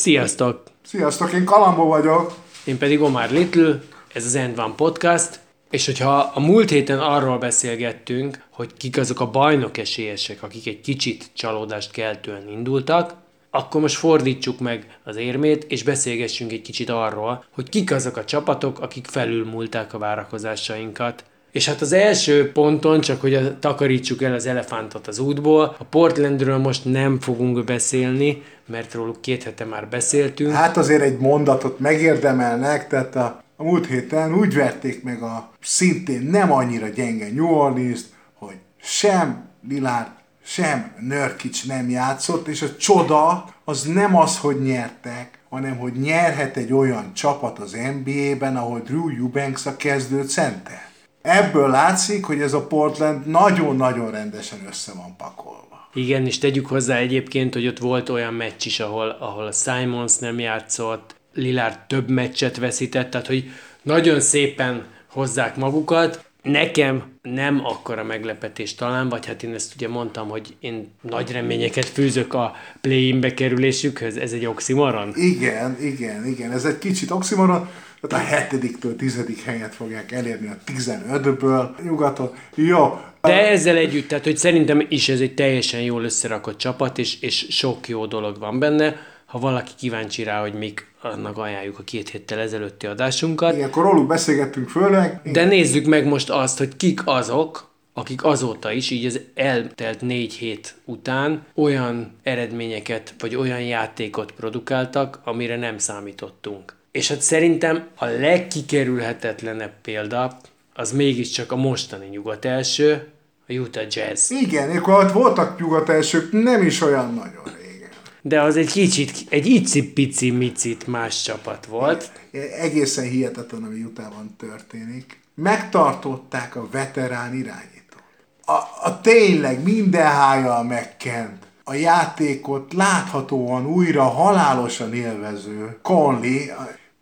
Sziasztok! 0.00 0.62
Sziasztok, 0.82 1.32
én 1.32 1.44
Kalambó 1.44 1.86
vagyok. 1.86 2.34
Én 2.64 2.78
pedig 2.78 3.00
Omar 3.00 3.30
Little, 3.30 3.82
ez 4.12 4.24
az 4.24 4.34
End 4.34 4.56
Van 4.56 4.76
Podcast, 4.76 5.40
és 5.70 5.86
hogyha 5.86 6.18
a 6.18 6.40
múlt 6.40 6.70
héten 6.70 6.98
arról 6.98 7.38
beszélgettünk, 7.38 8.44
hogy 8.50 8.74
kik 8.76 8.98
azok 8.98 9.20
a 9.20 9.30
bajnok 9.30 9.78
esélyesek, 9.78 10.42
akik 10.42 10.66
egy 10.66 10.80
kicsit 10.80 11.30
csalódást 11.32 11.90
keltően 11.90 12.48
indultak, 12.48 13.14
akkor 13.50 13.80
most 13.80 13.96
fordítsuk 13.96 14.58
meg 14.58 14.98
az 15.04 15.16
érmét, 15.16 15.64
és 15.64 15.82
beszélgessünk 15.82 16.52
egy 16.52 16.62
kicsit 16.62 16.88
arról, 16.88 17.44
hogy 17.50 17.68
kik 17.68 17.92
azok 17.92 18.16
a 18.16 18.24
csapatok, 18.24 18.80
akik 18.80 19.06
felülmúlták 19.06 19.94
a 19.94 19.98
várakozásainkat. 19.98 21.24
És 21.52 21.66
hát 21.66 21.80
az 21.80 21.92
első 21.92 22.52
ponton, 22.52 23.00
csak 23.00 23.20
hogy 23.20 23.58
takarítsuk 23.58 24.22
el 24.22 24.34
az 24.34 24.46
elefántot 24.46 25.06
az 25.06 25.18
útból, 25.18 25.76
a 25.78 25.84
Portlandről 25.84 26.58
most 26.58 26.84
nem 26.84 27.20
fogunk 27.20 27.64
beszélni, 27.64 28.42
mert 28.66 28.94
róluk 28.94 29.20
két 29.20 29.42
hete 29.42 29.64
már 29.64 29.88
beszéltünk. 29.88 30.52
Hát 30.52 30.76
azért 30.76 31.02
egy 31.02 31.18
mondatot 31.18 31.78
megérdemelnek, 31.78 32.88
tehát 32.88 33.16
a, 33.16 33.42
a 33.56 33.62
múlt 33.62 33.86
héten 33.86 34.34
úgy 34.34 34.54
verték 34.54 35.02
meg 35.02 35.22
a 35.22 35.50
szintén 35.60 36.22
nem 36.22 36.52
annyira 36.52 36.88
gyenge 36.88 37.32
New 37.32 37.48
Orleans-t, 37.48 38.06
hogy 38.34 38.56
sem 38.82 39.48
Lillard, 39.68 40.10
sem 40.44 40.92
Nörkic 41.00 41.64
nem 41.66 41.90
játszott, 41.90 42.48
és 42.48 42.62
a 42.62 42.76
csoda 42.76 43.44
az 43.64 43.82
nem 43.82 44.16
az, 44.16 44.38
hogy 44.38 44.62
nyertek, 44.62 45.38
hanem 45.48 45.76
hogy 45.76 45.92
nyerhet 45.92 46.56
egy 46.56 46.72
olyan 46.72 47.14
csapat 47.14 47.58
az 47.58 47.72
NBA-ben, 47.72 48.56
ahol 48.56 48.80
Drew 48.80 49.08
Eubanks 49.08 49.66
a 49.66 49.76
kezdő 49.76 50.22
center. 50.22 50.89
Ebből 51.22 51.70
látszik, 51.70 52.24
hogy 52.24 52.40
ez 52.40 52.52
a 52.52 52.66
Portland 52.66 53.26
nagyon-nagyon 53.26 54.10
rendesen 54.10 54.58
össze 54.68 54.92
van 54.92 55.16
pakolva. 55.16 55.88
Igen, 55.94 56.26
és 56.26 56.38
tegyük 56.38 56.66
hozzá 56.66 56.96
egyébként, 56.96 57.54
hogy 57.54 57.66
ott 57.66 57.78
volt 57.78 58.08
olyan 58.08 58.34
meccs 58.34 58.66
is, 58.66 58.80
ahol, 58.80 59.16
ahol 59.20 59.46
a 59.46 59.52
Simons 59.52 60.18
nem 60.18 60.38
játszott, 60.38 61.14
Lillard 61.34 61.78
több 61.86 62.08
meccset 62.08 62.56
veszített, 62.56 63.10
tehát 63.10 63.26
hogy 63.26 63.50
nagyon 63.82 64.20
szépen 64.20 64.84
hozzák 65.06 65.56
magukat. 65.56 66.24
Nekem 66.42 67.02
nem 67.22 67.64
akkora 67.64 68.04
meglepetés 68.04 68.74
talán, 68.74 69.08
vagy 69.08 69.26
hát 69.26 69.42
én 69.42 69.54
ezt 69.54 69.74
ugye 69.74 69.88
mondtam, 69.88 70.28
hogy 70.28 70.56
én 70.60 70.94
nagy 71.00 71.32
reményeket 71.32 71.84
fűzök 71.84 72.34
a 72.34 72.54
play-in 72.80 73.20
bekerülésükhöz, 73.20 74.16
ez 74.16 74.32
egy 74.32 74.46
oximoron. 74.46 75.12
Igen, 75.14 75.76
igen, 75.80 76.26
igen, 76.26 76.52
ez 76.52 76.64
egy 76.64 76.78
kicsit 76.78 77.10
oximoron, 77.10 77.68
tehát 78.08 78.26
a 78.26 78.28
hetediktől 78.28 78.96
tizedik 78.96 79.42
helyet 79.42 79.74
fogják 79.74 80.12
elérni 80.12 80.46
a 80.48 80.56
15-ből 80.66 81.82
nyugaton. 81.82 82.30
Jó, 82.54 82.98
De 83.20 83.48
ezzel 83.48 83.76
együtt, 83.76 84.08
tehát 84.08 84.24
hogy 84.24 84.36
szerintem 84.36 84.86
is 84.88 85.08
ez 85.08 85.20
egy 85.20 85.34
teljesen 85.34 85.80
jól 85.80 86.04
összerakott 86.04 86.58
csapat, 86.58 86.98
és, 86.98 87.20
és 87.20 87.46
sok 87.50 87.88
jó 87.88 88.06
dolog 88.06 88.38
van 88.38 88.58
benne. 88.58 88.96
Ha 89.26 89.38
valaki 89.38 89.72
kíváncsi 89.78 90.22
rá, 90.22 90.40
hogy 90.40 90.54
mik, 90.54 90.86
annak 91.02 91.38
ajánljuk 91.38 91.78
a 91.78 91.82
két 91.82 92.08
héttel 92.08 92.38
ezelőtti 92.38 92.86
adásunkat. 92.86 93.54
igen, 93.54 93.68
akkor 93.68 93.82
róluk 93.82 94.06
beszélgettünk 94.06 94.68
főleg. 94.68 95.20
De 95.24 95.44
nézzük 95.44 95.86
meg 95.86 96.06
most 96.06 96.30
azt, 96.30 96.58
hogy 96.58 96.76
kik 96.76 97.00
azok, 97.04 97.70
akik 97.92 98.24
azóta 98.24 98.72
is, 98.72 98.90
így 98.90 99.06
az 99.06 99.20
eltelt 99.34 100.00
négy 100.00 100.34
hét 100.34 100.74
után 100.84 101.44
olyan 101.54 102.12
eredményeket, 102.22 103.14
vagy 103.18 103.34
olyan 103.34 103.60
játékot 103.60 104.32
produkáltak, 104.32 105.20
amire 105.24 105.56
nem 105.56 105.78
számítottunk. 105.78 106.78
És 106.92 107.08
hát 107.08 107.20
szerintem 107.20 107.86
a 107.96 108.04
legkikerülhetetlenebb 108.04 109.72
példa, 109.82 110.36
az 110.74 110.92
mégiscsak 110.92 111.52
a 111.52 111.56
mostani 111.56 112.06
nyugat 112.06 112.44
első, 112.44 113.08
a 113.48 113.52
Utah 113.52 113.86
Jazz. 113.90 114.30
Igen, 114.30 114.76
akkor 114.76 115.04
ott 115.04 115.12
voltak 115.12 115.60
nyugat 115.60 115.88
elsők, 115.88 116.32
nem 116.32 116.62
is 116.62 116.80
olyan 116.80 117.14
nagyon 117.14 117.44
régen. 117.44 117.88
De 118.22 118.42
az 118.42 118.56
egy 118.56 118.72
kicsit, 118.72 119.12
egy 119.28 119.46
icipici 119.46 120.30
micit 120.30 120.86
más 120.86 121.22
csapat 121.22 121.66
volt. 121.66 122.12
Egészen 122.60 123.04
hihetetlen, 123.04 123.62
ami 123.62 123.82
utában 123.82 124.36
történik. 124.38 125.20
Megtartották 125.34 126.56
a 126.56 126.68
veterán 126.70 127.34
irányítót. 127.34 128.02
A, 128.44 128.88
a 128.88 129.00
tényleg 129.00 129.62
minden 129.62 130.06
hájjal 130.06 130.64
megkent. 130.64 131.48
A 131.64 131.74
játékot 131.74 132.72
láthatóan 132.72 133.66
újra 133.66 134.02
halálosan 134.02 134.94
élvező 134.94 135.78
Conley, 135.82 136.38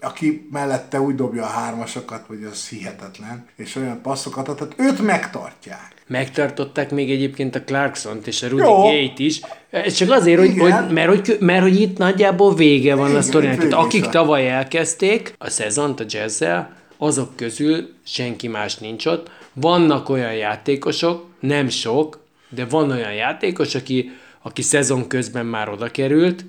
aki 0.01 0.49
mellette 0.53 1.01
úgy 1.01 1.15
dobja 1.15 1.43
a 1.43 1.47
hármasokat, 1.47 2.25
hogy 2.27 2.49
az 2.51 2.69
hihetetlen, 2.69 3.47
és 3.57 3.77
olyan 3.77 4.03
passzokat 4.03 4.49
ad, 4.49 4.57
tehát 4.57 4.75
őt 4.77 5.03
megtartják. 5.03 5.95
Megtartották 6.07 6.91
még 6.91 7.11
egyébként 7.11 7.55
a 7.55 7.63
Clarkson-t 7.63 8.27
és 8.27 8.43
a 8.43 8.49
Rudy 8.49 8.63
Jó. 8.63 8.75
Gate 8.83 9.23
is. 9.23 9.41
Ez 9.71 9.93
csak 9.93 10.11
azért, 10.11 10.39
hogy, 10.39 10.59
hogy, 10.59 10.75
mert, 10.91 11.09
hogy, 11.09 11.37
mert 11.41 11.63
hogy 11.63 11.81
itt 11.81 11.99
nagyjából 11.99 12.55
vége 12.55 12.95
van 12.95 13.07
a 13.07 13.09
Igen, 13.09 13.23
sztorinak. 13.23 13.63
itt 13.63 13.71
Tehát 13.71 13.85
akik 13.85 14.03
van. 14.03 14.11
tavaly 14.11 14.49
elkezdték 14.51 15.35
a 15.39 15.51
szezont 15.51 16.01
a 16.01 16.05
jazzzel, 16.07 16.77
azok 16.97 17.37
közül 17.37 17.89
senki 18.05 18.49
más 18.49 18.77
nincs 18.77 19.07
ott. 19.07 19.31
Vannak 19.53 20.09
olyan 20.09 20.35
játékosok, 20.35 21.27
nem 21.41 21.69
sok, 21.69 22.25
de 22.49 22.65
van 22.65 22.91
olyan 22.91 23.13
játékos, 23.15 23.75
aki, 23.75 24.11
aki 24.43 24.63
szezon 24.63 25.09
közben 25.09 25.47
már 25.47 25.69
oda 25.69 25.91
került, 25.91 26.45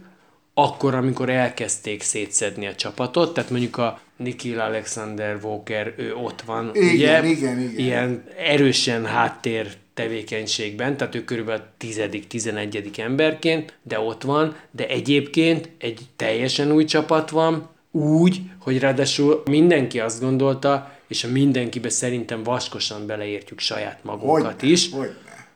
akkor, 0.63 0.95
amikor 0.95 1.29
elkezdték 1.29 2.01
szétszedni 2.01 2.67
a 2.67 2.75
csapatot, 2.75 3.33
tehát 3.33 3.49
mondjuk 3.49 3.77
a 3.77 3.99
Nikhil 4.17 4.59
Alexander 4.59 5.39
Walker, 5.43 5.93
ő 5.97 6.15
ott 6.15 6.41
van, 6.41 6.71
Igen, 6.73 6.93
ugye? 6.93 7.27
igen, 7.27 7.59
igen. 7.59 7.77
Ilyen 7.77 8.23
erősen 8.37 9.05
háttér 9.05 9.67
tevékenységben, 9.93 10.97
tehát 10.97 11.15
ő 11.15 11.23
körülbelül 11.23 11.63
10.-11. 11.79 12.99
emberként, 12.99 13.73
de 13.83 13.99
ott 13.99 14.21
van, 14.21 14.55
de 14.71 14.87
egyébként 14.87 15.69
egy 15.77 15.99
teljesen 16.15 16.71
új 16.71 16.85
csapat 16.85 17.29
van, 17.29 17.69
úgy, 17.91 18.41
hogy 18.59 18.79
ráadásul 18.79 19.43
mindenki 19.49 19.99
azt 19.99 20.21
gondolta, 20.21 20.97
és 21.07 21.23
a 21.23 21.27
mindenkibe 21.27 21.89
szerintem 21.89 22.43
vaskosan 22.43 23.05
beleértjük 23.05 23.59
saját 23.59 23.99
magunkat 24.03 24.59
Hogyne, 24.59 24.73
is, 24.73 24.91
hogyne. 24.91 25.15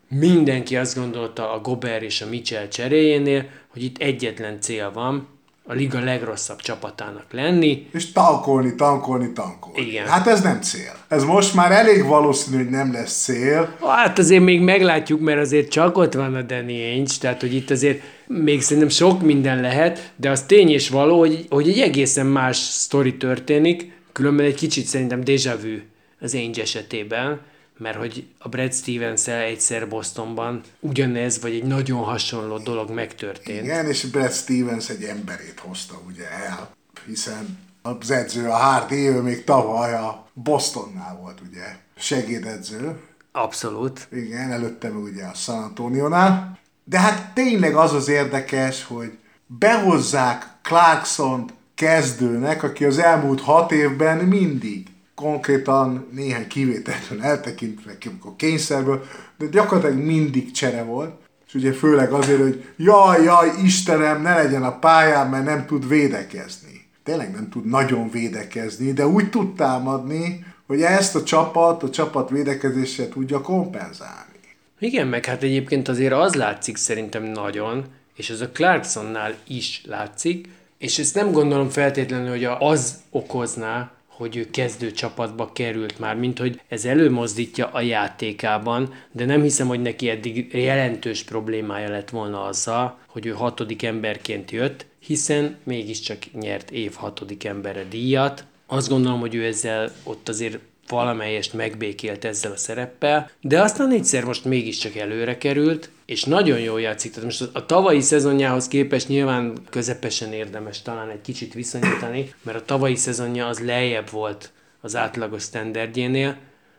mindenki 0.09 0.77
azt 0.77 0.95
gondolta 0.95 1.51
a 1.53 1.59
Gober 1.59 2.03
és 2.03 2.21
a 2.21 2.25
Mitchell 2.29 2.67
cseréjénél, 2.67 3.45
hogy 3.73 3.83
itt 3.83 3.97
egyetlen 3.97 4.61
cél 4.61 4.91
van, 4.91 5.27
a 5.65 5.73
liga 5.73 5.99
legrosszabb 5.99 6.59
csapatának 6.59 7.25
lenni, 7.31 7.87
És 7.91 8.11
tankolni, 8.11 8.75
tankolni, 8.75 9.31
tankolni. 9.33 9.87
Igen. 9.87 10.07
Hát 10.07 10.27
ez 10.27 10.41
nem 10.41 10.61
cél. 10.61 10.95
Ez 11.07 11.23
most 11.23 11.53
már 11.53 11.71
elég 11.71 12.05
valószínű, 12.05 12.57
hogy 12.57 12.69
nem 12.69 12.91
lesz 12.91 13.23
cél. 13.23 13.75
Hát 13.81 14.19
azért 14.19 14.43
még 14.43 14.61
meglátjuk, 14.61 15.19
mert 15.19 15.39
azért 15.39 15.69
csak 15.69 15.97
ott 15.97 16.13
van 16.13 16.35
a 16.35 16.41
Danny 16.41 16.69
Ainge, 16.69 17.13
tehát 17.19 17.41
hogy 17.41 17.53
itt 17.53 17.69
azért 17.69 18.01
még 18.27 18.61
szerintem 18.61 18.89
sok 18.89 19.21
minden 19.21 19.61
lehet, 19.61 20.13
de 20.15 20.29
az 20.29 20.43
tény 20.43 20.69
és 20.69 20.89
való, 20.89 21.19
hogy, 21.19 21.45
hogy 21.49 21.69
egy 21.69 21.79
egészen 21.79 22.25
más 22.25 22.57
sztori 22.57 23.17
történik, 23.17 23.91
különben 24.11 24.45
egy 24.45 24.55
kicsit 24.55 24.85
szerintem 24.85 25.21
déjà 25.25 25.55
vu 25.61 25.77
az 26.19 26.33
Ainge 26.33 26.61
esetében, 26.61 27.39
mert 27.77 27.97
hogy 27.97 28.27
a 28.37 28.49
Brad 28.49 28.73
stevens 28.73 29.27
egyszer 29.27 29.89
Bostonban 29.89 30.61
ugyanez, 30.79 31.41
vagy 31.41 31.53
egy 31.53 31.63
nagyon 31.63 32.03
hasonló 32.03 32.57
dolog 32.57 32.89
megtörtént. 32.89 33.63
Igen, 33.63 33.87
és 33.87 34.05
Brad 34.05 34.31
Stevens 34.31 34.89
egy 34.89 35.03
emberét 35.03 35.59
hozta 35.59 36.01
ugye 36.07 36.31
el, 36.31 36.69
hiszen 37.05 37.59
az 37.81 38.11
edző, 38.11 38.47
a 38.47 38.55
Hardy, 38.55 39.07
ő 39.07 39.21
még 39.21 39.43
tavaly 39.43 39.93
a 39.93 40.27
Bostonnál 40.33 41.17
volt 41.21 41.41
ugye 41.49 41.75
segédedző, 41.95 42.99
Abszolút. 43.31 44.07
igen, 44.11 44.51
előtte 44.51 44.89
ugye 44.89 45.23
a 45.25 45.33
San 45.33 45.63
Antonio-nál. 45.63 46.59
De 46.83 46.99
hát 46.99 47.33
tényleg 47.33 47.75
az 47.75 47.93
az 47.93 48.07
érdekes, 48.07 48.83
hogy 48.83 49.17
behozzák 49.45 50.47
clarkson 50.61 51.49
kezdőnek, 51.75 52.63
aki 52.63 52.85
az 52.85 52.97
elmúlt 52.97 53.41
hat 53.41 53.71
évben 53.71 54.17
mindig 54.17 54.87
konkrétan 55.15 56.07
néhány 56.11 56.47
kivételtől 56.47 57.23
eltekintve, 57.23 57.97
amikor 58.05 58.35
kényszerből, 58.35 59.03
de 59.37 59.45
gyakorlatilag 59.45 60.05
mindig 60.05 60.51
csere 60.51 60.83
volt. 60.83 61.21
És 61.47 61.53
ugye 61.53 61.73
főleg 61.73 62.11
azért, 62.11 62.41
hogy 62.41 62.65
jaj, 62.77 63.23
jaj, 63.23 63.49
Istenem, 63.63 64.21
ne 64.21 64.35
legyen 64.35 64.63
a 64.63 64.79
pályán, 64.79 65.29
mert 65.29 65.45
nem 65.45 65.65
tud 65.65 65.87
védekezni. 65.87 66.87
Tényleg 67.03 67.31
nem 67.31 67.49
tud 67.49 67.65
nagyon 67.65 68.09
védekezni, 68.09 68.93
de 68.93 69.07
úgy 69.07 69.29
tud 69.29 69.55
támadni, 69.55 70.45
hogy 70.67 70.81
ezt 70.81 71.15
a 71.15 71.23
csapat, 71.23 71.83
a 71.83 71.89
csapat 71.89 72.29
védekezéssel 72.29 73.09
tudja 73.09 73.41
kompenzálni. 73.41 74.31
Igen, 74.79 75.07
meg 75.07 75.25
hát 75.25 75.43
egyébként 75.43 75.87
azért 75.87 76.13
az 76.13 76.33
látszik 76.33 76.77
szerintem 76.77 77.23
nagyon, 77.23 77.85
és 78.15 78.29
ez 78.29 78.41
a 78.41 78.49
Clarksonnál 78.49 79.35
is 79.47 79.83
látszik, 79.85 80.49
és 80.77 80.99
ezt 80.99 81.15
nem 81.15 81.31
gondolom 81.31 81.69
feltétlenül, 81.69 82.29
hogy 82.29 82.43
az 82.59 82.95
okozná, 83.09 83.91
hogy 84.15 84.35
ő 84.35 84.49
kezdő 84.49 84.91
csapatba 84.91 85.51
került 85.53 85.99
már, 85.99 86.15
mint 86.15 86.39
hogy 86.39 86.61
ez 86.67 86.85
előmozdítja 86.85 87.67
a 87.67 87.81
játékában, 87.81 88.93
de 89.11 89.25
nem 89.25 89.41
hiszem, 89.41 89.67
hogy 89.67 89.81
neki 89.81 90.09
eddig 90.09 90.53
jelentős 90.53 91.23
problémája 91.23 91.89
lett 91.89 92.09
volna 92.09 92.43
azzal, 92.43 92.97
hogy 93.07 93.25
ő 93.25 93.31
hatodik 93.31 93.83
emberként 93.83 94.51
jött, 94.51 94.85
hiszen 94.99 95.57
mégiscsak 95.63 96.17
nyert 96.39 96.71
év 96.71 96.93
hatodik 96.93 97.43
embere 97.43 97.83
díjat. 97.89 98.45
Azt 98.67 98.89
gondolom, 98.89 99.19
hogy 99.19 99.35
ő 99.35 99.45
ezzel 99.45 99.91
ott 100.03 100.29
azért 100.29 100.59
valamelyest 100.87 101.53
megbékélt 101.53 102.25
ezzel 102.25 102.51
a 102.51 102.57
szereppel, 102.57 103.31
de 103.41 103.61
aztán 103.61 103.91
egyszer 103.91 104.23
most 104.23 104.45
mégiscsak 104.45 104.95
előre 104.95 105.37
került, 105.37 105.89
és 106.05 106.23
nagyon 106.23 106.59
jól 106.59 106.81
játszik. 106.81 107.11
Tehát 107.11 107.25
most 107.25 107.49
a 107.53 107.65
tavalyi 107.65 108.01
szezonjához 108.01 108.67
képest 108.67 109.07
nyilván 109.07 109.57
közepesen 109.69 110.33
érdemes 110.33 110.81
talán 110.81 111.09
egy 111.09 111.21
kicsit 111.21 111.53
viszonyítani, 111.53 112.33
mert 112.41 112.57
a 112.57 112.65
tavalyi 112.65 112.95
szezonja 112.95 113.47
az 113.47 113.59
lejjebb 113.59 114.09
volt 114.09 114.51
az 114.81 114.95
átlagos 114.95 115.43
standardjénél, 115.43 116.37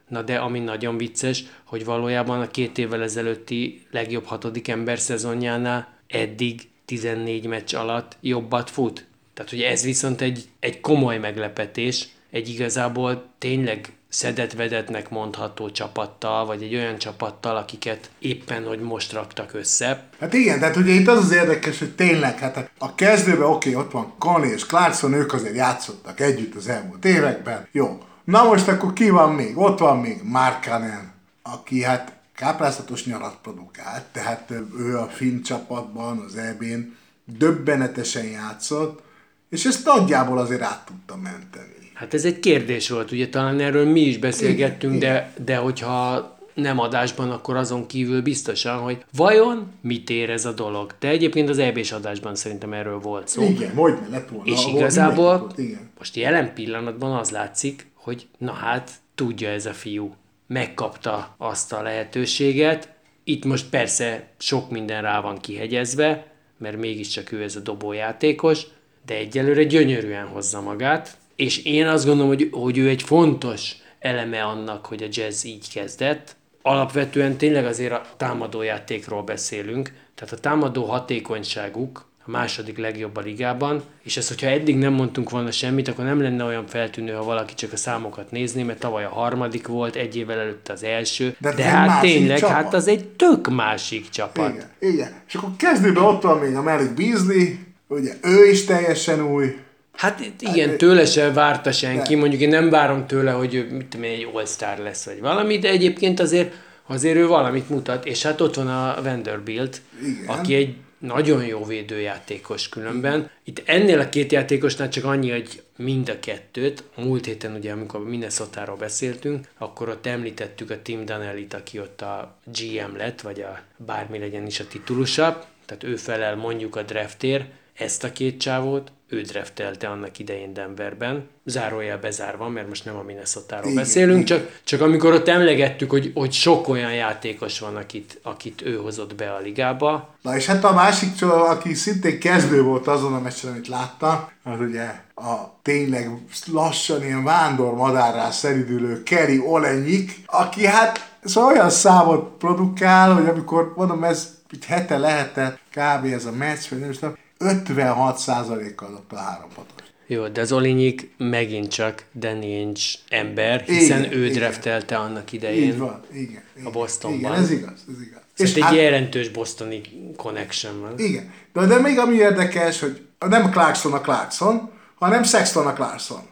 Na 0.08 0.22
de 0.22 0.36
ami 0.36 0.58
nagyon 0.58 0.96
vicces, 0.96 1.44
hogy 1.64 1.84
valójában 1.84 2.40
a 2.40 2.46
két 2.46 2.78
évvel 2.78 3.02
ezelőtti 3.02 3.86
legjobb 3.90 4.24
hatodik 4.24 4.68
ember 4.68 4.98
szezonjánál 4.98 5.88
eddig 6.08 6.60
14 6.84 7.46
meccs 7.46 7.74
alatt 7.74 8.16
jobbat 8.20 8.70
fut. 8.70 9.06
Tehát, 9.34 9.50
hogy 9.50 9.60
ez 9.60 9.84
viszont 9.84 10.20
egy, 10.20 10.44
egy 10.60 10.80
komoly 10.80 11.18
meglepetés, 11.18 12.08
egy 12.30 12.48
igazából 12.48 13.24
tényleg 13.38 13.92
szedetvedetnek 14.14 15.10
mondható 15.10 15.70
csapattal, 15.70 16.46
vagy 16.46 16.62
egy 16.62 16.74
olyan 16.74 16.98
csapattal, 16.98 17.56
akiket 17.56 18.10
éppen, 18.18 18.64
hogy 18.66 18.80
most 18.80 19.12
raktak 19.12 19.54
össze. 19.54 20.08
Hát 20.20 20.32
igen, 20.32 20.58
tehát 20.58 20.76
ugye 20.76 20.92
itt 20.92 21.08
az 21.08 21.18
az 21.18 21.32
érdekes, 21.32 21.78
hogy 21.78 21.94
tényleg, 21.94 22.38
hát 22.38 22.70
a 22.78 22.94
kezdőben 22.94 23.48
oké, 23.48 23.70
okay, 23.70 23.84
ott 23.84 23.92
van 23.92 24.14
Conley 24.18 24.50
és 24.50 24.66
Clarkson, 24.66 25.12
ők 25.12 25.32
azért 25.32 25.56
játszottak 25.56 26.20
együtt 26.20 26.54
az 26.54 26.68
elmúlt 26.68 27.04
években. 27.04 27.68
Jó. 27.72 28.02
Na 28.24 28.42
most 28.42 28.68
akkor 28.68 28.92
ki 28.92 29.10
van 29.10 29.32
még? 29.32 29.58
Ott 29.58 29.78
van 29.78 29.98
még 29.98 30.20
Markanen, 30.22 31.12
aki 31.42 31.82
hát 31.82 32.12
kápráztatos 32.34 33.04
nyarat 33.04 33.38
produkált, 33.42 34.04
tehát 34.12 34.52
ő 34.78 34.98
a 34.98 35.06
finn 35.06 35.42
csapatban, 35.42 36.18
az 36.18 36.36
EB-n 36.36 36.96
döbbenetesen 37.24 38.24
játszott, 38.24 39.02
és 39.50 39.64
ezt 39.64 39.84
nagyjából 39.84 40.38
azért 40.38 40.62
át 40.62 40.84
tudta 40.86 41.16
menteni. 41.16 41.83
Hát 41.94 42.14
ez 42.14 42.24
egy 42.24 42.40
kérdés 42.40 42.88
volt, 42.88 43.10
ugye 43.10 43.28
talán 43.28 43.60
erről 43.60 43.86
mi 43.86 44.00
is 44.00 44.18
beszélgettünk, 44.18 45.00
de, 45.00 45.32
de 45.44 45.56
hogyha 45.56 46.32
nem 46.54 46.78
adásban, 46.78 47.30
akkor 47.30 47.56
azon 47.56 47.86
kívül 47.86 48.22
biztosan, 48.22 48.78
hogy 48.78 49.04
vajon 49.16 49.72
mit 49.80 50.10
ér 50.10 50.30
ez 50.30 50.44
a 50.44 50.52
dolog. 50.52 50.94
De 50.98 51.08
egyébként 51.08 51.48
az 51.48 51.58
eb 51.58 51.78
adásban 51.90 52.34
szerintem 52.34 52.72
erről 52.72 52.98
volt 52.98 53.28
szó. 53.28 53.42
Igen, 53.42 53.74
hogy 53.74 53.94
lett 54.10 54.28
volna. 54.28 54.50
És 54.50 54.66
igazából 54.66 55.38
volt, 55.38 55.58
igen. 55.58 55.90
most 55.98 56.16
jelen 56.16 56.54
pillanatban 56.54 57.16
az 57.16 57.30
látszik, 57.30 57.86
hogy 57.94 58.26
na 58.38 58.52
hát 58.52 58.90
tudja 59.14 59.48
ez 59.48 59.66
a 59.66 59.72
fiú. 59.72 60.14
Megkapta 60.46 61.34
azt 61.38 61.72
a 61.72 61.82
lehetőséget. 61.82 62.88
Itt 63.24 63.44
most 63.44 63.68
persze 63.68 64.28
sok 64.38 64.70
minden 64.70 65.02
rá 65.02 65.20
van 65.20 65.38
kihegyezve, 65.38 66.26
mert 66.58 66.76
mégiscsak 66.76 67.32
ő 67.32 67.42
ez 67.42 67.56
a 67.56 67.60
dobójátékos, 67.60 68.62
de 69.06 69.14
egyelőre 69.14 69.64
gyönyörűen 69.64 70.26
hozza 70.26 70.60
magát, 70.60 71.16
és 71.36 71.64
én 71.64 71.86
azt 71.86 72.04
gondolom, 72.06 72.28
hogy, 72.28 72.48
hogy 72.52 72.78
ő 72.78 72.88
egy 72.88 73.02
fontos 73.02 73.76
eleme 73.98 74.42
annak, 74.42 74.86
hogy 74.86 75.02
a 75.02 75.06
jazz 75.10 75.44
így 75.44 75.72
kezdett. 75.72 76.36
Alapvetően 76.62 77.36
tényleg 77.36 77.66
azért 77.66 77.92
a 77.92 78.02
támadójátékról 78.16 79.22
beszélünk, 79.22 79.92
tehát 80.14 80.34
a 80.34 80.38
támadó 80.40 80.84
hatékonyságuk 80.84 82.06
a 82.26 82.30
második 82.30 82.78
legjobb 82.78 83.16
a 83.16 83.20
ligában, 83.20 83.82
és 84.02 84.16
ezt, 84.16 84.28
hogyha 84.28 84.46
eddig 84.46 84.76
nem 84.76 84.92
mondtunk 84.92 85.30
volna 85.30 85.50
semmit, 85.50 85.88
akkor 85.88 86.04
nem 86.04 86.22
lenne 86.22 86.44
olyan 86.44 86.66
feltűnő, 86.66 87.12
ha 87.12 87.22
valaki 87.22 87.54
csak 87.54 87.72
a 87.72 87.76
számokat 87.76 88.30
nézné, 88.30 88.62
mert 88.62 88.78
tavaly 88.78 89.04
a 89.04 89.08
harmadik 89.08 89.66
volt, 89.66 89.94
egy 89.96 90.16
évvel 90.16 90.38
előtt 90.38 90.68
az 90.68 90.82
első, 90.82 91.36
de, 91.38 91.54
de 91.54 91.62
hát 91.62 92.00
tényleg, 92.00 92.38
csapat. 92.38 92.54
hát 92.54 92.74
az 92.74 92.88
egy 92.88 93.04
tök 93.08 93.48
másik 93.48 94.08
csapat. 94.08 94.52
Igen, 94.52 94.70
igen. 94.78 95.12
És 95.26 95.34
akkor 95.34 95.48
kezdőben 95.56 96.02
ott 96.02 96.22
van 96.22 96.38
még 96.38 96.54
a 96.54 96.62
Malik 96.62 96.94
Beasley, 96.94 97.46
ugye 97.88 98.12
ő 98.22 98.50
is 98.50 98.64
teljesen 98.64 99.32
új, 99.32 99.56
Hát 99.94 100.20
igen, 100.38 100.78
tőle 100.78 101.06
se 101.06 101.32
várta 101.32 101.72
senki, 101.72 102.14
mondjuk 102.14 102.40
én 102.40 102.48
nem 102.48 102.70
várom 102.70 103.06
tőle, 103.06 103.30
hogy 103.30 103.66
mit 103.70 103.86
tudom, 103.86 104.06
egy 104.06 104.28
all 104.32 104.82
lesz, 104.82 105.04
vagy 105.04 105.20
valami, 105.20 105.58
de 105.58 105.68
egyébként 105.68 106.20
azért, 106.20 106.54
azért 106.86 107.16
ő 107.16 107.26
valamit 107.26 107.68
mutat, 107.68 108.06
és 108.06 108.22
hát 108.22 108.40
ott 108.40 108.54
van 108.54 108.68
a 108.68 109.02
Vanderbilt, 109.02 109.80
igen. 110.02 110.38
aki 110.38 110.54
egy 110.54 110.74
nagyon 110.98 111.44
jó 111.44 111.64
védőjátékos 111.64 112.68
különben. 112.68 113.30
Itt 113.44 113.62
ennél 113.64 114.00
a 114.00 114.08
két 114.08 114.32
játékosnál 114.32 114.88
csak 114.88 115.04
annyi, 115.04 115.30
hogy 115.30 115.62
mind 115.76 116.08
a 116.08 116.18
kettőt, 116.20 116.82
múlt 116.96 117.24
héten 117.24 117.54
ugye, 117.54 117.72
amikor 117.72 118.04
minnesota 118.04 118.76
beszéltünk, 118.78 119.48
akkor 119.58 119.88
ott 119.88 120.06
említettük 120.06 120.70
a 120.70 120.82
Tim 120.82 121.04
Danellit, 121.04 121.54
aki 121.54 121.78
ott 121.80 122.00
a 122.00 122.38
GM 122.44 122.96
lett, 122.96 123.20
vagy 123.20 123.40
a 123.40 123.60
bármi 123.76 124.18
legyen 124.18 124.46
is 124.46 124.60
a 124.60 124.66
titulusa, 124.66 125.46
tehát 125.66 125.84
ő 125.84 125.96
felel 125.96 126.36
mondjuk 126.36 126.76
a 126.76 126.82
draftért, 126.82 127.44
ezt 127.74 128.04
a 128.04 128.12
két 128.12 128.40
csávót, 128.40 128.92
ő 129.14 129.20
draftelte 129.20 129.88
annak 129.88 130.18
idején 130.18 130.52
Denverben, 130.52 131.28
zárójel 131.44 131.98
bezárva, 131.98 132.48
mert 132.48 132.68
most 132.68 132.84
nem 132.84 132.96
a 132.96 133.02
minnesota 133.02 133.60
beszélünk, 133.74 134.22
igen. 134.22 134.38
Csak, 134.38 134.60
csak 134.64 134.80
amikor 134.80 135.12
ott 135.12 135.28
emlegettük, 135.28 135.90
hogy, 135.90 136.10
hogy 136.14 136.32
sok 136.32 136.68
olyan 136.68 136.94
játékos 136.94 137.60
van, 137.60 137.76
akit, 137.76 138.20
akit 138.22 138.62
ő 138.62 138.76
hozott 138.76 139.14
be 139.14 139.32
a 139.32 139.40
ligába. 139.40 140.14
Na 140.22 140.36
és 140.36 140.46
hát 140.46 140.64
a 140.64 140.72
másik, 140.72 141.22
aki 141.22 141.74
szintén 141.74 142.20
kezdő 142.20 142.62
volt 142.62 142.86
azon 142.86 143.14
a 143.14 143.20
meccsen, 143.20 143.50
amit 143.50 143.68
láttam, 143.68 144.28
az 144.42 144.60
ugye 144.60 144.90
a 145.14 145.60
tényleg 145.62 146.10
lassan 146.52 147.04
ilyen 147.04 147.24
vándor 147.24 147.74
madárrá 147.74 148.30
szeridülő 148.30 149.02
Kerry 149.02 149.40
Olenyik, 149.46 150.20
aki 150.26 150.66
hát 150.66 151.12
szóval 151.24 151.52
olyan 151.52 151.70
számot 151.70 152.36
produkál, 152.38 153.14
hogy 153.14 153.28
amikor 153.28 153.72
mondom, 153.76 154.04
ez 154.04 154.34
egy 154.50 154.64
hete 154.64 154.98
lehetett 154.98 155.58
kb. 155.70 156.04
ez 156.04 156.24
a 156.24 156.32
meccs, 156.32 156.68
vagy 156.70 156.78
nem 156.78 156.90
is 156.90 156.98
tudom, 156.98 157.16
56%-kal 157.38 158.94
adta 158.94 159.16
a 159.16 159.20
három 159.20 159.48
patos. 159.54 159.86
Jó, 160.06 160.28
de 160.28 160.40
az 160.40 160.52
Olinyik 160.52 161.14
megint 161.16 161.68
csak 161.70 162.04
Danny 162.14 162.54
Ainge 162.54 162.80
ember, 163.08 163.60
hiszen 163.60 164.04
igen, 164.04 164.12
ő 164.12 164.24
igen. 164.24 164.38
draftelte 164.38 164.96
annak 164.98 165.32
idején 165.32 165.62
Így 165.62 165.78
van, 165.78 166.00
igen, 166.12 166.42
igen, 166.56 166.66
a 166.66 166.70
Bostonban. 166.70 167.32
Igen, 167.32 167.42
ez 167.42 167.50
igaz, 167.50 167.84
ez 167.88 168.02
igaz. 168.02 168.22
Szóval 168.34 168.52
és 168.52 168.54
egy 168.54 168.62
hát, 168.62 168.74
jelentős 168.74 169.28
bostoni 169.28 169.80
connection 170.16 170.80
van. 170.80 170.98
Igen, 170.98 171.32
de, 171.52 171.66
de 171.66 171.78
még 171.78 171.98
ami 171.98 172.14
érdekes, 172.14 172.80
hogy 172.80 173.06
nem 173.18 173.50
Clarkson 173.50 173.92
a 173.92 174.00
Clarkson, 174.00 174.70
hanem 174.94 175.22
Sexton 175.22 175.66
a 175.66 175.72
Clarkson. 175.72 176.22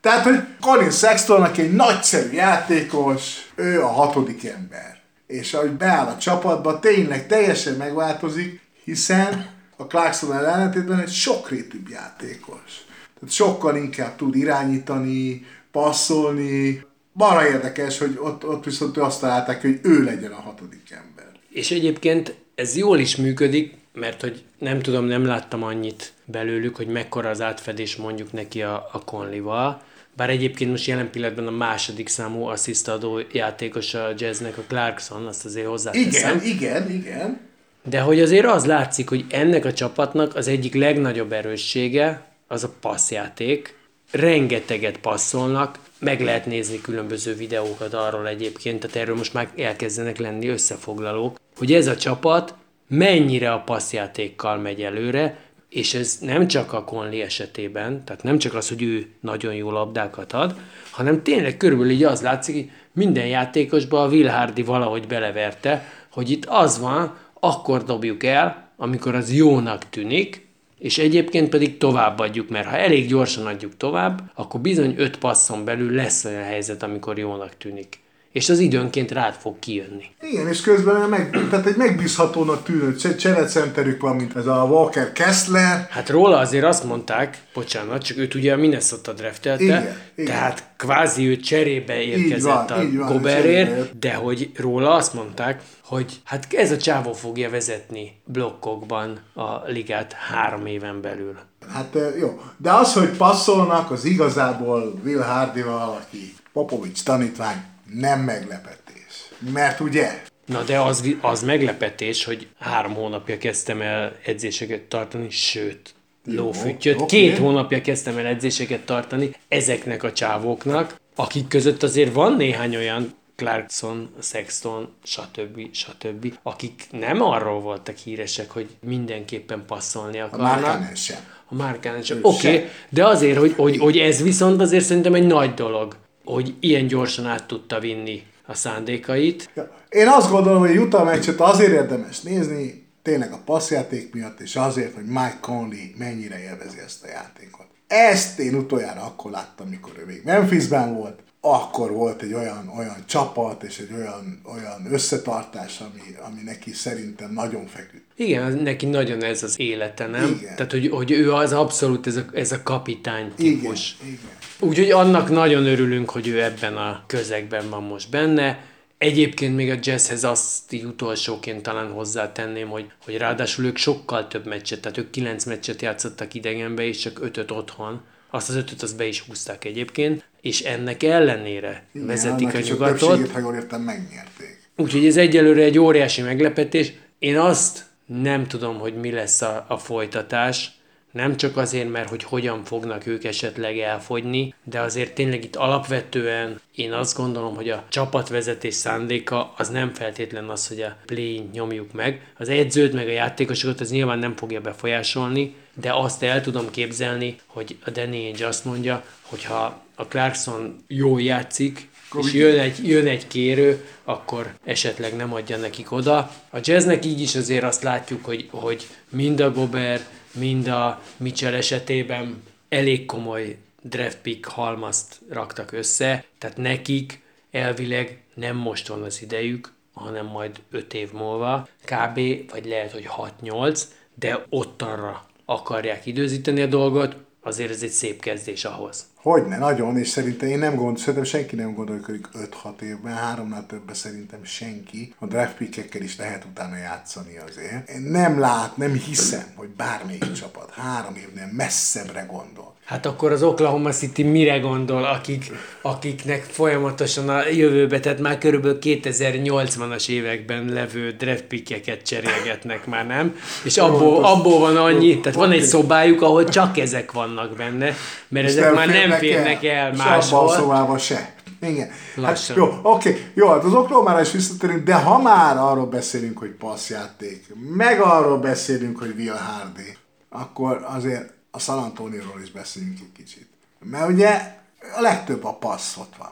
Tehát, 0.00 0.24
hogy 0.24 0.40
Colin 0.60 0.90
Sexton, 0.90 1.42
aki 1.42 1.62
egy 1.62 1.72
nagyszerű 1.72 2.32
játékos, 2.32 3.52
ő 3.54 3.82
a 3.82 3.86
hatodik 3.86 4.44
ember. 4.44 5.00
És 5.26 5.54
ahogy 5.54 5.70
beáll 5.70 6.06
a 6.06 6.18
csapatba, 6.18 6.78
tényleg 6.78 7.26
teljesen 7.26 7.74
megváltozik, 7.74 8.60
hiszen 8.84 9.51
a 9.82 9.86
Clarkson 9.86 10.32
ellentétben 10.32 10.98
egy 10.98 11.12
sokrétűbb 11.12 11.88
játékos. 11.88 12.84
Tehát 13.14 13.34
sokkal 13.34 13.76
inkább 13.76 14.16
tud 14.16 14.36
irányítani, 14.36 15.46
passzolni. 15.70 16.84
Marra 17.12 17.48
érdekes, 17.48 17.98
hogy 17.98 18.18
ott, 18.20 18.46
ott 18.46 18.64
viszont 18.64 18.96
azt 18.96 19.20
találták, 19.20 19.60
hogy 19.60 19.78
ő 19.82 20.02
legyen 20.02 20.32
a 20.32 20.40
hatodik 20.40 20.90
ember. 20.90 21.26
És 21.48 21.70
egyébként 21.70 22.34
ez 22.54 22.76
jól 22.76 22.98
is 22.98 23.16
működik, 23.16 23.74
mert 23.94 24.20
hogy 24.20 24.44
nem 24.58 24.80
tudom, 24.80 25.04
nem 25.04 25.24
láttam 25.24 25.62
annyit 25.62 26.12
belőlük, 26.24 26.76
hogy 26.76 26.86
mekkora 26.86 27.28
az 27.28 27.40
átfedés 27.40 27.96
mondjuk 27.96 28.32
neki 28.32 28.62
a, 28.62 28.88
a 28.92 29.04
Conley-val. 29.04 29.82
Bár 30.16 30.30
egyébként 30.30 30.70
most 30.70 30.86
jelen 30.86 31.10
pillanatban 31.10 31.46
a 31.46 31.50
második 31.50 32.08
számú 32.08 32.44
asszisztadó 32.44 33.20
játékos 33.32 33.94
a 33.94 34.12
jazznek 34.16 34.58
a 34.58 34.62
Clarkson, 34.66 35.26
azt 35.26 35.44
azért 35.44 35.66
hozzáteszem. 35.66 36.36
Igen, 36.36 36.56
igen, 36.56 36.90
igen. 36.90 37.40
De 37.84 38.00
hogy 38.00 38.20
azért 38.20 38.46
az 38.46 38.66
látszik, 38.66 39.08
hogy 39.08 39.24
ennek 39.30 39.64
a 39.64 39.72
csapatnak 39.72 40.36
az 40.36 40.48
egyik 40.48 40.74
legnagyobb 40.74 41.32
erőssége 41.32 42.26
az 42.46 42.64
a 42.64 42.72
passzjáték. 42.80 43.80
Rengeteget 44.10 44.98
passzolnak, 44.98 45.78
meg 45.98 46.20
lehet 46.20 46.46
nézni 46.46 46.80
különböző 46.80 47.34
videókat 47.34 47.94
arról 47.94 48.28
egyébként, 48.28 48.80
tehát 48.80 48.96
erről 48.96 49.16
most 49.16 49.34
már 49.34 49.48
elkezdenek 49.56 50.18
lenni 50.18 50.48
összefoglalók, 50.48 51.36
hogy 51.56 51.72
ez 51.72 51.86
a 51.86 51.96
csapat 51.96 52.54
mennyire 52.88 53.52
a 53.52 53.60
passzjátékkal 53.60 54.56
megy 54.56 54.82
előre, 54.82 55.38
és 55.68 55.94
ez 55.94 56.18
nem 56.20 56.48
csak 56.48 56.72
a 56.72 56.84
Conley 56.84 57.20
esetében, 57.20 58.04
tehát 58.04 58.22
nem 58.22 58.38
csak 58.38 58.54
az, 58.54 58.68
hogy 58.68 58.82
ő 58.82 59.06
nagyon 59.20 59.54
jó 59.54 59.70
labdákat 59.70 60.32
ad, 60.32 60.54
hanem 60.90 61.22
tényleg 61.22 61.56
körülbelül 61.56 61.92
így 61.92 62.04
az 62.04 62.22
látszik, 62.22 62.54
hogy 62.54 62.70
minden 62.92 63.26
játékosba 63.26 64.02
a 64.02 64.08
Will 64.08 64.28
Hardy 64.28 64.62
valahogy 64.62 65.06
beleverte, 65.06 65.88
hogy 66.10 66.30
itt 66.30 66.44
az 66.44 66.78
van, 66.78 67.16
akkor 67.44 67.84
dobjuk 67.84 68.24
el, 68.24 68.70
amikor 68.76 69.14
az 69.14 69.32
jónak 69.32 69.88
tűnik, 69.88 70.46
és 70.78 70.98
egyébként 70.98 71.48
pedig 71.48 71.78
továbbadjuk, 71.78 72.48
mert 72.48 72.66
ha 72.66 72.76
elég 72.76 73.08
gyorsan 73.08 73.46
adjuk 73.46 73.76
tovább, 73.76 74.30
akkor 74.34 74.60
bizony 74.60 74.94
öt 74.96 75.18
passzon 75.18 75.64
belül 75.64 75.90
lesz 75.94 76.24
olyan 76.24 76.42
helyzet, 76.42 76.82
amikor 76.82 77.18
jónak 77.18 77.56
tűnik. 77.56 78.00
És 78.32 78.48
az 78.48 78.58
időnként 78.58 79.10
rád 79.10 79.34
fog 79.34 79.58
kijönni. 79.58 80.04
Igen, 80.20 80.48
és 80.48 80.60
közben 80.60 81.08
meg, 81.08 81.30
tehát 81.50 81.66
egy 81.66 81.76
megbízhatónak 81.76 82.62
tűnő 82.62 82.94
cse- 82.94 83.18
cserecenterük 83.18 84.00
van, 84.00 84.16
mint 84.16 84.36
ez 84.36 84.46
a 84.46 84.66
Walker 84.70 85.12
Kessler. 85.12 85.86
Hát 85.90 86.08
róla 86.10 86.38
azért 86.38 86.64
azt 86.64 86.84
mondták, 86.84 87.42
bocsánat, 87.54 88.02
csak 88.02 88.16
őt 88.16 88.34
ugye 88.34 88.52
a 88.52 88.56
Minnesota 88.56 89.12
draftelte, 89.12 89.62
Igen, 89.64 89.96
igen. 90.14 90.34
tehát 90.34 90.64
kvázi 90.76 91.28
ő 91.28 91.36
cserébe 91.36 92.00
érkezett 92.00 92.68
van, 92.68 92.98
a 93.00 93.12
Goberért, 93.12 93.98
de 93.98 94.14
hogy 94.14 94.50
róla 94.56 94.94
azt 94.94 95.14
mondták, 95.14 95.62
hogy 95.84 96.20
hát 96.24 96.46
ez 96.50 96.70
a 96.70 96.76
csávó 96.76 97.12
fogja 97.12 97.50
vezetni 97.50 98.20
blokkokban 98.24 99.18
a 99.34 99.66
ligát 99.66 100.12
három 100.12 100.66
éven 100.66 101.00
belül. 101.00 101.34
Hát 101.72 101.94
ö, 101.94 102.18
jó, 102.18 102.40
de 102.56 102.72
az, 102.72 102.92
hogy 102.92 103.08
passzolnak, 103.08 103.90
az 103.90 104.04
igazából 104.04 105.00
Will 105.04 105.20
Hardy-val, 105.20 106.00
aki 106.00 106.34
Popovics 106.52 107.02
tanítvány, 107.02 107.56
nem 107.94 108.20
meglepetés. 108.20 109.28
Mert 109.52 109.80
ugye, 109.80 110.22
Na 110.46 110.62
de 110.62 110.80
az, 110.80 111.14
az 111.20 111.42
meglepetés, 111.42 112.24
hogy 112.24 112.48
három 112.58 112.94
hónapja 112.94 113.38
kezdtem 113.38 113.80
el 113.80 114.16
edzéseket 114.24 114.80
tartani, 114.80 115.30
sőt, 115.30 115.94
lófüttyöt. 116.24 117.06
Két 117.06 117.38
hónapja 117.38 117.80
kezdtem 117.80 118.18
el 118.18 118.26
edzéseket 118.26 118.80
tartani 118.80 119.30
ezeknek 119.48 120.02
a 120.02 120.12
csávóknak, 120.12 121.00
akik 121.14 121.48
között 121.48 121.82
azért 121.82 122.12
van 122.12 122.36
néhány 122.36 122.76
olyan 122.76 123.14
Clarkson, 123.36 124.10
Sexton, 124.22 124.88
stb. 125.02 125.74
stb., 125.74 126.34
akik 126.42 126.86
nem 126.90 127.22
arról 127.22 127.60
voltak 127.60 127.96
híresek, 127.96 128.50
hogy 128.50 128.68
mindenképpen 128.86 129.64
passzolni 129.66 130.20
a 130.20 130.24
akarnak. 130.24 130.60
Márkánen 130.60 130.94
sem. 130.94 131.18
A 131.48 131.54
márkán 131.54 132.02
sem. 132.02 132.18
Oké, 132.22 132.48
okay, 132.48 132.68
de 132.88 133.06
azért, 133.06 133.38
hogy, 133.38 133.52
hogy, 133.56 133.78
hogy 133.78 133.98
ez 133.98 134.22
viszont 134.22 134.60
azért 134.60 134.84
szerintem 134.84 135.14
egy 135.14 135.26
nagy 135.26 135.54
dolog, 135.54 135.96
hogy 136.24 136.54
ilyen 136.60 136.86
gyorsan 136.86 137.26
át 137.26 137.46
tudta 137.46 137.80
vinni 137.80 138.22
a 138.46 138.54
szándékait. 138.54 139.50
Én 139.88 140.08
azt 140.08 140.30
gondolom, 140.30 140.60
hogy 140.60 140.76
Utah 140.78 141.04
meccset 141.04 141.40
azért 141.40 141.72
érdemes 141.72 142.20
nézni, 142.20 142.86
tényleg 143.02 143.32
a 143.32 143.40
passzjáték 143.44 144.14
miatt, 144.14 144.40
és 144.40 144.56
azért, 144.56 144.94
hogy 144.94 145.04
Mike 145.04 145.38
Conley 145.40 145.86
mennyire 145.98 146.42
élvezi 146.42 146.78
ezt 146.84 147.04
a 147.04 147.08
játékot. 147.08 147.66
Ezt 147.86 148.38
én 148.38 148.54
utoljára 148.54 149.00
akkor 149.00 149.30
láttam, 149.30 149.68
mikor 149.68 149.92
ő 149.98 150.04
még 150.06 150.20
Memphisben 150.24 150.94
volt, 150.94 151.20
akkor 151.40 151.92
volt 151.92 152.22
egy 152.22 152.32
olyan, 152.32 152.72
olyan 152.76 153.04
csapat, 153.06 153.62
és 153.62 153.78
egy 153.78 153.92
olyan, 153.96 154.40
olyan 154.44 154.92
összetartás, 154.92 155.80
ami, 155.80 156.16
ami 156.26 156.40
neki 156.44 156.72
szerintem 156.72 157.32
nagyon 157.32 157.66
feküdt. 157.66 158.04
Igen, 158.16 158.52
neki 158.52 158.86
nagyon 158.86 159.22
ez 159.22 159.42
az 159.42 159.60
élete, 159.60 160.06
nem? 160.06 160.36
Igen. 160.40 160.56
Tehát, 160.56 160.70
hogy, 160.70 160.88
hogy 160.88 161.10
ő 161.10 161.32
az 161.32 161.52
abszolút 161.52 162.06
ez 162.06 162.16
a, 162.16 162.24
ez 162.32 162.52
a 162.52 162.62
kapitány 162.62 163.32
Igen, 163.36 163.60
típus. 163.60 163.96
igen. 164.02 164.18
Úgyhogy 164.62 164.90
annak 164.90 165.30
nagyon 165.30 165.66
örülünk, 165.66 166.10
hogy 166.10 166.28
ő 166.28 166.42
ebben 166.42 166.76
a 166.76 167.04
közegben 167.06 167.70
van 167.70 167.82
most 167.82 168.10
benne. 168.10 168.64
Egyébként 168.98 169.56
még 169.56 169.70
a 169.70 169.78
jazzhez 169.82 170.24
azt 170.24 170.72
így 170.72 170.84
utolsóként 170.84 171.62
talán 171.62 171.90
hozzátenném, 171.90 172.68
hogy, 172.68 172.90
hogy 173.04 173.16
ráadásul 173.16 173.64
ők 173.64 173.76
sokkal 173.76 174.28
több 174.28 174.46
meccset, 174.46 174.80
tehát 174.80 174.98
ők 174.98 175.10
kilenc 175.10 175.44
meccset 175.44 175.82
játszottak 175.82 176.34
idegenbe, 176.34 176.82
és 176.82 176.98
csak 176.98 177.18
ötöt 177.22 177.50
otthon. 177.50 178.00
Azt 178.30 178.48
az 178.48 178.54
ötöt 178.54 178.82
azt 178.82 178.96
be 178.96 179.06
is 179.06 179.20
húzták 179.20 179.64
egyébként, 179.64 180.24
és 180.40 180.60
ennek 180.60 181.02
ellenére 181.02 181.84
Igen, 181.92 182.06
vezetik 182.06 182.54
a 182.54 182.58
nyugatot. 182.58 183.30
ha 183.30 183.38
jól 183.38 183.54
értem, 183.54 183.80
megnyerték. 183.80 184.70
Úgyhogy 184.76 185.06
ez 185.06 185.16
egyelőre 185.16 185.62
egy 185.62 185.78
óriási 185.78 186.22
meglepetés. 186.22 186.92
Én 187.18 187.38
azt 187.38 187.84
nem 188.06 188.46
tudom, 188.46 188.78
hogy 188.78 188.94
mi 188.94 189.10
lesz 189.10 189.42
a, 189.42 189.64
a 189.68 189.78
folytatás, 189.78 190.70
nem 191.12 191.36
csak 191.36 191.56
azért, 191.56 191.90
mert 191.90 192.08
hogy 192.08 192.22
hogyan 192.22 192.64
fognak 192.64 193.06
ők 193.06 193.24
esetleg 193.24 193.78
elfogyni, 193.78 194.54
de 194.64 194.80
azért 194.80 195.14
tényleg 195.14 195.44
itt 195.44 195.56
alapvetően 195.56 196.60
én 196.74 196.92
azt 196.92 197.16
gondolom, 197.16 197.54
hogy 197.54 197.68
a 197.68 197.84
csapatvezetés 197.88 198.74
szándéka 198.74 199.52
az 199.56 199.68
nem 199.68 199.94
feltétlen 199.94 200.48
az, 200.48 200.68
hogy 200.68 200.80
a 200.80 200.96
play 201.06 201.48
nyomjuk 201.52 201.92
meg. 201.92 202.32
Az 202.38 202.48
edzőt 202.48 202.92
meg 202.92 203.06
a 203.08 203.12
játékosokat 203.12 203.80
az 203.80 203.90
nyilván 203.90 204.18
nem 204.18 204.36
fogja 204.36 204.60
befolyásolni, 204.60 205.54
de 205.74 205.92
azt 205.92 206.22
el 206.22 206.40
tudom 206.40 206.70
képzelni, 206.70 207.36
hogy 207.46 207.76
a 207.84 207.90
Danny 207.90 208.14
Ainge 208.14 208.46
azt 208.46 208.64
mondja, 208.64 209.04
hogy 209.22 209.44
ha 209.44 209.82
a 209.94 210.06
Clarkson 210.06 210.84
jól 210.86 211.22
játszik, 211.22 211.90
és 212.20 212.32
jön 212.32 212.58
egy, 212.58 212.88
jön 212.88 213.06
egy 213.06 213.26
kérő, 213.26 213.84
akkor 214.04 214.54
esetleg 214.64 215.16
nem 215.16 215.34
adja 215.34 215.56
nekik 215.56 215.92
oda. 215.92 216.30
A 216.50 216.58
jazznek 216.62 217.04
így 217.04 217.20
is 217.20 217.34
azért 217.34 217.64
azt 217.64 217.82
látjuk, 217.82 218.24
hogy, 218.24 218.48
hogy 218.50 218.86
mind 219.08 219.40
a 219.40 219.52
Gober, 219.52 220.00
mind 220.32 220.66
a 220.66 221.02
Mitchell 221.16 221.54
esetében 221.54 222.42
elég 222.68 223.06
komoly 223.06 223.56
draft 223.82 224.18
pick 224.18 224.46
halmazt 224.46 225.20
raktak 225.28 225.72
össze, 225.72 226.24
tehát 226.38 226.56
nekik 226.56 227.22
elvileg 227.50 228.22
nem 228.34 228.56
most 228.56 228.88
van 228.88 229.02
az 229.02 229.22
idejük, 229.22 229.72
hanem 229.92 230.26
majd 230.26 230.60
5 230.70 230.94
év 230.94 231.12
múlva, 231.12 231.68
kb. 231.84 232.50
vagy 232.50 232.64
lehet, 232.64 232.92
hogy 232.92 233.08
6-8, 233.42 233.82
de 234.14 234.46
ottanra 234.48 235.26
akarják 235.44 236.06
időzíteni 236.06 236.60
a 236.60 236.66
dolgot, 236.66 237.16
azért 237.40 237.70
ez 237.70 237.82
egy 237.82 237.90
szép 237.90 238.20
kezdés 238.20 238.64
ahhoz. 238.64 239.06
Hogyne, 239.22 239.58
nagyon, 239.58 239.98
és 239.98 240.08
szerintem 240.08 240.48
én 240.48 240.58
nem 240.58 240.74
gond, 240.74 240.98
szerintem 240.98 241.24
senki 241.24 241.56
nem 241.56 241.74
gondolkodik 241.74 242.28
5-6 242.62 242.80
évben, 242.80 243.12
háromnál 243.12 243.66
többen 243.66 243.94
szerintem 243.94 244.44
senki. 244.44 245.14
A 245.18 245.26
draft 245.26 245.56
pickekkel 245.56 246.02
is 246.02 246.16
lehet 246.16 246.44
utána 246.44 246.76
játszani 246.76 247.38
azért. 247.48 247.88
Én 247.88 248.00
nem 248.00 248.40
lát, 248.40 248.76
nem 248.76 248.92
hiszem, 248.92 249.44
hogy 249.54 249.68
bármelyik 249.68 250.32
csapat 250.32 250.70
három 250.70 251.16
évnél 251.16 251.48
messzebbre 251.52 252.26
gondol. 252.30 252.74
Hát 252.84 253.06
akkor 253.06 253.32
az 253.32 253.42
Oklahoma 253.42 253.90
City 253.90 254.22
mire 254.22 254.58
gondol, 254.58 255.04
akik, 255.04 255.52
akiknek 255.82 256.42
folyamatosan 256.42 257.28
a 257.28 257.48
jövőbe, 257.48 258.00
tehát 258.00 258.18
már 258.18 258.38
körülbelül 258.38 258.78
2080-as 258.80 260.08
években 260.08 260.64
levő 260.64 261.10
draft 261.10 261.42
pickeket 261.42 262.02
cserélgetnek 262.02 262.86
már, 262.86 263.06
nem? 263.06 263.36
És 263.64 263.76
abból, 263.78 264.24
abból 264.24 264.58
van 264.58 264.76
annyi, 264.76 265.20
tehát 265.20 265.38
van 265.38 265.50
egy 265.50 265.62
szobájuk, 265.62 266.22
ahol 266.22 266.44
csak 266.44 266.78
ezek 266.78 267.12
vannak 267.12 267.56
benne, 267.56 267.94
mert 268.28 268.46
ezek 268.46 268.74
már 268.74 268.88
nem 268.88 269.11
férnek 269.18 269.64
el 269.64 269.94
Se 269.94 270.02
abban 270.02 270.06
a 270.06 270.10
máshol. 270.10 270.48
szobában 270.48 270.98
se. 270.98 271.34
Igen. 271.60 271.90
Hát, 272.22 272.52
jó, 272.54 272.78
oké, 272.82 273.30
jó, 273.34 273.48
hát 273.48 273.64
az 273.64 273.74
Oklahomára 273.74 274.20
is 274.20 274.30
visszatérünk, 274.32 274.84
de 274.84 274.94
ha 274.94 275.18
már 275.18 275.56
arról 275.56 275.86
beszélünk, 275.86 276.38
hogy 276.38 276.50
passzjáték, 276.50 277.46
meg 277.74 278.00
arról 278.00 278.38
beszélünk, 278.38 278.98
hogy 278.98 279.14
Will 279.16 279.34
Hardy, 279.34 279.96
akkor 280.28 280.86
azért 280.88 281.32
a 281.50 281.58
San 281.58 281.78
Antonio-ról 281.78 282.40
is 282.42 282.50
beszéljünk 282.50 282.98
egy 283.00 283.12
kicsit. 283.16 283.48
Mert 283.78 284.08
ugye 284.08 284.60
a 284.96 285.00
legtöbb 285.00 285.44
a 285.44 285.54
passz 285.54 285.96
ott 285.96 286.14
van. 286.18 286.30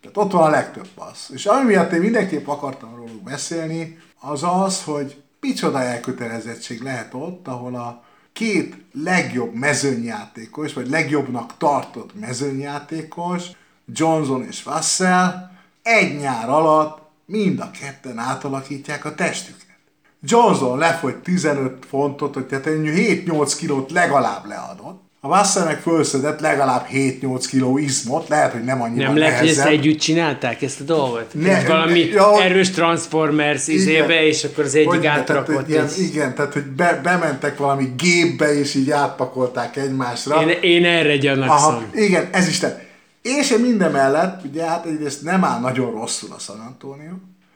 Tehát 0.00 0.16
ott 0.16 0.32
van 0.32 0.42
a 0.42 0.50
legtöbb 0.50 0.88
passz. 0.94 1.28
És 1.28 1.46
ami 1.46 1.64
miatt 1.64 1.92
én 1.92 2.00
mindenképp 2.00 2.46
akartam 2.46 2.94
róluk 2.96 3.22
beszélni, 3.22 3.98
az 4.20 4.42
az, 4.42 4.82
hogy 4.82 5.22
micsoda 5.40 5.80
elkötelezettség 5.82 6.82
lehet 6.82 7.14
ott, 7.14 7.48
ahol 7.48 7.74
a 7.74 8.03
két 8.34 8.76
legjobb 8.92 9.54
mezőnyjátékos, 9.54 10.72
vagy 10.72 10.88
legjobbnak 10.88 11.56
tartott 11.56 12.20
mezőnyjátékos, 12.20 13.42
Johnson 13.86 14.44
és 14.46 14.62
Vassell, 14.62 15.50
egy 15.82 16.18
nyár 16.18 16.48
alatt 16.48 17.02
mind 17.26 17.60
a 17.60 17.70
ketten 17.70 18.18
átalakítják 18.18 19.04
a 19.04 19.14
testüket. 19.14 19.62
Johnson 20.22 20.78
lefogy 20.78 21.16
15 21.16 21.86
fontot, 21.86 22.46
tehát 22.46 22.66
ennyi 22.66 23.22
7-8 23.26 23.54
kilót 23.58 23.90
legalább 23.90 24.46
leadott. 24.46 25.03
A 25.24 25.28
Vassell 25.28 25.64
meg 25.64 25.80
fölszedett 25.80 26.40
legalább 26.40 26.86
7-8 26.92 27.44
kiló 27.48 27.78
izmot, 27.78 28.28
lehet, 28.28 28.52
hogy 28.52 28.64
nem 28.64 28.82
annyira 28.82 29.06
Nem 29.06 29.16
lehet, 29.16 29.38
hogy 29.38 29.48
ezt 29.48 29.64
együtt 29.64 29.98
csinálták, 29.98 30.62
ezt 30.62 30.80
a 30.80 30.84
dolgot? 30.84 31.34
Ne- 31.34 31.62
Ne, 31.62 31.68
valami 31.68 31.98
ja, 31.98 32.42
erős 32.42 32.70
Transformers 32.70 33.68
Igen. 33.68 33.80
izébe, 33.80 34.26
és 34.26 34.44
akkor 34.44 34.64
az 34.64 34.74
egyik 34.74 34.88
Hogy 34.88 35.00
tehát, 35.00 35.18
átrakott. 35.18 35.68
ilyen, 35.68 35.84
egy- 35.84 35.98
Igen, 35.98 36.34
tehát 36.34 36.52
hogy 36.52 36.62
be, 36.62 37.00
bementek 37.02 37.58
valami 37.58 37.92
gépbe, 37.96 38.58
és 38.58 38.74
így 38.74 38.90
átpakolták 38.90 39.76
egymásra. 39.76 40.40
Én, 40.42 40.48
én 40.60 40.84
erre 40.84 41.16
gyanakszom. 41.16 41.74
Aha, 41.74 41.82
igen, 41.94 42.28
ez 42.32 42.48
is 42.48 42.58
te. 42.58 42.84
És 43.22 43.56
minden 43.62 43.90
mellett, 43.90 44.44
ugye 44.44 44.64
hát 44.64 44.86
egyrészt 44.86 45.22
nem 45.22 45.44
áll 45.44 45.60
nagyon 45.60 45.90
rosszul 45.90 46.28
a 46.36 46.38
San 46.38 46.60
Antonio, 46.60 47.12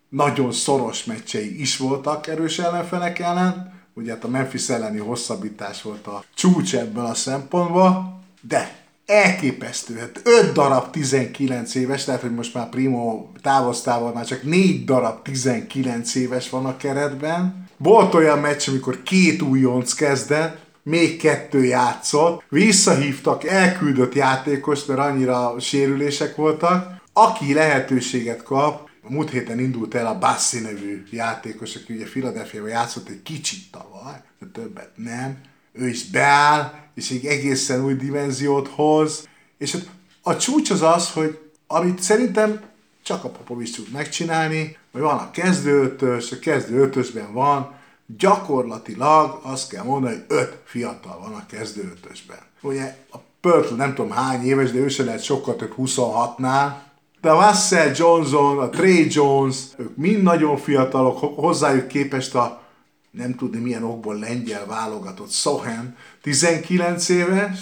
nagyon 0.08 0.52
szoros 0.52 1.04
meccsei 1.04 1.60
is 1.60 1.76
voltak 1.76 2.26
erős 2.26 2.58
ellenfelek 2.58 3.18
ellen, 3.18 3.72
ugye 3.98 4.12
hát 4.12 4.24
a 4.24 4.28
Memphis 4.28 4.68
elleni 4.68 4.98
hosszabbítás 4.98 5.82
volt 5.82 6.06
a 6.06 6.24
csúcs 6.34 6.74
ebből 6.74 7.04
a 7.04 7.14
szempontból, 7.14 8.20
de 8.40 8.76
elképesztő, 9.06 9.98
hát 9.98 10.20
5 10.24 10.52
darab 10.52 10.90
19 10.90 11.74
éves, 11.74 12.04
tehát 12.04 12.20
hogy 12.20 12.34
most 12.34 12.54
már 12.54 12.68
Primo 12.68 13.26
távoztával 13.42 14.12
már 14.12 14.24
csak 14.24 14.42
4 14.42 14.84
darab 14.84 15.22
19 15.22 16.14
éves 16.14 16.50
van 16.50 16.66
a 16.66 16.76
keretben. 16.76 17.68
Volt 17.76 18.14
olyan 18.14 18.38
meccs, 18.38 18.68
amikor 18.68 19.02
két 19.02 19.42
újonc 19.42 19.92
kezdett, 19.92 20.58
még 20.82 21.20
kettő 21.20 21.64
játszott, 21.64 22.42
visszahívtak 22.48 23.44
elküldött 23.44 24.14
játékost, 24.14 24.88
mert 24.88 25.00
annyira 25.00 25.54
sérülések 25.60 26.36
voltak. 26.36 26.96
Aki 27.12 27.54
lehetőséget 27.54 28.42
kap, 28.42 28.87
múlt 29.08 29.30
héten 29.30 29.58
indult 29.58 29.94
el 29.94 30.06
a 30.06 30.18
Bassi 30.18 30.60
nevű 30.60 31.02
játékos, 31.10 31.74
aki 31.76 31.94
ugye 31.94 32.04
Philadelphia-ban 32.04 32.68
játszott 32.68 33.08
egy 33.08 33.22
kicsit 33.22 33.70
tavaly, 33.70 34.22
de 34.38 34.46
többet 34.52 34.90
nem. 34.94 35.40
Ő 35.72 35.88
is 35.88 36.10
beáll, 36.10 36.72
és 36.94 37.10
egy 37.10 37.26
egészen 37.26 37.84
új 37.84 37.94
dimenziót 37.94 38.68
hoz. 38.68 39.28
És 39.58 39.72
hát 39.72 39.88
a 40.22 40.36
csúcs 40.36 40.70
az 40.70 40.82
az, 40.82 41.10
hogy 41.10 41.38
amit 41.66 42.02
szerintem 42.02 42.60
csak 43.02 43.24
a 43.24 43.28
Popovics 43.28 43.76
tud 43.76 43.90
megcsinálni, 43.92 44.76
hogy 44.92 45.00
van 45.00 45.18
a 45.18 45.30
kezdőötös, 45.30 46.32
a 46.32 46.38
kezdőötösben 46.38 47.32
van, 47.32 47.76
gyakorlatilag 48.16 49.40
azt 49.42 49.68
kell 49.68 49.84
mondani, 49.84 50.14
hogy 50.14 50.24
öt 50.28 50.58
fiatal 50.64 51.18
van 51.20 51.32
a 51.32 51.46
kezdőötösben. 51.46 52.38
Ugye 52.60 52.96
a 53.10 53.16
Pörtl 53.40 53.74
nem 53.74 53.94
tudom 53.94 54.10
hány 54.10 54.44
éves, 54.44 54.70
de 54.70 54.78
ő 54.78 54.88
se 54.88 55.04
lehet 55.04 55.22
sokkal 55.22 55.56
több 55.56 55.74
26-nál, 55.78 56.72
de 57.20 57.30
a 57.30 57.48
Russell 57.48 57.92
Johnson, 57.94 58.58
a 58.58 58.68
Trey 58.68 59.06
Jones, 59.10 59.56
ők 59.76 59.96
mind 59.96 60.22
nagyon 60.22 60.56
fiatalok, 60.56 61.18
hozzájuk 61.18 61.88
képest 61.88 62.34
a 62.34 62.62
nem 63.10 63.34
tudni 63.34 63.58
milyen 63.58 63.82
okból 63.82 64.18
lengyel 64.18 64.66
válogatott 64.66 65.30
Sohen, 65.30 65.96
19 66.22 67.08
éves, 67.08 67.58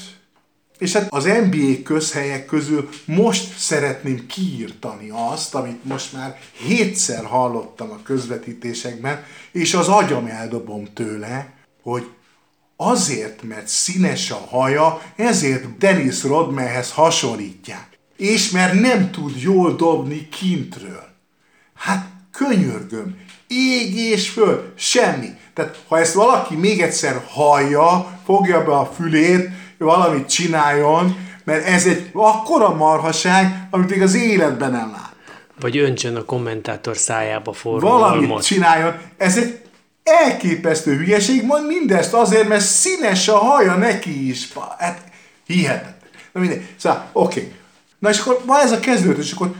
és 0.78 0.92
hát 0.92 1.12
az 1.12 1.24
NBA 1.24 1.82
közhelyek 1.84 2.46
közül 2.46 2.88
most 3.04 3.58
szeretném 3.58 4.26
kiírtani 4.26 5.10
azt, 5.12 5.54
amit 5.54 5.84
most 5.84 6.12
már 6.12 6.38
hétszer 6.52 7.24
hallottam 7.24 7.90
a 7.90 8.02
közvetítésekben, 8.02 9.24
és 9.52 9.74
az 9.74 9.88
agyam 9.88 10.26
eldobom 10.26 10.92
tőle, 10.94 11.54
hogy 11.82 12.10
azért, 12.76 13.42
mert 13.42 13.68
színes 13.68 14.30
a 14.30 14.46
haja, 14.48 15.02
ezért 15.16 15.78
Dennis 15.78 16.22
Rodmanhez 16.22 16.92
hasonlítják. 16.92 17.95
És 18.16 18.50
mert 18.50 18.80
nem 18.80 19.10
tud 19.10 19.40
jól 19.40 19.76
dobni 19.76 20.28
kintről. 20.28 21.04
Hát 21.74 22.06
könyörgöm, 22.32 23.16
ég 23.46 23.96
és 23.96 24.28
föl, 24.28 24.72
semmi. 24.74 25.28
Tehát 25.54 25.82
ha 25.88 25.98
ezt 25.98 26.14
valaki 26.14 26.54
még 26.56 26.80
egyszer 26.80 27.22
hallja, 27.28 28.18
fogja 28.24 28.64
be 28.64 28.72
a 28.72 28.92
fülét, 28.96 29.48
valamit 29.78 30.28
csináljon, 30.28 31.16
mert 31.44 31.66
ez 31.66 31.86
egy 31.86 32.10
akkora 32.12 32.74
marhaság, 32.74 33.66
amit 33.70 33.90
még 33.90 34.02
az 34.02 34.14
életben 34.14 34.70
nem 34.70 34.90
lát. 34.90 35.14
Vagy 35.60 35.78
öntsön 35.78 36.16
a 36.16 36.24
kommentátor 36.24 36.96
szájába 36.96 37.52
forró 37.52 37.88
Valamit 37.88 38.42
csináljon. 38.42 38.94
Ez 39.16 39.36
egy 39.36 39.60
elképesztő 40.02 40.96
hülyeség, 40.96 41.44
mond 41.44 41.66
mindezt 41.66 42.12
azért, 42.12 42.48
mert 42.48 42.64
színes 42.64 43.28
a 43.28 43.38
haja 43.38 43.74
neki 43.74 44.28
is. 44.28 44.48
Hát 44.78 45.00
hihetetlen. 45.46 45.94
Na 46.32 46.40
mindegy. 46.40 46.66
Szóval, 46.76 47.08
oké. 47.12 47.40
Okay. 47.40 47.52
Na 48.06 48.12
és 48.12 48.20
akkor 48.20 48.42
van 48.44 48.60
ez 48.60 48.72
a 48.72 48.80
kezdődő, 48.80 49.20
és 49.20 49.32
akkor 49.32 49.54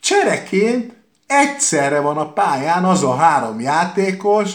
csereként 0.00 0.92
egyszerre 1.26 2.00
van 2.00 2.16
a 2.16 2.32
pályán 2.32 2.84
az 2.84 3.02
a 3.02 3.14
három 3.14 3.60
játékos, 3.60 4.52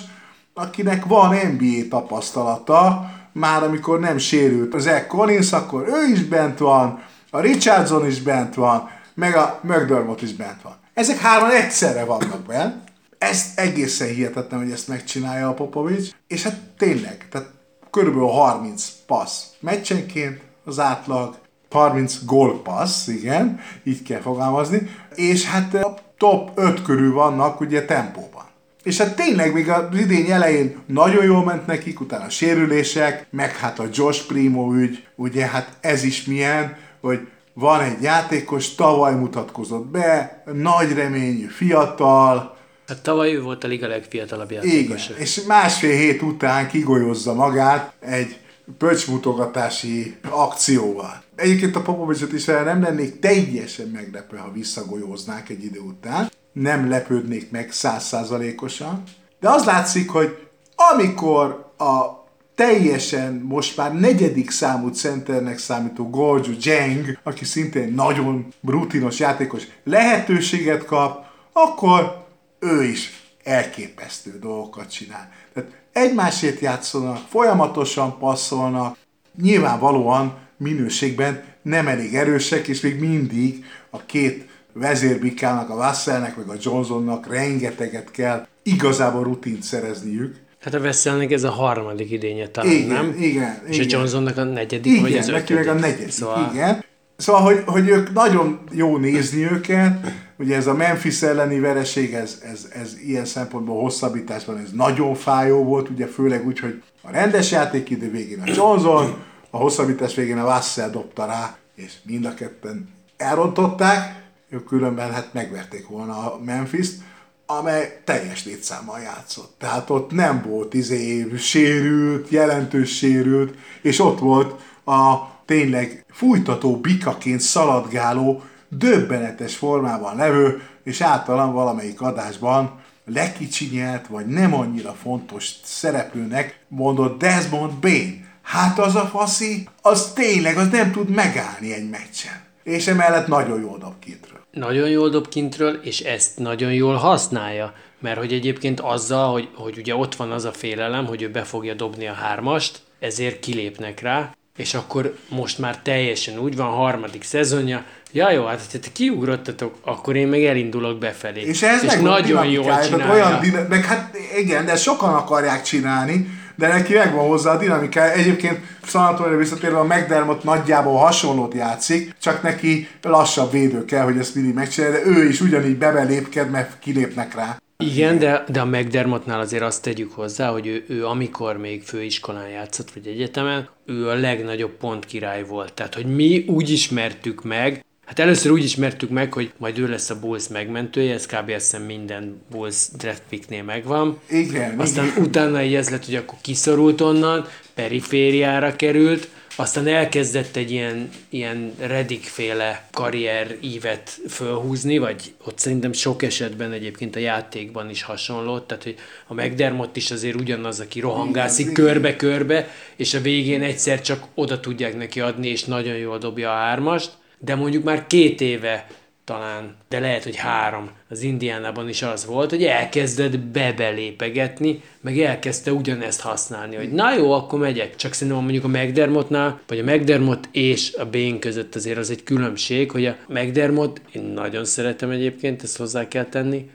akinek 0.54 1.06
van 1.06 1.36
NBA 1.36 1.88
tapasztalata, 1.90 3.12
már 3.32 3.64
amikor 3.64 4.00
nem 4.00 4.18
sérült 4.18 4.74
az 4.74 4.84
Zach 4.84 5.08
Collins, 5.08 5.52
akkor 5.52 5.88
ő 5.88 6.12
is 6.12 6.24
bent 6.24 6.58
van, 6.58 7.04
a 7.30 7.40
Richardson 7.40 8.08
is 8.08 8.22
bent 8.22 8.54
van, 8.54 8.90
meg 9.14 9.36
a 9.36 9.60
McDermott 9.64 10.22
is 10.22 10.34
bent 10.34 10.62
van. 10.62 10.76
Ezek 10.94 11.18
három 11.18 11.50
egyszerre 11.50 12.04
vannak 12.04 12.42
bent. 12.42 12.76
Ez 13.18 13.46
egészen 13.56 14.08
hihetetlen, 14.08 14.60
hogy 14.60 14.72
ezt 14.72 14.88
megcsinálja 14.88 15.48
a 15.48 15.54
Popovics, 15.54 16.10
és 16.28 16.44
hát 16.44 16.60
tényleg, 16.78 17.28
tehát 17.32 17.50
körülbelül 17.92 18.28
30 18.28 18.90
passz 19.06 19.44
meccsenként 19.60 20.42
az 20.66 20.80
átlag, 20.80 21.44
30 21.76 22.26
gólpassz, 22.26 23.08
igen, 23.08 23.60
így 23.84 24.04
kell 24.04 24.20
fogalmazni, 24.20 24.90
és 25.16 25.46
hát 25.46 25.74
a 25.74 25.98
top 26.18 26.52
5 26.56 26.82
körül 26.82 27.14
vannak 27.14 27.60
ugye 27.60 27.86
tempóban. 27.86 28.44
És 28.84 28.98
hát 28.98 29.16
tényleg 29.16 29.54
még 29.54 29.70
az 29.70 29.98
idény 30.00 30.32
elején 30.32 30.76
nagyon 30.86 31.24
jól 31.24 31.44
ment 31.44 31.66
nekik, 31.66 32.00
utána 32.00 32.26
a 32.26 32.30
sérülések, 32.30 33.28
meg 33.30 33.56
hát 33.56 33.80
a 33.80 33.88
Josh 33.94 34.28
Primo 34.28 34.74
ügy, 34.74 35.08
ugye 35.16 35.46
hát 35.46 35.78
ez 35.82 36.04
is 36.04 36.26
milyen, 36.26 36.78
hogy 37.02 37.28
van 37.54 37.82
egy 37.82 38.02
játékos, 38.02 38.76
tavaly 38.76 39.16
mutatkozott 39.16 39.86
be, 39.86 40.44
nagy 40.54 40.94
reményű, 40.94 41.46
fiatal, 41.46 42.56
Hát 42.88 43.02
tavaly 43.02 43.34
ő 43.34 43.42
volt 43.42 43.64
a 43.64 43.68
liga 43.68 43.88
legfiatalabb 43.88 44.52
igen, 44.52 44.66
játékos. 44.66 45.10
és 45.18 45.42
másfél 45.48 45.96
hét 45.98 46.22
után 46.22 46.68
kigolyozza 46.68 47.34
magát 47.34 47.94
egy 48.00 48.38
pöcsmutogatási 48.78 50.16
akcióval. 50.30 51.24
Egyébként 51.36 51.76
a 51.76 51.82
Popovicsot 51.82 52.34
is 52.34 52.46
vele 52.46 52.64
nem 52.64 52.82
lennék 52.82 53.20
teljesen 53.20 53.88
meglepve, 53.88 54.40
ha 54.40 54.52
visszagolyóznák 54.52 55.50
egy 55.50 55.64
idő 55.64 55.80
után. 55.80 56.32
Nem 56.54 56.90
lepődnék 56.90 57.52
meg 57.52 57.72
százszázalékosan. 57.72 59.04
De 59.40 59.50
az 59.50 59.66
látszik, 59.66 60.10
hogy 60.10 60.48
amikor 60.76 61.74
a 61.78 62.24
teljesen 62.56 63.34
most 63.34 63.78
már 63.78 63.94
negyedik 63.94 64.52
számú 64.52 64.88
centernek 64.88 65.58
számító 65.58 66.10
Gorju 66.10 66.54
Jeng, 66.60 67.20
aki 67.24 67.46
szintén 67.46 67.94
nagyon 67.94 68.48
rutinos 68.66 69.20
játékos, 69.20 69.64
lehetőséget 69.84 70.86
kap, 70.86 71.26
akkor 71.52 72.26
ő 72.60 72.84
is 72.84 73.10
elképesztő 73.44 74.40
dolgokat 74.40 74.92
csinál. 74.92 75.30
Tehát 75.54 75.70
egymásért 75.92 76.60
játszanak, 76.60 77.18
folyamatosan 77.30 78.18
passzolnak, 78.18 78.98
nyilvánvalóan 79.42 80.45
minőségben 80.58 81.44
nem 81.62 81.88
elég 81.88 82.16
erősek, 82.16 82.68
és 82.68 82.82
még 82.82 83.00
mindig 83.00 83.66
a 83.90 84.06
két 84.06 84.48
vezérbikának, 84.74 85.70
a 85.70 85.88
Russellnek, 85.88 86.38
meg 86.38 86.48
a 86.50 86.60
Johnsonnak 86.62 87.28
rengeteget 87.28 88.12
kell 88.12 88.48
igazából 88.64 89.24
rutint 89.24 89.64
szerezniük. 89.64 90.36
Hát 90.62 90.74
a 90.74 90.80
Vesselnek 90.80 91.32
ez 91.32 91.44
a 91.44 91.52
harmadik 91.52 92.12
idénye 92.12 92.48
talán, 92.48 92.72
Igen, 92.72 92.88
nem? 92.88 93.16
igen, 93.20 93.62
És 93.68 93.78
igen. 93.78 93.88
a 93.88 93.92
Johnsonnak 93.92 94.38
a 94.38 94.44
negyedik, 94.44 95.02
vagy 95.02 95.10
Igen, 95.10 95.22
az 95.22 95.28
neki 95.28 95.54
meg 95.54 95.68
a 95.68 95.74
negyedik, 95.74 96.12
Szóval 96.12 96.50
igen. 96.54 96.84
Szóval, 97.18 97.42
hogy, 97.42 97.64
hogy 97.66 97.88
ők 97.88 98.14
nagyon 98.14 98.60
jó 98.72 98.98
nézni 98.98 99.44
őket, 99.52 100.14
ugye 100.38 100.56
ez 100.56 100.68
a 100.68 100.74
Memphis 100.74 101.22
elleni 101.22 101.60
vereség, 101.60 102.14
ez, 102.14 102.42
ez, 102.52 102.68
ez 102.74 102.96
ilyen 103.06 103.26
szempontból 103.26 103.82
hosszabbításban 103.82 104.58
ez 104.58 104.72
nagyon 104.72 105.16
fájó 105.16 105.64
volt, 105.64 105.90
ugye 105.90 106.08
főleg 106.08 106.46
úgy, 106.46 106.60
hogy 106.60 106.82
a 107.02 107.12
rendes 107.12 107.52
játékidő 107.52 108.12
végén 108.12 108.42
a 108.46 108.52
Johnson, 108.56 109.16
a 109.56 109.58
hosszabbítás 109.58 110.16
végén 110.16 110.38
a 110.38 110.56
Russell 110.56 110.90
dobta 110.90 111.26
rá, 111.26 111.58
és 111.76 111.94
mind 112.04 112.26
a 112.26 112.34
ketten 112.34 112.90
elrontották, 113.18 114.24
ők 114.50 114.66
különben 114.66 115.14
hát 115.14 115.34
megverték 115.34 115.88
volna 115.88 116.34
a 116.34 116.40
Memphis-t, 116.46 117.02
amely 117.46 118.02
teljes 118.04 118.46
létszámmal 118.46 119.00
játszott. 119.00 119.56
Tehát 119.58 119.90
ott 119.90 120.12
nem 120.12 120.46
volt 120.48 120.74
izé 120.74 121.28
sérült, 121.38 122.30
jelentős 122.30 122.98
sérült, 122.98 123.58
és 123.82 124.00
ott 124.00 124.20
volt 124.20 124.62
a 124.86 125.16
tényleg 125.46 126.06
fújtató 126.10 126.78
bikaként 126.80 127.40
szaladgáló, 127.40 128.44
döbbenetes 128.70 129.56
formában 129.56 130.16
levő, 130.16 130.62
és 130.84 131.02
általán 131.02 131.54
valamelyik 131.54 132.02
adásban 132.02 132.80
lekicsinyelt, 133.06 134.08
vagy 134.08 134.26
nem 134.26 134.54
annyira 134.54 134.94
fontos 134.94 135.52
szereplőnek 135.64 136.60
mondott 136.68 137.20
Desmond 137.20 137.74
Bain. 137.74 138.25
Hát 138.46 138.80
az 138.80 138.96
a 138.96 139.06
faszi, 139.06 139.68
az 139.82 140.12
tényleg, 140.14 140.58
az 140.58 140.68
nem 140.68 140.92
tud 140.92 141.10
megállni 141.10 141.74
egy 141.74 141.90
meccsen. 141.90 142.44
És 142.64 142.88
emellett 142.88 143.28
nagyon 143.28 143.62
jól 143.62 143.78
dob 143.78 144.00
kintről. 144.00 144.40
nagyon 144.52 144.90
jól 144.90 145.10
dob 145.10 145.28
kintről, 145.28 145.80
és 145.84 146.00
ezt 146.00 146.38
nagyon 146.38 146.74
jól 146.74 146.96
használja. 146.96 147.74
Mert 148.00 148.18
hogy 148.18 148.34
egyébként 148.34 148.80
azzal, 148.80 149.32
hogy, 149.32 149.50
hogy 149.56 149.78
ugye 149.78 149.96
ott 149.96 150.16
van 150.16 150.32
az 150.32 150.46
a 150.46 150.52
félelem, 150.52 151.06
hogy 151.06 151.22
ő 151.22 151.30
be 151.30 151.44
fogja 151.44 151.74
dobni 151.74 152.08
a 152.08 152.14
hármast, 152.14 152.82
ezért 153.00 153.40
kilépnek 153.40 154.02
rá, 154.02 154.32
és 154.58 154.74
akkor 154.74 155.18
most 155.30 155.60
már 155.60 155.82
teljesen 155.82 156.40
úgy 156.40 156.56
van, 156.56 156.68
harmadik 156.68 157.24
szezonja, 157.24 157.84
ja 158.12 158.32
jó, 158.32 158.46
hát 158.46 158.60
ha 158.72 158.80
te 158.80 158.92
kiugrottatok, 158.92 159.76
akkor 159.82 160.16
én 160.16 160.28
meg 160.28 160.44
elindulok 160.44 160.98
befelé. 160.98 161.42
És 161.42 161.62
ez 161.62 161.84
és 161.84 161.90
meg 161.90 162.02
nagyon 162.02 162.46
jól 162.46 162.80
csinálja. 162.80 163.14
Olyan 163.14 163.66
meg 163.70 163.86
hát 163.86 164.18
igen, 164.38 164.66
de 164.66 164.76
sokan 164.76 165.14
akarják 165.14 165.62
csinálni, 165.62 166.28
de 166.56 166.68
neki 166.68 166.94
megvan 166.94 167.28
hozzá 167.28 167.54
a 167.54 167.58
dinamikája. 167.58 168.14
Egyébként 168.14 168.60
San 168.84 169.06
Antonio 169.06 169.38
visszatérve 169.38 169.78
a 169.78 169.84
McDermott 169.84 170.44
nagyjából 170.44 170.98
hasonlót 170.98 171.54
játszik, 171.54 172.16
csak 172.22 172.42
neki 172.42 172.88
lassabb 173.02 173.52
védő 173.52 173.86
kell, 173.86 174.04
hogy 174.04 174.18
ezt 174.18 174.36
mindig 174.36 174.54
megcsinálja, 174.54 174.98
de 174.98 175.06
ő 175.06 175.28
is 175.28 175.42
ugyanígy 175.42 175.78
bebelépked, 175.78 176.50
mert 176.50 176.80
kilépnek 176.80 177.36
rá. 177.36 177.58
Igen, 177.78 178.20
de, 178.20 178.44
de 178.48 178.62
a 178.62 178.66
McDermottnál 178.66 179.40
azért 179.40 179.64
azt 179.64 179.82
tegyük 179.82 180.12
hozzá, 180.12 180.52
hogy 180.52 180.68
ő, 180.68 180.86
ő 180.88 181.06
amikor 181.06 181.58
még 181.58 181.84
főiskolán 181.84 182.50
játszott, 182.50 182.92
vagy 182.92 183.08
egyetemen, 183.08 183.70
ő 183.86 184.10
a 184.10 184.14
legnagyobb 184.14 184.72
pont 184.72 185.06
király 185.06 185.44
volt. 185.44 185.74
Tehát, 185.74 185.96
hogy 185.96 186.16
mi 186.16 186.46
úgy 186.48 186.70
ismertük 186.70 187.44
meg, 187.44 187.85
hát 188.06 188.20
először 188.20 188.52
úgy 188.52 188.64
ismertük 188.64 189.10
meg, 189.10 189.34
hogy 189.34 189.52
majd 189.58 189.80
ő 189.80 189.88
lesz 189.88 190.10
a 190.10 190.20
Bulls 190.20 190.48
megmentője, 190.48 191.14
ez 191.14 191.26
kb. 191.26 191.50
azt 191.50 191.86
minden 191.88 192.42
Bulls 192.52 192.88
draft 192.98 193.22
picknél 193.30 193.64
megvan. 193.64 194.20
Igen, 194.30 194.80
Aztán 194.80 195.06
igen. 195.06 195.24
utána 195.24 195.64
így 195.64 195.76
ez 195.76 195.90
lett, 195.90 196.06
hogy 196.06 196.16
akkor 196.16 196.38
kiszorult 196.42 197.02
onnan, 197.02 197.48
perifériára 197.74 198.76
került, 198.76 199.28
aztán 199.58 199.88
elkezdett 199.88 200.56
egy 200.56 200.72
ilyen, 200.72 201.10
ilyen 201.30 201.74
Reddick-féle 201.80 202.88
karrier 202.92 203.58
ívet 203.62 204.20
fölhúzni, 204.30 204.98
vagy 204.98 205.34
ott 205.46 205.60
szerintem 205.60 205.94
sok 205.94 206.24
esetben 206.24 206.72
egyébként 206.72 207.16
a 207.16 207.20
játékban 207.20 207.90
is 207.90 208.04
hasonló, 208.04 208.60
tehát 208.60 208.84
hogy 208.84 208.96
a 209.28 209.34
McDermott 209.34 209.96
is 209.96 210.12
azért 210.12 210.40
ugyanaz, 210.40 210.80
aki 210.80 211.00
rohangászik 211.00 211.72
körbe-körbe, 211.72 212.68
és 212.96 213.14
a 213.14 213.22
végén 213.22 213.62
egyszer 213.62 214.02
csak 214.02 214.24
oda 214.34 214.60
tudják 214.60 214.98
neki 214.98 215.20
adni, 215.20 215.48
és 215.48 215.64
nagyon 215.64 215.96
jól 215.96 216.18
dobja 216.18 216.52
a 216.52 216.56
hármast, 216.56 217.12
de 217.40 217.56
mondjuk 217.56 217.84
már 217.84 218.08
két 218.08 218.42
éve 218.42 218.88
talán, 219.26 219.76
de 219.90 220.00
lehet, 220.00 220.24
hogy 220.24 220.36
három 220.36 220.90
az 221.10 221.22
Indiánában 221.22 221.90
is 221.90 222.02
az 222.02 222.26
volt, 222.26 222.50
hogy 222.50 222.64
elkezdett 222.64 223.40
bebelépegetni, 223.40 224.82
meg 225.02 225.20
elkezdte 225.20 225.74
ugyanezt 225.74 226.22
használni, 226.22 226.76
hogy 226.76 226.92
na 226.92 227.16
jó, 227.16 227.32
akkor 227.32 227.60
megyek. 227.60 227.96
Csak 227.96 228.14
szerintem 228.14 228.44
mondjuk 228.44 228.64
a 228.64 228.68
McDermottnál, 228.68 229.60
vagy 229.68 229.80
a 229.80 229.84
McDermott 229.84 230.50
és 230.52 230.94
a 230.94 231.06
Bén 231.06 231.40
között 231.40 231.76
azért 231.76 231.98
az 231.98 232.10
egy 232.10 232.24
különbség, 232.24 232.92
hogy 232.92 233.06
a 233.06 233.16
McDermott, 233.28 234.02
én 234.12 234.22
nagyon 234.22 234.66
szeretem 234.66 235.10
egyébként, 235.10 235.64
ezt 235.64 235.78
hozzá 235.78 236.08
kell 236.08 236.26
tenni, 236.26 236.70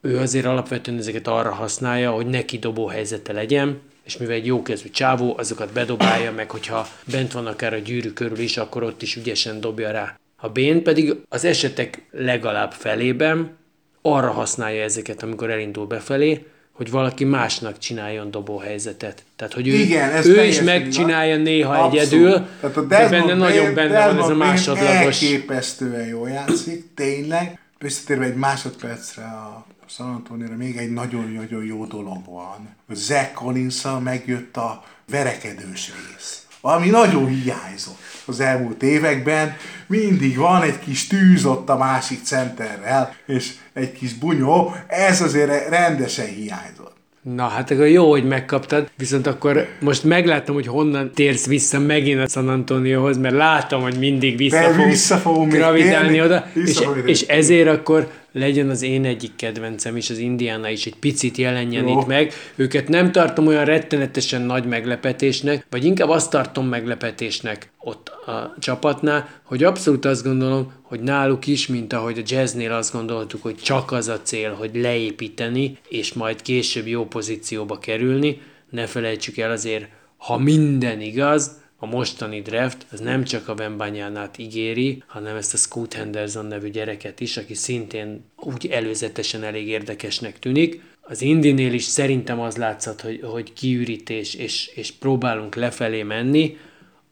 ő 0.00 0.18
azért 0.18 0.46
alapvetően 0.46 0.98
ezeket 0.98 1.26
arra 1.26 1.52
használja, 1.52 2.10
hogy 2.10 2.26
neki 2.26 2.58
dobó 2.58 2.86
helyzete 2.86 3.32
legyen, 3.32 3.80
és 4.04 4.16
mivel 4.16 4.34
egy 4.34 4.46
jókezű 4.46 4.88
csávó, 4.88 5.34
azokat 5.38 5.72
bedobálja, 5.72 6.32
meg 6.32 6.50
hogyha 6.50 6.88
bent 7.04 7.32
van 7.32 7.46
akár 7.46 7.72
a 7.74 7.78
gyűrű 7.78 8.10
körül 8.12 8.38
is, 8.38 8.56
akkor 8.56 8.82
ott 8.82 9.02
is 9.02 9.16
ügyesen 9.16 9.60
dobja 9.60 9.90
rá. 9.90 10.18
A 10.36 10.48
Bén 10.48 10.82
pedig 10.82 11.14
az 11.28 11.44
esetek 11.44 12.02
legalább 12.10 12.72
felében 12.72 13.56
arra 14.02 14.30
használja 14.30 14.82
ezeket, 14.82 15.22
amikor 15.22 15.50
elindul 15.50 15.86
befelé, 15.86 16.46
hogy 16.72 16.90
valaki 16.90 17.24
másnak 17.24 17.78
csináljon 17.78 18.30
dobóhelyzetet. 18.30 19.22
Tehát, 19.36 19.52
hogy 19.52 19.68
ő, 19.68 19.72
Igen, 19.72 20.10
ez 20.10 20.26
ő 20.26 20.44
is 20.44 20.60
megcsinálja 20.60 21.32
igaz. 21.34 21.46
néha 21.46 21.72
Abszolút. 21.72 21.94
egyedül, 22.06 22.46
Tehát 22.60 22.76
a 22.76 22.80
de 22.82 22.96
Desmond 22.98 23.26
benne 23.26 23.34
nagyon 23.38 23.62
Bain- 23.62 23.74
benne 23.74 23.98
van 24.06 24.08
ez 24.08 24.12
a 24.12 24.16
Desmond 24.16 24.36
másodlagos... 24.38 25.22
Elképesztően 25.22 26.06
jól 26.06 26.28
játszik, 26.28 26.84
tényleg. 26.94 27.58
Visszatérve 27.78 28.24
egy 28.24 28.34
másodpercre 28.34 29.22
a 29.22 29.66
San 29.96 30.08
Antonio-ra, 30.08 30.56
még 30.56 30.76
egy 30.76 30.92
nagyon-nagyon 30.92 31.64
jó 31.64 31.84
dolog 31.84 32.24
van. 32.24 32.68
Zach 32.92 33.32
collins 33.32 33.82
megjött 34.02 34.56
a 34.56 34.82
verekedős 35.10 35.92
rész. 36.12 36.46
Ami 36.60 36.88
nagyon 36.88 37.26
hiányzott 37.26 37.98
az 38.24 38.40
elmúlt 38.40 38.82
években. 38.82 39.56
Mindig 39.86 40.36
van 40.36 40.62
egy 40.62 40.78
kis 40.78 41.06
tűz 41.06 41.44
ott 41.44 41.68
a 41.68 41.76
másik 41.76 42.18
centerrel, 42.22 43.14
és 43.26 43.52
egy 43.72 43.92
kis 43.92 44.14
bunyó. 44.14 44.74
Ez 44.86 45.22
azért 45.22 45.68
rendesen 45.68 46.26
hiányzott. 46.26 46.96
Na 47.22 47.46
hát 47.46 47.70
akkor 47.70 47.86
jó, 47.86 48.10
hogy 48.10 48.24
megkaptad, 48.24 48.90
viszont 48.96 49.26
akkor 49.26 49.66
most 49.80 50.04
meglátom, 50.04 50.54
hogy 50.54 50.66
honnan 50.66 51.10
térsz 51.14 51.46
vissza 51.46 51.78
megint 51.78 52.20
a 52.20 52.28
San 52.28 52.48
Antoniohoz, 52.48 53.18
mert 53.18 53.34
látom, 53.34 53.82
hogy 53.82 53.98
mindig 53.98 54.36
vissza, 54.36 54.62
fog 54.62 54.84
vissza 54.84 55.16
fogunk 55.16 55.52
térni, 55.52 56.22
oda, 56.22 56.46
vissza 56.54 56.94
és, 57.04 57.20
és 57.20 57.20
ezért 57.28 57.68
akkor 57.68 58.10
legyen 58.32 58.70
az 58.70 58.82
én 58.82 59.04
egyik 59.04 59.36
kedvencem 59.36 59.96
is, 59.96 60.10
az 60.10 60.18
Indiana 60.18 60.68
is 60.68 60.86
egy 60.86 60.96
picit 60.96 61.36
jelenjen 61.36 61.88
Jó. 61.88 62.00
itt 62.00 62.06
meg. 62.06 62.32
Őket 62.56 62.88
nem 62.88 63.12
tartom 63.12 63.46
olyan 63.46 63.64
rettenetesen 63.64 64.42
nagy 64.42 64.64
meglepetésnek, 64.64 65.66
vagy 65.70 65.84
inkább 65.84 66.08
azt 66.08 66.30
tartom 66.30 66.66
meglepetésnek 66.66 67.70
ott 67.78 68.08
a 68.08 68.54
csapatnál, 68.58 69.28
hogy 69.42 69.64
abszolút 69.64 70.04
azt 70.04 70.24
gondolom, 70.24 70.72
hogy 70.82 71.00
náluk 71.00 71.46
is, 71.46 71.66
mint 71.66 71.92
ahogy 71.92 72.18
a 72.18 72.22
jazznél 72.26 72.72
azt 72.72 72.92
gondoltuk, 72.92 73.42
hogy 73.42 73.56
csak 73.56 73.92
az 73.92 74.08
a 74.08 74.20
cél, 74.22 74.52
hogy 74.52 74.70
leépíteni, 74.74 75.78
és 75.88 76.12
majd 76.12 76.42
később 76.42 76.86
jó 76.86 77.06
pozícióba 77.06 77.78
kerülni. 77.78 78.40
Ne 78.70 78.86
felejtsük 78.86 79.38
el 79.38 79.50
azért, 79.50 79.88
ha 80.16 80.38
minden 80.38 81.00
igaz, 81.00 81.59
a 81.82 81.86
mostani 81.86 82.40
draft 82.40 82.86
az 82.92 83.00
nem 83.00 83.24
csak 83.24 83.48
a 83.48 83.54
Wembanyánát 83.58 84.38
ígéri, 84.38 85.02
hanem 85.06 85.36
ezt 85.36 85.54
a 85.54 85.56
Scoot 85.56 85.92
Henderson 85.92 86.46
nevű 86.46 86.70
gyereket 86.70 87.20
is, 87.20 87.36
aki 87.36 87.54
szintén 87.54 88.24
úgy 88.36 88.66
előzetesen 88.66 89.42
elég 89.42 89.68
érdekesnek 89.68 90.38
tűnik. 90.38 90.82
Az 91.00 91.22
Indinél 91.22 91.72
is 91.72 91.82
szerintem 91.82 92.40
az 92.40 92.56
látszott, 92.56 93.00
hogy, 93.00 93.20
hogy 93.22 93.52
kiürítés, 93.52 94.34
és, 94.34 94.66
és 94.74 94.92
próbálunk 94.92 95.54
lefelé 95.54 96.02
menni. 96.02 96.56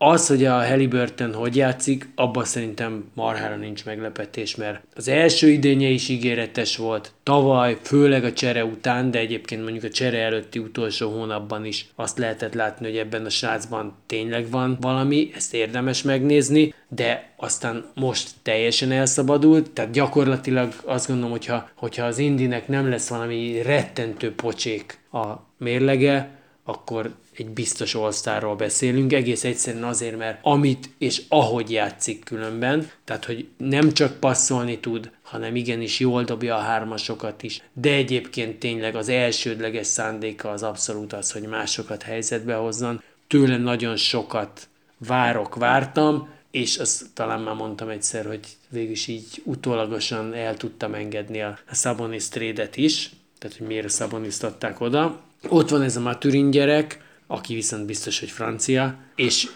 Az, 0.01 0.27
hogy 0.27 0.45
a 0.45 0.67
Halliburton 0.67 1.35
hogy 1.35 1.57
játszik, 1.57 2.09
abban 2.15 2.45
szerintem 2.45 3.11
marhára 3.15 3.57
nincs 3.57 3.85
meglepetés, 3.85 4.57
mert 4.57 4.81
az 4.95 5.09
első 5.09 5.49
idénye 5.49 5.89
is 5.89 6.09
ígéretes 6.09 6.77
volt, 6.77 7.13
tavaly, 7.23 7.77
főleg 7.83 8.25
a 8.25 8.33
csere 8.33 8.65
után, 8.65 9.11
de 9.11 9.19
egyébként 9.19 9.63
mondjuk 9.63 9.85
a 9.85 9.89
csere 9.89 10.19
előtti 10.19 10.59
utolsó 10.59 11.11
hónapban 11.11 11.65
is 11.65 11.87
azt 11.95 12.19
lehetett 12.19 12.55
látni, 12.55 12.87
hogy 12.87 12.97
ebben 12.97 13.25
a 13.25 13.29
srácban 13.31 13.95
tényleg 14.07 14.51
van 14.51 14.77
valami, 14.81 15.31
ezt 15.35 15.55
érdemes 15.55 16.03
megnézni, 16.03 16.75
de 16.89 17.33
aztán 17.37 17.85
most 17.95 18.31
teljesen 18.43 18.91
elszabadult, 18.91 19.71
tehát 19.71 19.91
gyakorlatilag 19.91 20.73
azt 20.85 21.07
gondolom, 21.07 21.31
hogyha, 21.31 21.69
hogyha 21.75 22.05
az 22.05 22.19
Indinek 22.19 22.69
nem 22.69 22.89
lesz 22.89 23.09
valami 23.09 23.63
rettentő 23.63 24.35
pocsék 24.35 24.99
a 25.13 25.27
mérlege, 25.57 26.29
akkor 26.65 27.11
egy 27.39 27.49
biztos 27.49 27.95
all 27.95 28.55
beszélünk, 28.57 29.13
egész 29.13 29.45
egyszerűen 29.45 29.85
azért, 29.85 30.17
mert 30.17 30.39
amit 30.43 30.91
és 30.99 31.23
ahogy 31.29 31.71
játszik 31.71 32.25
különben, 32.25 32.91
tehát 33.05 33.25
hogy 33.25 33.49
nem 33.57 33.93
csak 33.93 34.21
passzolni 34.21 34.79
tud, 34.79 35.11
hanem 35.23 35.57
igenis 35.57 36.01
jól 36.01 36.25
dobja 36.25 36.57
a 36.57 36.61
hármasokat 36.61 37.43
is, 37.43 37.63
de 37.73 37.91
egyébként 37.91 38.59
tényleg 38.59 38.97
az 38.97 39.09
elsődleges 39.09 39.87
szándéka 39.87 40.51
az 40.51 40.63
abszolút 40.63 41.13
az, 41.13 41.33
hogy 41.33 41.43
másokat 41.43 42.03
helyzetbe 42.03 42.55
hozzon. 42.55 43.03
Tőle 43.27 43.57
nagyon 43.57 43.97
sokat 43.97 44.69
várok, 45.07 45.55
vártam, 45.55 46.29
és 46.51 46.77
azt 46.77 47.07
talán 47.15 47.41
már 47.41 47.55
mondtam 47.55 47.89
egyszer, 47.89 48.27
hogy 48.27 48.41
végül 48.69 48.91
is 48.91 49.07
így 49.07 49.43
utólagosan 49.45 50.35
el 50.35 50.57
tudtam 50.57 50.95
engedni 50.95 51.43
a, 51.43 51.59
a 51.71 51.75
Sabonis 51.75 52.29
trédet 52.29 52.77
is, 52.77 53.11
tehát 53.39 53.57
hogy 53.57 53.67
miért 53.67 54.01
adták 54.43 54.81
oda. 54.81 55.21
Ott 55.49 55.69
van 55.69 55.83
ez 55.83 55.97
a 55.97 56.01
Maturin 56.01 56.51
gyerek, 56.51 57.07
aki 57.31 57.55
viszont 57.55 57.87
biztos, 57.87 58.21
hogy 58.21 58.31
francia, 58.31 58.99
és 59.15 59.49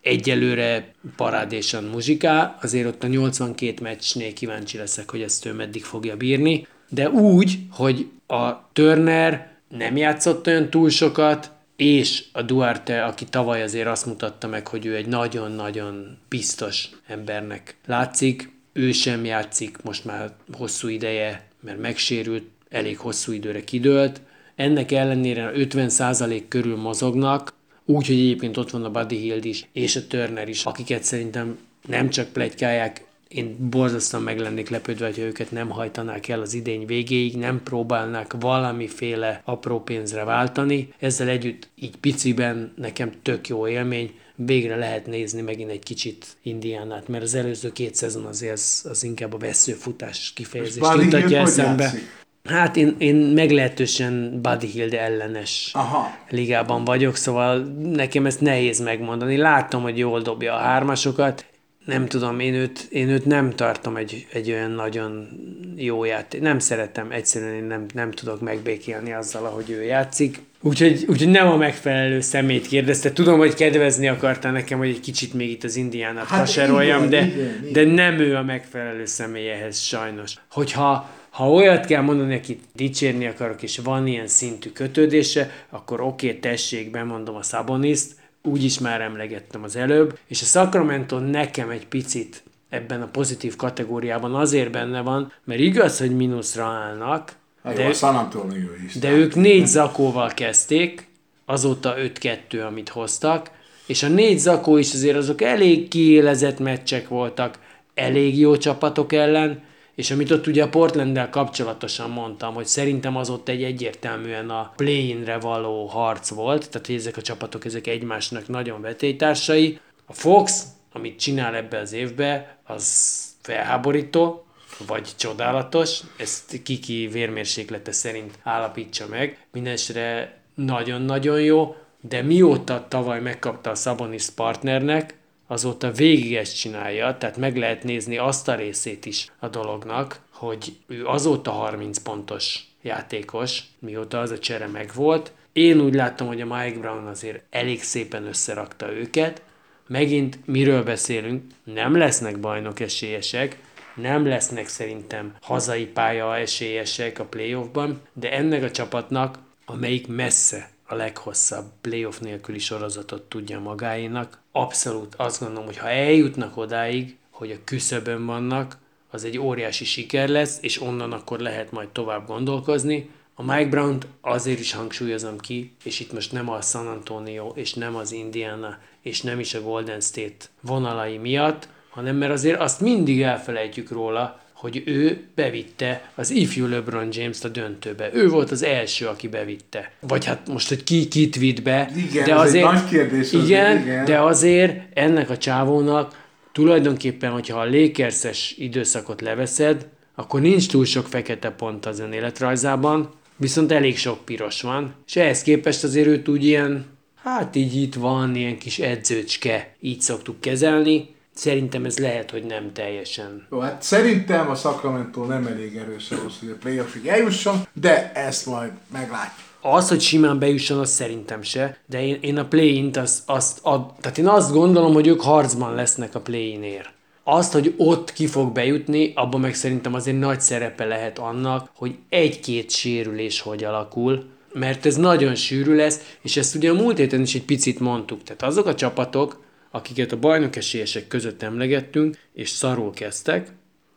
egyelőre 0.00 0.92
parádésan 1.16 1.84
muzsikál, 1.84 2.58
azért 2.62 2.86
ott 2.86 3.02
a 3.04 3.06
82 3.06 3.82
meccsnél 3.82 4.32
kíváncsi 4.32 4.78
leszek, 4.78 5.10
hogy 5.10 5.22
ezt 5.22 5.46
ő 5.46 5.52
meddig 5.52 5.84
fogja 5.84 6.16
bírni, 6.16 6.66
de 6.88 7.10
úgy, 7.10 7.58
hogy 7.70 8.10
a 8.26 8.72
Turner 8.72 9.52
nem 9.68 9.96
játszott 9.96 10.46
olyan 10.46 10.70
túl 10.70 10.90
sokat, 10.90 11.50
és 11.76 12.24
a 12.32 12.42
Duarte, 12.42 13.04
aki 13.04 13.24
tavaly 13.24 13.62
azért 13.62 13.86
azt 13.86 14.06
mutatta 14.06 14.48
meg, 14.48 14.68
hogy 14.68 14.86
ő 14.86 14.96
egy 14.96 15.06
nagyon-nagyon 15.06 16.18
biztos 16.28 16.88
embernek 17.06 17.76
látszik, 17.86 18.50
ő 18.72 18.92
sem 18.92 19.24
játszik 19.24 19.82
most 19.82 20.04
már 20.04 20.32
hosszú 20.52 20.88
ideje, 20.88 21.48
mert 21.60 21.80
megsérült, 21.80 22.44
elég 22.68 22.98
hosszú 22.98 23.32
időre 23.32 23.64
kidőlt. 23.64 24.20
Ennek 24.54 24.92
ellenére 24.92 25.52
50% 25.56 26.42
körül 26.48 26.76
mozognak, 26.76 27.52
úgyhogy 27.84 28.16
egyébként 28.18 28.56
ott 28.56 28.70
van 28.70 28.84
a 28.84 28.90
Buddy 28.90 29.16
Hield 29.16 29.44
is, 29.44 29.68
és 29.72 29.96
a 29.96 30.06
Turner 30.06 30.48
is, 30.48 30.64
akiket 30.64 31.02
szerintem 31.02 31.58
nem 31.88 32.08
csak 32.08 32.28
plegykálják, 32.28 33.04
én 33.28 33.56
borzasztóan 33.70 34.22
meg 34.22 34.38
lennék 34.38 34.68
lepődve, 34.68 35.06
hogy 35.06 35.18
őket 35.18 35.50
nem 35.50 35.68
hajtanák 35.68 36.28
el 36.28 36.40
az 36.40 36.54
idény 36.54 36.86
végéig, 36.86 37.36
nem 37.36 37.62
próbálnák 37.62 38.34
valamiféle 38.40 39.42
apró 39.44 39.80
pénzre 39.80 40.24
váltani. 40.24 40.92
Ezzel 40.98 41.28
együtt 41.28 41.68
így 41.74 41.96
piciben 41.96 42.72
nekem 42.76 43.12
tök 43.22 43.48
jó 43.48 43.68
élmény, 43.68 44.14
végre 44.34 44.76
lehet 44.76 45.06
nézni 45.06 45.40
megint 45.40 45.70
egy 45.70 45.82
kicsit 45.82 46.26
Indiánát, 46.42 47.08
mert 47.08 47.22
az 47.22 47.34
előző 47.34 47.72
két 47.72 47.94
szezon 47.94 48.24
azért 48.24 48.52
az, 48.52 48.86
az 48.90 49.04
inkább 49.04 49.32
a 49.32 49.38
veszőfutás 49.38 50.32
kifejezést 50.34 50.94
mutatja 50.94 51.38
eszembe. 51.38 51.82
játszik? 51.82 52.21
Hát 52.44 52.76
én, 52.76 52.94
én 52.98 53.14
meglehetősen 53.14 54.40
Buddy 54.42 54.66
Hield 54.66 54.94
ellenes 54.94 55.70
Aha. 55.74 56.16
ligában 56.30 56.84
vagyok, 56.84 57.16
szóval 57.16 57.58
nekem 57.82 58.26
ezt 58.26 58.40
nehéz 58.40 58.80
megmondani. 58.80 59.36
Látom, 59.36 59.82
hogy 59.82 59.98
jól 59.98 60.20
dobja 60.20 60.54
a 60.54 60.58
hármasokat, 60.58 61.44
nem 61.84 62.06
tudom, 62.06 62.40
én 62.40 62.54
őt, 62.54 62.86
én 62.90 63.08
őt 63.08 63.24
nem 63.24 63.50
tartom 63.50 63.96
egy, 63.96 64.26
egy 64.32 64.50
olyan 64.50 64.70
nagyon 64.70 65.28
jó 65.76 66.04
játék. 66.04 66.40
Nem 66.40 66.58
szeretem, 66.58 67.10
egyszerűen 67.10 67.54
én 67.54 67.64
nem, 67.64 67.86
nem 67.94 68.10
tudok 68.10 68.40
megbékélni 68.40 69.12
azzal, 69.12 69.44
ahogy 69.44 69.70
ő 69.70 69.82
játszik. 69.82 70.40
Úgyhogy, 70.60 71.04
úgyhogy 71.08 71.28
nem 71.28 71.48
a 71.48 71.56
megfelelő 71.56 72.20
szemét 72.20 72.66
kérdezte. 72.66 73.12
Tudom, 73.12 73.38
hogy 73.38 73.54
kedvezni 73.54 74.08
akartál 74.08 74.52
nekem, 74.52 74.78
hogy 74.78 74.88
egy 74.88 75.00
kicsit 75.00 75.34
még 75.34 75.50
itt 75.50 75.64
az 75.64 75.76
indiánat 75.76 76.26
Hát 76.26 76.38
haseroljam, 76.38 77.04
igen, 77.04 77.10
de, 77.10 77.34
igen, 77.34 77.64
igen. 77.68 77.72
de 77.72 78.02
nem 78.02 78.18
ő 78.18 78.36
a 78.36 78.42
megfelelő 78.42 79.04
személy 79.04 79.50
ehhez 79.50 79.78
sajnos. 79.78 80.34
Hogyha 80.50 81.10
ha 81.32 81.50
olyat 81.50 81.86
kell 81.86 82.02
mondani, 82.02 82.34
akit 82.34 82.62
dicsérni 82.74 83.26
akarok, 83.26 83.62
és 83.62 83.78
van 83.78 84.06
ilyen 84.06 84.26
szintű 84.26 84.70
kötődése, 84.70 85.50
akkor 85.70 86.00
oké, 86.00 86.26
okay, 86.26 86.38
tessék, 86.38 86.90
bemondom 86.90 87.34
a 87.34 87.42
Szaboniszt, 87.42 88.12
úgyis 88.42 88.78
már 88.78 89.00
emlegettem 89.00 89.62
az 89.62 89.76
előbb, 89.76 90.18
és 90.26 90.42
a 90.42 90.44
Sacramento 90.44 91.18
nekem 91.18 91.70
egy 91.70 91.86
picit 91.86 92.42
ebben 92.68 93.02
a 93.02 93.06
pozitív 93.06 93.56
kategóriában 93.56 94.34
azért 94.34 94.70
benne 94.70 95.00
van, 95.00 95.32
mert 95.44 95.60
igaz, 95.60 95.98
hogy 95.98 96.16
mínuszra 96.16 96.64
állnak, 96.64 97.32
Hát 97.64 97.74
de, 97.74 97.82
jó, 97.82 98.08
Antonio 98.08 98.68
is. 98.86 98.94
de 98.94 99.10
ők 99.10 99.34
négy 99.34 99.66
zakóval 99.66 100.28
kezdték, 100.34 101.06
azóta 101.44 101.94
5-2, 101.98 102.66
amit 102.66 102.88
hoztak, 102.88 103.50
és 103.86 104.02
a 104.02 104.08
négy 104.08 104.38
zakó 104.38 104.76
is 104.76 104.92
azért 104.92 105.16
azok 105.16 105.42
elég 105.42 105.88
kiélezett 105.88 106.58
meccsek 106.58 107.08
voltak, 107.08 107.58
elég 107.94 108.38
jó 108.38 108.56
csapatok 108.56 109.12
ellen, 109.12 109.62
és 110.02 110.10
amit 110.10 110.30
ott 110.30 110.46
ugye 110.46 110.62
a 110.62 110.68
Portlanddel 110.68 111.30
kapcsolatosan 111.30 112.10
mondtam, 112.10 112.54
hogy 112.54 112.66
szerintem 112.66 113.16
az 113.16 113.30
ott 113.30 113.48
egy 113.48 113.62
egyértelműen 113.62 114.50
a 114.50 114.72
play-inre 114.76 115.38
való 115.38 115.86
harc 115.86 116.28
volt, 116.28 116.70
tehát 116.70 116.86
hogy 116.86 116.96
ezek 116.96 117.16
a 117.16 117.22
csapatok 117.22 117.64
ezek 117.64 117.86
egymásnak 117.86 118.48
nagyon 118.48 118.80
vetélytársai. 118.80 119.78
A 120.06 120.12
Fox, 120.12 120.64
amit 120.92 121.18
csinál 121.18 121.54
ebbe 121.54 121.78
az 121.78 121.92
évbe, 121.92 122.56
az 122.64 123.14
felháborító, 123.42 124.44
vagy 124.86 125.08
csodálatos, 125.16 126.00
ezt 126.16 126.62
kiki 126.62 127.08
vérmérséklete 127.12 127.92
szerint 127.92 128.38
állapítsa 128.42 129.06
meg. 129.08 129.46
Mindenesre 129.52 130.38
nagyon-nagyon 130.54 131.40
jó, 131.40 131.76
de 132.00 132.22
mióta 132.22 132.86
tavaly 132.88 133.20
megkapta 133.20 133.70
a 133.70 133.74
Sabonis 133.74 134.30
partnernek, 134.30 135.14
azóta 135.52 135.90
végig 135.90 136.34
ezt 136.34 136.58
csinálja, 136.58 137.16
tehát 137.18 137.36
meg 137.36 137.56
lehet 137.56 137.82
nézni 137.82 138.18
azt 138.18 138.48
a 138.48 138.54
részét 138.54 139.06
is 139.06 139.32
a 139.38 139.48
dolognak, 139.48 140.20
hogy 140.30 140.76
ő 140.86 141.06
azóta 141.06 141.50
30 141.50 141.98
pontos 141.98 142.58
játékos, 142.82 143.62
mióta 143.78 144.20
az 144.20 144.30
a 144.30 144.38
csere 144.38 144.66
megvolt. 144.66 145.32
Én 145.52 145.80
úgy 145.80 145.94
láttam, 145.94 146.26
hogy 146.26 146.40
a 146.40 146.46
Mike 146.46 146.78
Brown 146.78 147.06
azért 147.06 147.42
elég 147.50 147.82
szépen 147.82 148.26
összerakta 148.26 148.92
őket. 148.92 149.42
Megint 149.86 150.38
miről 150.46 150.82
beszélünk? 150.82 151.42
Nem 151.64 151.96
lesznek 151.96 152.40
bajnok 152.40 152.80
esélyesek, 152.80 153.56
nem 153.94 154.26
lesznek 154.26 154.68
szerintem 154.68 155.34
hazai 155.40 155.86
pálya 155.86 156.36
esélyesek 156.36 157.18
a 157.18 157.24
playoffban, 157.24 158.00
de 158.12 158.32
ennek 158.32 158.62
a 158.62 158.70
csapatnak, 158.70 159.38
amelyik 159.64 160.06
messze 160.06 160.71
a 160.92 160.94
leghosszabb 160.94 161.64
playoff 161.80 162.18
nélküli 162.18 162.58
sorozatot 162.58 163.22
tudja 163.22 163.60
magáénak, 163.60 164.40
abszolút 164.52 165.14
azt 165.14 165.40
gondolom, 165.40 165.64
hogy 165.64 165.76
ha 165.76 165.88
eljutnak 165.88 166.56
odáig, 166.56 167.16
hogy 167.30 167.50
a 167.50 167.64
küszöbön 167.64 168.26
vannak, 168.26 168.76
az 169.10 169.24
egy 169.24 169.38
óriási 169.38 169.84
siker 169.84 170.28
lesz, 170.28 170.58
és 170.60 170.80
onnan 170.80 171.12
akkor 171.12 171.38
lehet 171.38 171.70
majd 171.70 171.88
tovább 171.88 172.26
gondolkozni. 172.26 173.10
A 173.34 173.42
Mike 173.42 173.68
brown 173.68 173.98
azért 174.20 174.58
is 174.58 174.72
hangsúlyozom 174.72 175.38
ki, 175.38 175.72
és 175.84 176.00
itt 176.00 176.12
most 176.12 176.32
nem 176.32 176.48
a 176.48 176.60
San 176.60 176.86
Antonio, 176.86 177.52
és 177.54 177.74
nem 177.74 177.96
az 177.96 178.12
Indiana, 178.12 178.78
és 179.00 179.22
nem 179.22 179.40
is 179.40 179.54
a 179.54 179.62
Golden 179.62 180.00
State 180.00 180.46
vonalai 180.60 181.16
miatt, 181.16 181.68
hanem 181.90 182.16
mert 182.16 182.32
azért 182.32 182.60
azt 182.60 182.80
mindig 182.80 183.22
elfelejtjük 183.22 183.90
róla, 183.90 184.40
hogy 184.62 184.82
ő 184.84 185.20
bevitte 185.34 186.10
az 186.14 186.30
ifjú 186.30 186.66
LeBron 186.66 187.08
James-t 187.10 187.44
a 187.44 187.48
döntőbe. 187.48 188.10
Ő 188.12 188.28
volt 188.28 188.50
az 188.50 188.62
első, 188.62 189.06
aki 189.06 189.28
bevitte. 189.28 189.92
Vagy 190.00 190.24
hát 190.24 190.48
most, 190.48 190.68
hogy 190.68 190.84
ki 190.84 191.08
kit 191.08 191.36
vitt 191.36 191.62
be. 191.62 191.90
Igen, 191.96 192.24
de 192.24 192.34
azért, 192.34 192.66
egy 192.66 192.72
nagy 192.72 192.88
kérdés. 192.88 193.32
Igen, 193.32 193.80
igen, 193.80 194.04
de 194.04 194.20
azért 194.20 194.98
ennek 194.98 195.30
a 195.30 195.36
csávónak 195.36 196.26
tulajdonképpen, 196.52 197.30
hogyha 197.30 197.60
a 197.60 197.70
Lakers-es 197.70 198.54
időszakot 198.58 199.20
leveszed, 199.20 199.86
akkor 200.14 200.40
nincs 200.40 200.68
túl 200.68 200.84
sok 200.84 201.06
fekete 201.06 201.50
pont 201.50 201.86
az 201.86 202.00
önéletrajzában, 202.00 203.08
viszont 203.36 203.72
elég 203.72 203.98
sok 203.98 204.24
piros 204.24 204.60
van, 204.60 204.94
és 205.06 205.16
ehhez 205.16 205.42
képest 205.42 205.84
azért 205.84 206.06
őt 206.06 206.28
úgy 206.28 206.44
ilyen, 206.44 206.86
hát 207.22 207.56
így 207.56 207.82
itt 207.82 207.94
van, 207.94 208.36
ilyen 208.36 208.58
kis 208.58 208.78
edzőcske, 208.78 209.74
így 209.80 210.00
szoktuk 210.00 210.40
kezelni, 210.40 211.14
Szerintem 211.34 211.84
ez 211.84 211.98
lehet, 211.98 212.30
hogy 212.30 212.44
nem 212.44 212.72
teljesen. 212.72 213.46
Jó, 213.50 213.58
hát 213.58 213.82
szerintem 213.82 214.50
a 214.50 214.54
Sacramento 214.54 215.24
nem 215.24 215.46
elég 215.46 215.76
erős 215.76 216.10
ahhoz, 216.10 216.38
hogy 216.40 216.50
a 216.50 216.56
playoffig 216.60 217.06
eljusson, 217.06 217.66
de 217.72 218.12
ezt 218.12 218.46
majd 218.46 218.70
meglátjuk. 218.92 219.46
Az, 219.60 219.88
hogy 219.88 220.00
simán 220.00 220.38
bejusson, 220.38 220.78
az 220.78 220.90
szerintem 220.90 221.42
se, 221.42 221.76
de 221.86 222.06
én, 222.06 222.18
én 222.20 222.38
a 222.38 222.44
play-int, 222.44 222.96
azt, 222.96 223.22
azt 223.26 223.58
ad, 223.62 223.92
tehát 224.00 224.18
én 224.18 224.28
azt 224.28 224.52
gondolom, 224.52 224.92
hogy 224.92 225.06
ők 225.06 225.20
harcban 225.20 225.74
lesznek 225.74 226.14
a 226.14 226.20
play-inért. 226.20 226.90
Azt, 227.24 227.52
hogy 227.52 227.74
ott 227.76 228.12
ki 228.12 228.26
fog 228.26 228.52
bejutni, 228.52 229.12
abban 229.14 229.40
meg 229.40 229.54
szerintem 229.54 229.94
azért 229.94 230.18
nagy 230.18 230.40
szerepe 230.40 230.84
lehet 230.84 231.18
annak, 231.18 231.70
hogy 231.76 231.94
egy-két 232.08 232.70
sérülés 232.70 233.40
hogy 233.40 233.64
alakul, 233.64 234.24
mert 234.52 234.86
ez 234.86 234.96
nagyon 234.96 235.34
sűrű 235.34 235.74
lesz, 235.74 236.16
és 236.22 236.36
ezt 236.36 236.54
ugye 236.54 236.70
a 236.70 236.74
múlt 236.74 236.98
héten 236.98 237.20
is 237.20 237.34
egy 237.34 237.44
picit 237.44 237.80
mondtuk. 237.80 238.22
Tehát 238.22 238.42
azok 238.42 238.66
a 238.66 238.74
csapatok, 238.74 239.40
akiket 239.74 240.12
a 240.12 240.18
bajnok 240.18 240.56
esélyesek 240.56 241.08
között 241.08 241.42
emlegettünk, 241.42 242.16
és 242.32 242.48
szarul 242.48 242.92
kezdtek, 242.92 243.52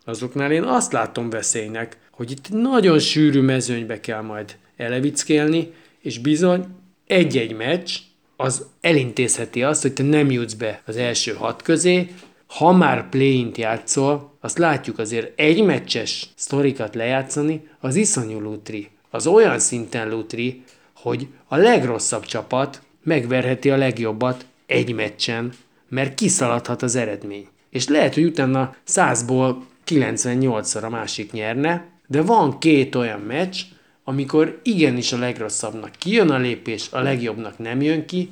azoknál 0.06 0.52
én 0.52 0.64
azt 0.64 0.92
látom 0.92 1.30
veszélynek, 1.30 1.98
hogy 2.12 2.32
itt 2.32 2.50
nagyon 2.50 3.00
sűrű 3.00 3.42
mezőnybe 3.42 4.00
kell 4.00 4.22
majd 4.22 4.58
elevickélni, 4.78 5.72
és 6.02 6.20
bizony 6.20 6.66
egy-egy 7.08 7.54
meccs 7.54 7.92
az 8.36 8.66
elintézheti 8.82 9.64
azt, 9.64 9.82
hogy 9.82 9.94
te 9.94 10.04
nem 10.04 10.32
jutsz 10.32 10.54
be 10.54 10.82
az 10.86 10.98
első 10.98 11.34
hat 11.34 11.62
közé, 11.62 12.10
ha 12.48 12.72
már 12.72 13.10
play 13.10 13.52
játszol, 13.56 14.34
azt 14.40 14.58
látjuk 14.58 15.00
azért 15.00 15.40
egy 15.40 15.64
meccses 15.64 16.30
sztorikat 16.36 16.96
lejátszani, 16.96 17.68
az 17.80 17.96
iszonyú 17.96 18.40
lutri. 18.40 18.90
Az 19.10 19.28
olyan 19.28 19.60
szinten 19.60 20.10
lutri, 20.10 20.64
hogy 20.94 21.28
a 21.48 21.56
legrosszabb 21.56 22.26
csapat 22.26 22.82
megverheti 23.04 23.70
a 23.70 23.78
legjobbat 23.78 24.46
egy 24.66 24.94
meccsen, 24.94 25.54
mert 25.96 26.16
kiszaladhat 26.16 26.82
az 26.82 26.96
eredmény. 26.96 27.48
És 27.70 27.88
lehet, 27.88 28.14
hogy 28.14 28.24
utána 28.24 28.76
100-ból 28.88 29.56
98-szor 29.88 30.84
a 30.84 30.90
másik 30.90 31.32
nyerne, 31.32 31.86
de 32.08 32.22
van 32.22 32.60
két 32.60 32.96
olyan 32.96 33.20
meccs, 33.20 33.62
amikor 34.04 34.60
igenis 34.64 35.12
a 35.12 35.18
legrosszabbnak 35.18 35.92
kijön 35.98 36.30
a 36.30 36.38
lépés, 36.38 36.88
a 36.92 37.00
legjobbnak 37.00 37.58
nem 37.58 37.82
jön 37.82 38.06
ki, 38.06 38.30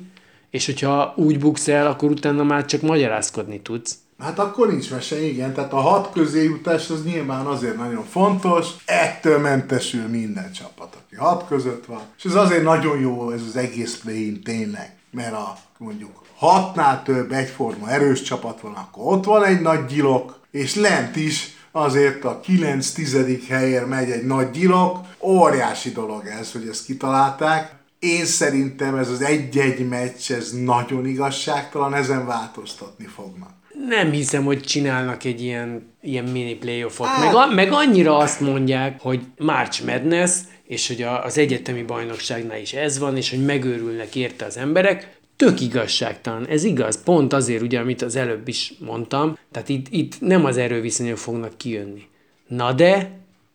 és 0.50 0.66
hogyha 0.66 1.14
úgy 1.16 1.38
buksz 1.38 1.68
el, 1.68 1.86
akkor 1.86 2.10
utána 2.10 2.42
már 2.42 2.64
csak 2.64 2.80
magyarázkodni 2.80 3.60
tudsz. 3.60 3.98
Hát 4.18 4.38
akkor 4.38 4.68
nincs 4.68 4.90
mese, 4.90 5.22
igen. 5.22 5.54
Tehát 5.54 5.72
a 5.72 5.80
hat 5.80 6.12
közé 6.12 6.42
jutás 6.42 6.90
az 6.90 7.04
nyilván 7.04 7.46
azért 7.46 7.76
nagyon 7.76 8.04
fontos. 8.04 8.66
Ettől 8.84 9.38
mentesül 9.38 10.08
minden 10.08 10.52
csapat, 10.52 10.96
aki 11.04 11.16
hat 11.16 11.46
között 11.48 11.86
van. 11.86 12.02
És 12.18 12.24
ez 12.24 12.34
azért 12.34 12.62
nagyon 12.62 13.00
jó 13.00 13.30
ez 13.30 13.42
az 13.48 13.56
egész 13.56 14.00
play 14.02 14.38
tényleg. 14.38 14.96
Mert 15.14 15.32
a 15.32 15.56
mondjuk 15.78 16.22
hatnál 16.36 17.02
több 17.02 17.32
egyforma 17.32 17.90
erős 17.90 18.22
csapat 18.22 18.60
van, 18.60 18.72
akkor 18.72 19.12
ott 19.12 19.24
van 19.24 19.44
egy 19.44 19.60
nagy 19.60 19.84
gyilok, 19.86 20.40
és 20.50 20.74
lent 20.74 21.16
is 21.16 21.56
azért 21.72 22.24
a 22.24 22.40
9-10. 22.46 23.42
helyért 23.48 23.88
megy 23.88 24.10
egy 24.10 24.24
nagy 24.24 24.50
gyilok. 24.50 24.98
Óriási 25.20 25.90
dolog 25.90 26.26
ez, 26.40 26.52
hogy 26.52 26.68
ezt 26.68 26.84
kitalálták. 26.84 27.72
Én 27.98 28.24
szerintem 28.24 28.94
ez 28.94 29.08
az 29.08 29.22
egy-egy 29.22 29.88
meccs, 29.88 30.30
ez 30.30 30.52
nagyon 30.52 31.06
igazságtalan, 31.06 31.94
ezen 31.94 32.26
változtatni 32.26 33.06
fognak. 33.06 33.50
Nem 33.88 34.10
hiszem, 34.10 34.44
hogy 34.44 34.60
csinálnak 34.60 35.24
egy 35.24 35.42
ilyen, 35.42 35.94
ilyen 36.00 36.24
mini 36.24 36.54
playoffot. 36.54 37.06
Hát. 37.06 37.24
Meg, 37.24 37.34
a, 37.34 37.46
meg 37.46 37.72
annyira 37.72 38.16
azt 38.16 38.40
mondják, 38.40 39.00
hogy 39.00 39.20
March 39.38 39.84
Madness, 39.86 40.32
és 40.66 40.88
hogy 40.88 41.02
a, 41.02 41.24
az 41.24 41.38
egyetemi 41.38 41.82
bajnokságnál 41.82 42.60
is 42.60 42.72
ez 42.72 42.98
van, 42.98 43.16
és 43.16 43.30
hogy 43.30 43.44
megőrülnek 43.44 44.16
érte 44.16 44.44
az 44.44 44.56
emberek 44.56 45.18
tök 45.36 45.60
igazságtalan. 45.60 46.46
Ez 46.46 46.64
igaz, 46.64 47.02
pont 47.02 47.32
azért 47.32 47.62
ugye, 47.62 47.78
amit 47.78 48.02
az 48.02 48.16
előbb 48.16 48.48
is 48.48 48.72
mondtam, 48.78 49.38
tehát 49.50 49.68
itt, 49.68 49.86
itt 49.90 50.20
nem 50.20 50.44
az 50.44 50.56
erőviszonyok 50.56 51.18
fognak 51.18 51.58
kijönni. 51.58 52.02
Na 52.46 52.72
de 52.72 53.10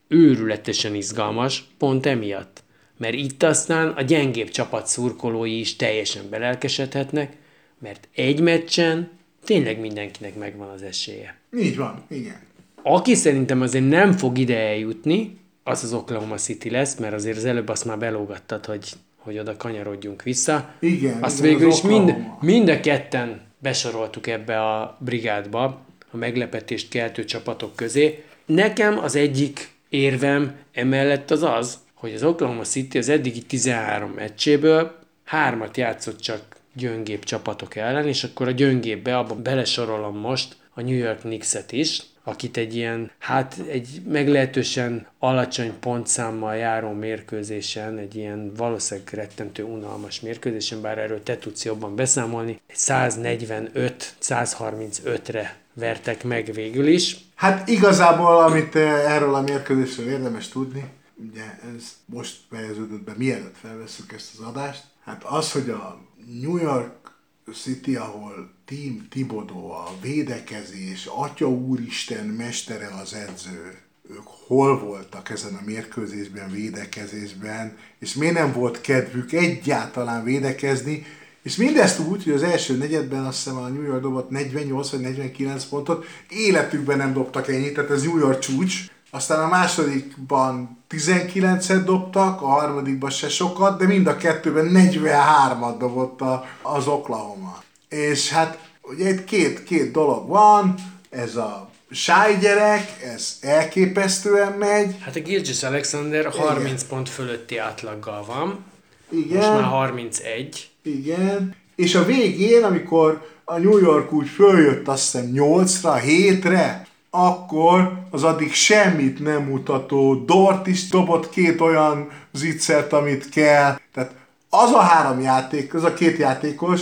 őrületesen 0.08 0.96
izgalmas, 0.96 1.64
pont 1.78 2.06
emiatt. 2.06 2.64
Mert 2.98 3.14
itt 3.14 3.44
aztán 3.44 3.88
a 3.88 4.02
gyengébb 4.02 4.50
csapat 4.50 4.88
szurkolói 4.88 5.60
is 5.60 5.76
teljesen 5.76 6.30
belelkesedhetnek, 6.30 7.34
mert 7.80 8.08
egy 8.16 8.40
meccsen 8.40 9.10
tényleg 9.46 9.80
mindenkinek 9.80 10.36
megvan 10.36 10.70
az 10.70 10.82
esélye. 10.82 11.38
Így 11.58 11.78
van, 11.78 12.06
igen. 12.10 12.40
Aki 12.84 13.16
szerintem 13.16 13.62
azért 13.62 13.88
nem 13.88 14.12
fog 14.12 14.38
ide 14.38 14.58
eljutni, 14.58 15.38
az 15.70 15.84
az 15.84 15.94
Oklahoma 15.94 16.36
City 16.36 16.70
lesz, 16.70 16.96
mert 16.96 17.14
azért 17.14 17.38
az 17.38 17.46
előbb 17.46 17.68
azt 17.68 17.86
már 17.86 17.98
belógattad, 17.98 18.66
hogy 18.66 18.94
hogy 19.20 19.40
oda 19.40 19.58
kanyarodjunk 19.58 20.24
vissza. 20.24 20.74
Igen, 20.80 21.24
Azt 21.24 21.40
igen, 21.40 21.52
végül 21.52 21.72
is 21.72 21.82
mind, 21.82 22.16
mind 22.40 22.70
a 22.70 22.80
ketten 22.80 23.42
besoroltuk 23.58 24.28
ebbe 24.28 24.62
a 24.62 24.98
brigádba, 25.00 25.64
a 26.12 26.18
meglepetést 26.18 26.90
keltő 26.90 27.26
csapatok 27.26 27.76
közé. 27.76 28.24
Nekem 28.46 29.00
az 29.00 29.16
egyik 29.16 29.72
érvem 29.90 30.56
emellett 30.74 31.32
az 31.32 31.44
az, 31.44 31.78
hogy 31.94 32.14
az 32.14 32.24
Oklahoma 32.24 32.64
City 32.64 32.98
az 32.98 33.10
eddigi 33.10 33.42
13 33.42 34.10
meccséből 34.10 34.96
hármat 35.24 35.78
játszott 35.78 36.20
csak 36.20 36.42
gyöngébb 36.74 37.24
csapatok 37.24 37.76
ellen, 37.76 38.08
és 38.08 38.24
akkor 38.24 38.48
a 38.48 38.52
gyöngébbe 38.52 39.18
abba 39.18 39.36
belesorolom 39.36 40.18
most 40.18 40.56
a 40.74 40.82
New 40.82 40.98
York 40.98 41.20
Knicks-et 41.20 41.72
is, 41.72 42.02
akit 42.24 42.58
egy 42.58 42.76
ilyen, 42.76 43.12
hát 43.18 43.56
egy 43.68 44.02
meglehetősen 44.08 45.08
alacsony 45.20 45.74
pontszámmal 45.80 46.56
járó 46.56 46.92
mérkőzésen, 46.92 47.98
egy 47.98 48.16
ilyen 48.16 48.52
valószínűleg 48.58 49.10
rettentő 49.14 49.64
unalmas 49.64 50.22
mérkőzésen, 50.22 50.82
bár 50.82 50.98
erről 50.98 51.24
te 51.24 51.38
tudsz 51.38 51.66
jobban 51.66 51.96
beszámolni, 51.96 52.62
egy 52.68 52.76
145-135-re 52.78 55.58
vertek 55.74 56.24
meg 56.24 56.52
végül 56.54 56.88
is. 56.88 57.18
Hát 57.36 57.68
igazából, 57.68 58.38
amit 58.38 58.76
eh, 58.76 59.16
erről 59.16 59.36
a 59.36 59.42
mérkőzésről 59.42 60.08
érdemes 60.08 60.48
tudni, 60.48 60.84
ugye 61.30 61.44
ez 61.76 61.84
most 62.06 62.38
fejeződött 62.50 63.04
be, 63.04 63.14
mielőtt 63.18 63.56
felveszünk 63.62 64.12
ezt 64.12 64.40
az 64.40 64.46
adást, 64.46 64.84
hát 65.04 65.24
az, 65.24 65.52
hogy 65.52 65.70
a 65.70 66.00
New 66.42 66.58
York 66.58 67.09
City, 67.54 67.96
ahol 67.96 68.52
Team 68.66 69.08
Tibodó, 69.10 69.72
a 69.72 69.92
védekezés, 70.02 71.06
Atya 71.06 71.50
Úristen 71.50 72.26
mestere 72.26 72.90
az 73.02 73.14
edző, 73.14 73.78
ők 74.10 74.28
hol 74.48 74.80
voltak 74.80 75.30
ezen 75.30 75.54
a 75.54 75.66
mérkőzésben, 75.66 76.52
védekezésben, 76.52 77.78
és 78.00 78.14
miért 78.14 78.34
nem 78.34 78.54
volt 78.54 78.82
kedvük 78.82 79.32
egyáltalán 79.32 80.24
védekezni, 80.24 81.06
És 81.42 81.56
mindezt 81.56 82.00
úgy, 82.00 82.24
hogy 82.24 82.34
az 82.34 82.44
első 82.44 82.78
negyedben 82.78 83.26
azt 83.26 83.44
hiszem 83.44 83.58
a 83.58 83.68
New 83.68 83.82
York 83.82 84.02
dobott 84.02 84.30
48 84.30 84.90
vagy 84.90 85.00
49 85.00 85.66
pontot, 85.66 86.06
életükben 86.30 86.98
nem 86.98 87.14
dobtak 87.14 87.48
ennyit, 87.48 87.74
tehát 87.74 87.90
ez 87.90 88.04
New 88.04 88.18
York 88.18 88.40
csúcs. 88.40 88.86
Aztán 89.12 89.44
a 89.44 89.48
másodikban 89.48 90.84
19-et 90.90 91.82
dobtak, 91.86 92.42
a 92.42 92.48
harmadikban 92.48 93.10
se 93.10 93.30
sokat, 93.30 93.80
de 93.80 93.86
mind 93.86 94.08
a 94.08 94.18
kettőben 94.18 94.72
43-at 94.74 95.76
dobott 95.80 96.22
a, 96.22 96.46
az 96.62 96.88
Oklahoma. 96.88 97.64
És 97.90 98.30
hát 98.30 98.60
ugye 98.82 99.10
itt 99.10 99.24
két, 99.24 99.64
két 99.64 99.92
dolog 99.92 100.28
van, 100.28 100.76
ez 101.10 101.36
a 101.36 101.70
Sáj 101.92 102.38
gyerek, 102.38 103.02
ez 103.14 103.38
elképesztően 103.42 104.52
megy. 104.52 104.96
Hát 105.00 105.16
a 105.16 105.20
Gilgis 105.20 105.64
Alexander 105.64 106.26
30 106.26 106.66
Igen. 106.66 106.78
pont 106.90 107.10
fölötti 107.10 107.58
átlaggal 107.58 108.26
van. 108.26 108.66
Igen. 109.10 109.38
Most 109.38 109.50
már 109.50 109.64
31. 109.64 110.70
Igen. 110.82 111.56
És 111.76 111.96
a 111.96 112.06
végén, 112.06 112.64
amikor 112.64 113.28
a 113.44 113.58
New 113.58 113.78
York 113.78 114.12
úgy 114.12 114.28
följött 114.28 114.88
azt 114.88 115.12
hiszem 115.12 115.32
8-ra, 115.34 116.02
7-re, 116.06 116.88
akkor 117.10 118.04
az 118.10 118.24
addig 118.24 118.54
semmit 118.54 119.20
nem 119.20 119.44
mutató 119.44 120.16
Dort 120.16 120.68
is 120.68 120.88
dobott 120.88 121.30
két 121.30 121.62
olyan 121.62 122.10
zicsert, 122.32 122.94
amit 122.94 123.30
kell. 123.30 123.80
Tehát 123.94 124.16
az 124.50 124.72
a 124.72 124.80
három 124.80 125.20
játék, 125.20 125.74
az 125.74 125.84
a 125.84 125.94
két 125.94 126.18
játékos, 126.18 126.82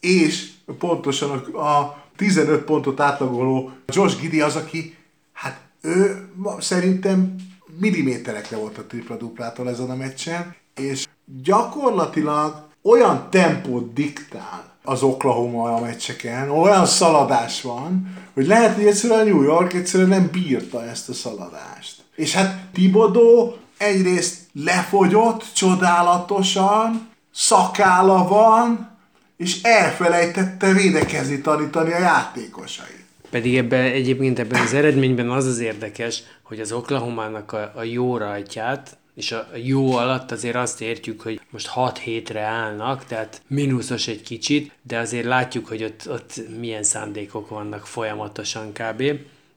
és 0.00 0.50
pontosan 0.78 1.30
a, 1.30 1.58
a 1.58 2.02
15 2.16 2.64
pontot 2.64 3.00
átlagoló 3.00 3.70
Josh 3.86 4.20
Giddy 4.20 4.40
az, 4.40 4.56
aki, 4.56 4.96
hát 5.32 5.60
ő 5.82 6.28
szerintem 6.58 7.34
milliméterekre 7.78 8.56
volt 8.56 8.78
a 8.78 8.84
tripla-duplától 8.84 9.68
ezen 9.68 9.90
a 9.90 9.96
meccsen, 9.96 10.54
és 10.74 11.06
gyakorlatilag 11.42 12.68
olyan 12.82 13.26
tempót 13.30 13.92
diktál 13.92 14.78
az 14.82 15.02
Oklahoma 15.02 15.80
meccseken, 15.80 16.50
olyan 16.50 16.86
szaladás 16.86 17.62
van, 17.62 18.16
hogy 18.34 18.46
lehet, 18.46 18.74
hogy 18.74 18.86
egyszerűen 18.86 19.26
New 19.26 19.42
York 19.42 19.72
egyszerűen 19.72 20.08
nem 20.08 20.28
bírta 20.32 20.84
ezt 20.84 21.08
a 21.08 21.12
szaladást. 21.12 21.96
És 22.16 22.34
hát 22.34 22.56
Tibodó 22.72 23.56
egyrészt 23.78 24.38
lefogyott 24.52 25.44
csodálatosan, 25.54 27.08
szakála 27.34 28.28
van, 28.28 28.90
és 29.36 29.62
elfelejtette 29.62 30.72
védekezni 30.72 31.40
tanítani 31.40 31.92
a 31.92 31.98
játékosait. 31.98 33.04
Pedig 33.30 33.56
ebben 33.56 33.84
egyébként 33.84 34.38
ebben 34.38 34.60
az 34.60 34.74
eredményben 34.74 35.30
az 35.30 35.46
az 35.46 35.58
érdekes, 35.58 36.22
hogy 36.42 36.60
az 36.60 36.72
Oklahomának 36.72 37.52
a, 37.52 37.72
a 37.74 37.82
jó 37.82 38.16
rajtját, 38.16 38.98
és 39.14 39.32
a 39.32 39.48
jó 39.54 39.92
alatt 39.92 40.30
azért 40.30 40.56
azt 40.56 40.80
értjük, 40.80 41.20
hogy 41.20 41.40
most 41.50 41.66
6 41.66 41.98
hétre 41.98 42.40
állnak, 42.40 43.04
tehát 43.04 43.42
mínuszos 43.46 44.08
egy 44.08 44.22
kicsit, 44.22 44.72
de 44.82 44.98
azért 44.98 45.24
látjuk, 45.24 45.66
hogy 45.66 45.84
ott, 45.84 46.08
ott 46.08 46.40
milyen 46.58 46.82
szándékok 46.82 47.48
vannak 47.48 47.86
folyamatosan 47.86 48.72
kb. 48.72 49.02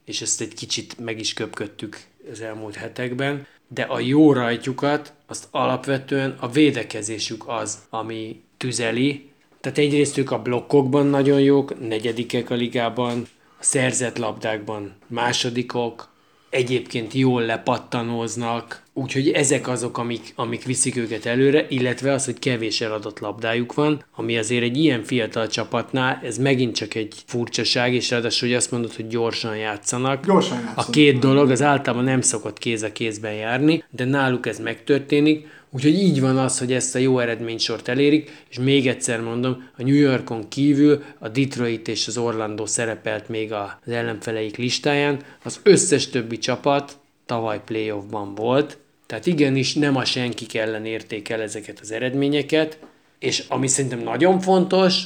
És 0.05 0.21
ezt 0.21 0.41
egy 0.41 0.53
kicsit 0.53 0.99
meg 0.99 1.19
is 1.19 1.33
köpködtük 1.33 2.01
az 2.31 2.41
elmúlt 2.41 2.75
hetekben, 2.75 3.47
de 3.67 3.81
a 3.81 3.99
jó 3.99 4.33
rajtjukat, 4.33 5.13
azt 5.25 5.47
alapvetően 5.51 6.35
a 6.39 6.49
védekezésük 6.49 7.43
az, 7.47 7.77
ami 7.89 8.41
tüzeli, 8.57 9.31
tehát 9.61 9.77
egyrészt 9.77 10.17
ők 10.17 10.31
a 10.31 10.41
blokkokban 10.41 11.05
nagyon 11.05 11.39
jók, 11.39 11.87
negyedikek 11.87 12.49
a 12.49 12.55
ligában, 12.55 13.27
a 13.59 13.63
szerzett 13.63 14.17
labdákban 14.17 14.93
másodikok, 15.07 16.12
egyébként 16.53 17.13
jól 17.13 17.41
lepattanóznak, 17.41 18.81
úgyhogy 18.93 19.29
ezek 19.29 19.67
azok, 19.67 19.97
amik, 19.97 20.33
amik 20.35 20.63
viszik 20.63 20.95
őket 20.95 21.25
előre, 21.25 21.65
illetve 21.69 22.11
az, 22.11 22.25
hogy 22.25 22.39
kevés 22.39 22.81
eladott 22.81 23.19
labdájuk 23.19 23.73
van, 23.73 24.05
ami 24.15 24.37
azért 24.37 24.63
egy 24.63 24.77
ilyen 24.77 25.03
fiatal 25.03 25.47
csapatnál, 25.47 26.19
ez 26.23 26.37
megint 26.37 26.75
csak 26.75 26.95
egy 26.95 27.13
furcsaság, 27.25 27.93
és 27.93 28.09
ráadásul, 28.09 28.47
hogy 28.47 28.57
azt 28.57 28.71
mondod, 28.71 28.93
hogy 28.93 29.07
gyorsan 29.07 29.57
játszanak. 29.57 30.25
Gyorsan 30.25 30.57
játszanak. 30.57 30.87
A 30.87 30.89
két 30.89 31.19
dolog 31.19 31.49
az 31.49 31.61
általában 31.61 32.05
nem 32.05 32.21
szokott 32.21 32.57
kéz 32.57 32.81
a 32.81 32.91
kézben 32.91 33.33
járni, 33.33 33.83
de 33.89 34.05
náluk 34.05 34.47
ez 34.47 34.59
megtörténik, 34.59 35.47
Úgyhogy 35.75 35.93
így 35.93 36.21
van 36.21 36.37
az, 36.37 36.59
hogy 36.59 36.73
ezt 36.73 36.95
a 36.95 36.99
jó 36.99 37.19
eredménysort 37.19 37.87
elérik, 37.87 38.45
és 38.49 38.59
még 38.59 38.87
egyszer 38.87 39.21
mondom, 39.21 39.69
a 39.77 39.83
New 39.83 39.95
Yorkon 39.95 40.47
kívül 40.47 41.03
a 41.19 41.29
Detroit 41.29 41.87
és 41.87 42.07
az 42.07 42.17
Orlando 42.17 42.65
szerepelt 42.65 43.29
még 43.29 43.51
az 43.51 43.91
ellenfeleik 43.91 44.57
listáján, 44.57 45.21
az 45.43 45.59
összes 45.63 46.09
többi 46.09 46.37
csapat 46.37 46.97
tavaly 47.25 47.61
playoffban 47.65 48.35
volt, 48.35 48.77
tehát 49.05 49.25
igenis 49.25 49.73
nem 49.73 49.95
a 49.95 50.05
senkik 50.05 50.55
ellen 50.55 50.85
értékel 50.85 51.41
ezeket 51.41 51.79
az 51.79 51.91
eredményeket, 51.91 52.79
és 53.19 53.43
ami 53.47 53.67
szerintem 53.67 53.99
nagyon 53.99 54.39
fontos, 54.39 55.03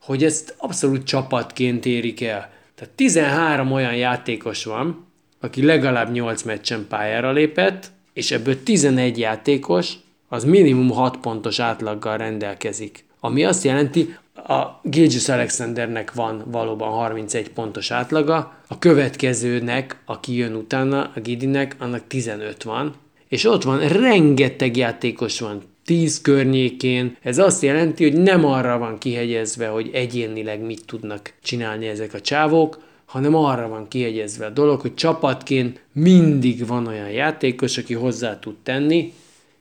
hogy 0.00 0.24
ezt 0.24 0.54
abszolút 0.58 1.04
csapatként 1.04 1.86
érik 1.86 2.20
el. 2.20 2.52
Tehát 2.74 2.94
13 2.94 3.72
olyan 3.72 3.96
játékos 3.96 4.64
van, 4.64 5.06
aki 5.40 5.64
legalább 5.64 6.12
8 6.12 6.42
meccsen 6.42 6.86
pályára 6.88 7.32
lépett, 7.32 7.90
és 8.12 8.30
ebből 8.30 8.62
11 8.62 9.18
játékos, 9.18 9.92
az 10.32 10.44
minimum 10.44 10.90
6 10.90 11.16
pontos 11.16 11.58
átlaggal 11.58 12.16
rendelkezik. 12.16 13.04
Ami 13.20 13.44
azt 13.44 13.64
jelenti, 13.64 14.16
a 14.34 14.80
Gilgis 14.82 15.28
Alexandernek 15.28 16.14
van 16.14 16.44
valóban 16.46 16.90
31 16.90 17.50
pontos 17.50 17.90
átlaga, 17.90 18.54
a 18.68 18.78
következőnek, 18.78 20.02
aki 20.04 20.36
jön 20.36 20.54
utána, 20.54 21.10
a 21.14 21.20
Gidinek, 21.20 21.76
annak 21.78 22.06
15 22.06 22.62
van, 22.62 22.94
és 23.28 23.44
ott 23.44 23.62
van, 23.62 23.88
rengeteg 23.88 24.76
játékos 24.76 25.40
van, 25.40 25.62
10 25.84 26.20
környékén. 26.20 27.16
Ez 27.22 27.38
azt 27.38 27.62
jelenti, 27.62 28.10
hogy 28.10 28.20
nem 28.20 28.44
arra 28.44 28.78
van 28.78 28.98
kihegyezve, 28.98 29.66
hogy 29.66 29.90
egyénileg 29.92 30.60
mit 30.60 30.86
tudnak 30.86 31.32
csinálni 31.42 31.86
ezek 31.86 32.14
a 32.14 32.20
csávók, 32.20 32.78
hanem 33.04 33.34
arra 33.34 33.68
van 33.68 33.88
kihegyezve 33.88 34.46
a 34.46 34.50
dolog, 34.50 34.80
hogy 34.80 34.94
csapatként 34.94 35.80
mindig 35.92 36.66
van 36.66 36.86
olyan 36.86 37.10
játékos, 37.10 37.78
aki 37.78 37.94
hozzá 37.94 38.38
tud 38.38 38.54
tenni, 38.62 39.12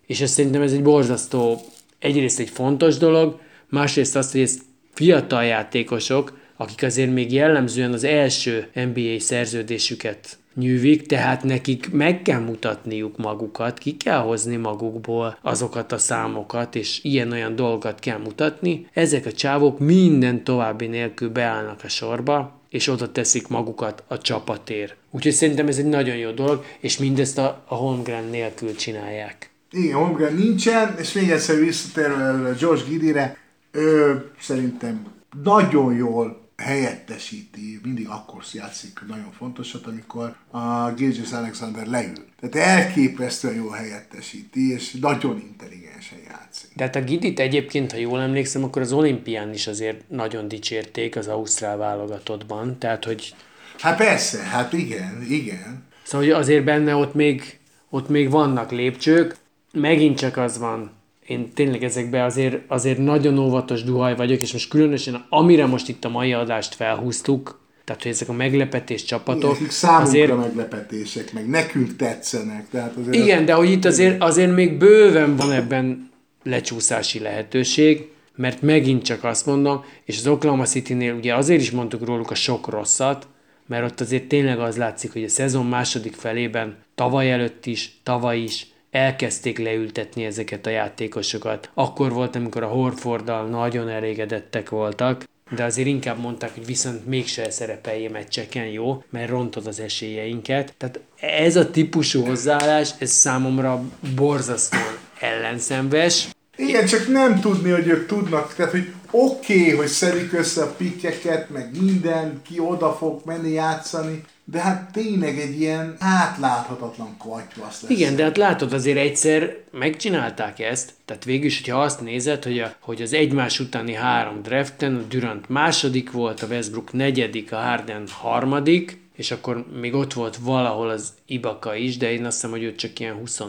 és 0.10 0.22
ez 0.22 0.32
szerintem 0.32 0.62
ez 0.62 0.72
egy 0.72 0.84
borzasztó, 0.84 1.62
egyrészt 2.00 2.39
egy 2.39 2.50
fontos 2.50 2.98
dolog, 2.98 3.39
másrészt 3.67 4.15
azt, 4.15 4.32
hogy 4.32 4.41
ez 4.41 4.58
fiatal 4.93 5.43
játékosok, 5.43 6.38
akik 6.58 6.84
azért 6.84 7.13
még 7.13 7.34
jellemzően 7.34 7.93
az 7.93 8.04
első 8.04 8.67
NBA 8.74 9.19
szerződésüket 9.19 10.38
nyűvik, 10.56 11.06
tehát 11.06 11.43
nekik 11.43 11.91
meg 11.91 12.22
kell 12.22 12.39
mutatniuk 12.39 13.17
magukat, 13.17 13.78
ki 13.78 13.98
kell 13.98 14.19
hozni 14.19 14.56
magukból 14.56 15.38
azokat 15.41 15.91
a 15.91 15.98
számokat, 15.98 16.76
és 16.76 17.00
ilyen-olyan 17.04 17.56
dolgokat 17.56 18.00
kell 18.00 18.17
mutatni. 18.17 18.88
Ezek 18.93 19.26
a 19.26 19.32
csávok 19.32 19.80
minden 19.80 20.43
további 20.43 20.88
nélkül 20.88 21.30
beállnak 21.30 21.84
a 21.84 21.89
sorba, 21.89 22.60
és 22.69 22.88
oda 22.88 23.12
teszik 23.12 23.48
magukat 23.48 24.04
a 24.08 24.17
csapatér. 24.17 24.95
Úgyhogy 25.12 25.34
szerintem 25.34 25.67
ez 25.67 25.78
egy 25.78 25.86
nagyon 25.86 26.15
jó 26.15 26.32
dolog, 26.32 26.63
és 26.80 26.98
mindezt 26.98 27.38
a, 27.38 27.63
a 27.67 27.76
Holmgren 27.76 28.30
nélkül 28.30 28.76
csinálják. 28.76 29.48
Igen, 29.71 29.95
Holmgren 29.95 30.34
nincsen, 30.34 30.95
és 30.99 31.13
még 31.13 31.29
egyszer 31.29 31.60
visszatérve 31.60 32.53
George 32.60 32.84
Gidire, 32.88 33.38
ő 33.71 34.32
szerintem 34.39 35.05
nagyon 35.43 35.95
jól 35.95 36.47
helyettesíti, 36.58 37.79
mindig 37.84 38.08
akkor 38.08 38.43
játszik 38.53 38.99
nagyon 39.08 39.32
fontosat, 39.32 39.86
amikor 39.86 40.36
a 40.51 40.91
Gilgis 40.91 41.32
Alexander 41.32 41.88
leül. 41.88 42.25
Tehát 42.39 42.67
elképesztően 42.67 43.55
jól 43.55 43.71
helyettesíti, 43.71 44.71
és 44.73 44.91
nagyon 44.91 45.39
intelligensen 45.39 46.17
játszik. 46.27 46.69
De 46.75 46.84
hát 46.84 46.95
a 46.95 47.01
Gidit 47.01 47.39
egyébként, 47.39 47.91
ha 47.91 47.97
jól 47.97 48.21
emlékszem, 48.21 48.63
akkor 48.63 48.82
az 48.82 48.91
olimpián 48.91 49.53
is 49.53 49.67
azért 49.67 50.10
nagyon 50.10 50.47
dicsérték 50.47 51.15
az 51.15 51.27
Ausztrál 51.27 51.77
válogatottban, 51.77 52.77
tehát 52.77 53.05
hogy... 53.05 53.36
Hát 53.79 53.97
persze, 53.97 54.43
hát 54.43 54.73
igen, 54.73 55.25
igen. 55.29 55.84
Szóval 56.03 56.27
hogy 56.27 56.36
azért 56.36 56.63
benne 56.63 56.95
ott 56.95 57.13
még, 57.13 57.60
ott 57.89 58.10
még 58.10 58.29
vannak 58.29 58.71
lépcsők, 58.71 59.36
megint 59.73 60.17
csak 60.17 60.38
az 60.38 60.58
van, 60.58 60.91
én 61.27 61.53
tényleg 61.53 61.84
ezekben 61.84 62.25
azért, 62.25 62.62
azért 62.67 62.97
nagyon 62.97 63.38
óvatos 63.38 63.84
duhaj 63.84 64.15
vagyok, 64.15 64.41
és 64.41 64.53
most 64.53 64.69
különösen 64.69 65.25
amire 65.29 65.65
most 65.65 65.89
itt 65.89 66.05
a 66.05 66.10
mai 66.10 66.34
adást 66.34 66.75
felhúztuk, 66.75 67.60
tehát 67.86 68.03
hogy 68.03 68.12
ezek 68.12 68.29
a 68.29 68.34
meglepetés 68.34 69.03
csapatok. 69.03 69.55
Igen, 69.60 69.69
számunkra 69.69 70.08
azért, 70.08 70.38
meglepetések, 70.38 71.34
meg 71.34 71.49
nekünk 71.49 71.95
tetszenek. 71.95 72.69
Tehát 72.69 72.96
azért 72.96 73.15
igen, 73.15 73.39
az... 73.39 73.46
de 73.46 73.54
hogy 73.54 73.69
itt 73.69 73.85
azért, 73.85 74.21
azért 74.21 74.56
még 74.56 74.77
bőven 74.77 75.35
van 75.35 75.52
ebben 75.52 76.10
lecsúszási 76.44 77.19
lehetőség, 77.19 78.08
mert 78.35 78.62
megint 78.62 79.04
csak 79.04 79.23
azt 79.23 79.46
mondom, 79.46 79.83
és 80.06 80.17
az 80.17 80.27
Oklahoma 80.27 80.65
City-nél 80.65 81.13
ugye 81.13 81.35
azért 81.35 81.62
is 81.62 81.71
mondtuk 81.71 82.06
róluk 82.06 82.31
a 82.31 82.35
sok 82.35 82.67
rosszat, 82.67 83.27
mert 83.67 83.91
ott 83.91 84.00
azért 84.00 84.27
tényleg 84.27 84.60
az 84.60 84.77
látszik, 84.77 85.13
hogy 85.13 85.23
a 85.23 85.29
szezon 85.29 85.65
második 85.65 86.13
felében 86.13 86.77
tavaly 86.96 87.31
előtt 87.31 87.65
is, 87.65 88.00
tavaly 88.04 88.39
is 88.39 88.67
elkezdték 88.92 89.58
leültetni 89.58 90.25
ezeket 90.25 90.65
a 90.65 90.69
játékosokat. 90.69 91.69
Akkor 91.73 92.12
volt, 92.12 92.35
amikor 92.35 92.63
a 92.63 92.67
Horforddal 92.67 93.48
nagyon 93.48 93.90
elégedettek 93.90 94.69
voltak, 94.69 95.23
de 95.56 95.63
azért 95.63 95.87
inkább 95.87 96.19
mondták, 96.19 96.54
hogy 96.54 96.65
viszont 96.65 97.06
mégse 97.06 97.52
szerepelje 97.52 98.10
meccseken, 98.10 98.65
jó, 98.65 99.04
mert 99.10 99.29
rontod 99.29 99.67
az 99.67 99.79
esélyeinket. 99.79 100.73
Tehát 100.77 101.00
ez 101.19 101.56
a 101.56 101.71
típusú 101.71 102.25
hozzáállás, 102.25 102.90
ez 102.98 103.12
számomra 103.12 103.83
borzasztóan 104.15 104.98
ellenszenves. 105.19 106.27
Igen, 106.56 106.85
csak 106.85 107.08
nem 107.08 107.40
tudni, 107.40 107.69
hogy 107.69 107.87
ők 107.87 108.08
tudnak, 108.08 108.54
tehát 108.56 108.71
hogy 108.71 108.94
oké, 109.12 109.60
okay, 109.60 109.75
hogy 109.75 109.87
szedik 109.87 110.33
össze 110.33 110.62
a 110.62 110.73
pikkeket, 110.77 111.50
meg 111.50 111.69
minden, 111.81 112.42
ki 112.50 112.60
oda 112.60 112.94
fog 112.94 113.21
menni 113.25 113.52
játszani, 113.52 114.23
de 114.52 114.60
hát 114.60 114.91
tényleg 114.91 115.39
egy 115.39 115.60
ilyen 115.60 115.95
átláthatatlan 116.00 117.17
katyvasz 117.17 117.81
lesz. 117.81 117.91
Igen, 117.91 118.15
de 118.15 118.23
hát 118.23 118.37
látod, 118.37 118.73
azért 118.73 118.97
egyszer 118.97 119.58
megcsinálták 119.71 120.60
ezt, 120.60 120.93
tehát 121.06 121.23
végül 121.23 121.50
hogyha 121.50 121.81
azt 121.81 122.02
nézed, 122.02 122.43
hogy, 122.43 122.60
a, 122.60 122.73
hogy 122.79 123.02
az 123.02 123.13
egymás 123.13 123.60
utáni 123.60 123.93
három 123.93 124.41
draften, 124.41 124.95
a 124.95 125.02
Durant 125.10 125.50
második 125.50 126.12
volt, 126.12 126.41
a 126.41 126.47
Westbrook 126.47 126.93
negyedik, 126.93 127.52
a 127.52 127.58
Harden 127.58 128.04
harmadik, 128.12 129.02
és 129.15 129.31
akkor 129.31 129.65
még 129.79 129.93
ott 129.93 130.13
volt 130.13 130.37
valahol 130.37 130.89
az 130.89 131.13
Ibaka 131.25 131.75
is, 131.75 131.97
de 131.97 132.12
én 132.12 132.25
azt 132.25 132.35
hiszem, 132.35 132.50
hogy 132.50 132.63
őt 132.63 132.77
csak 132.77 133.00
ilyen 133.00 133.15
20 133.15 133.41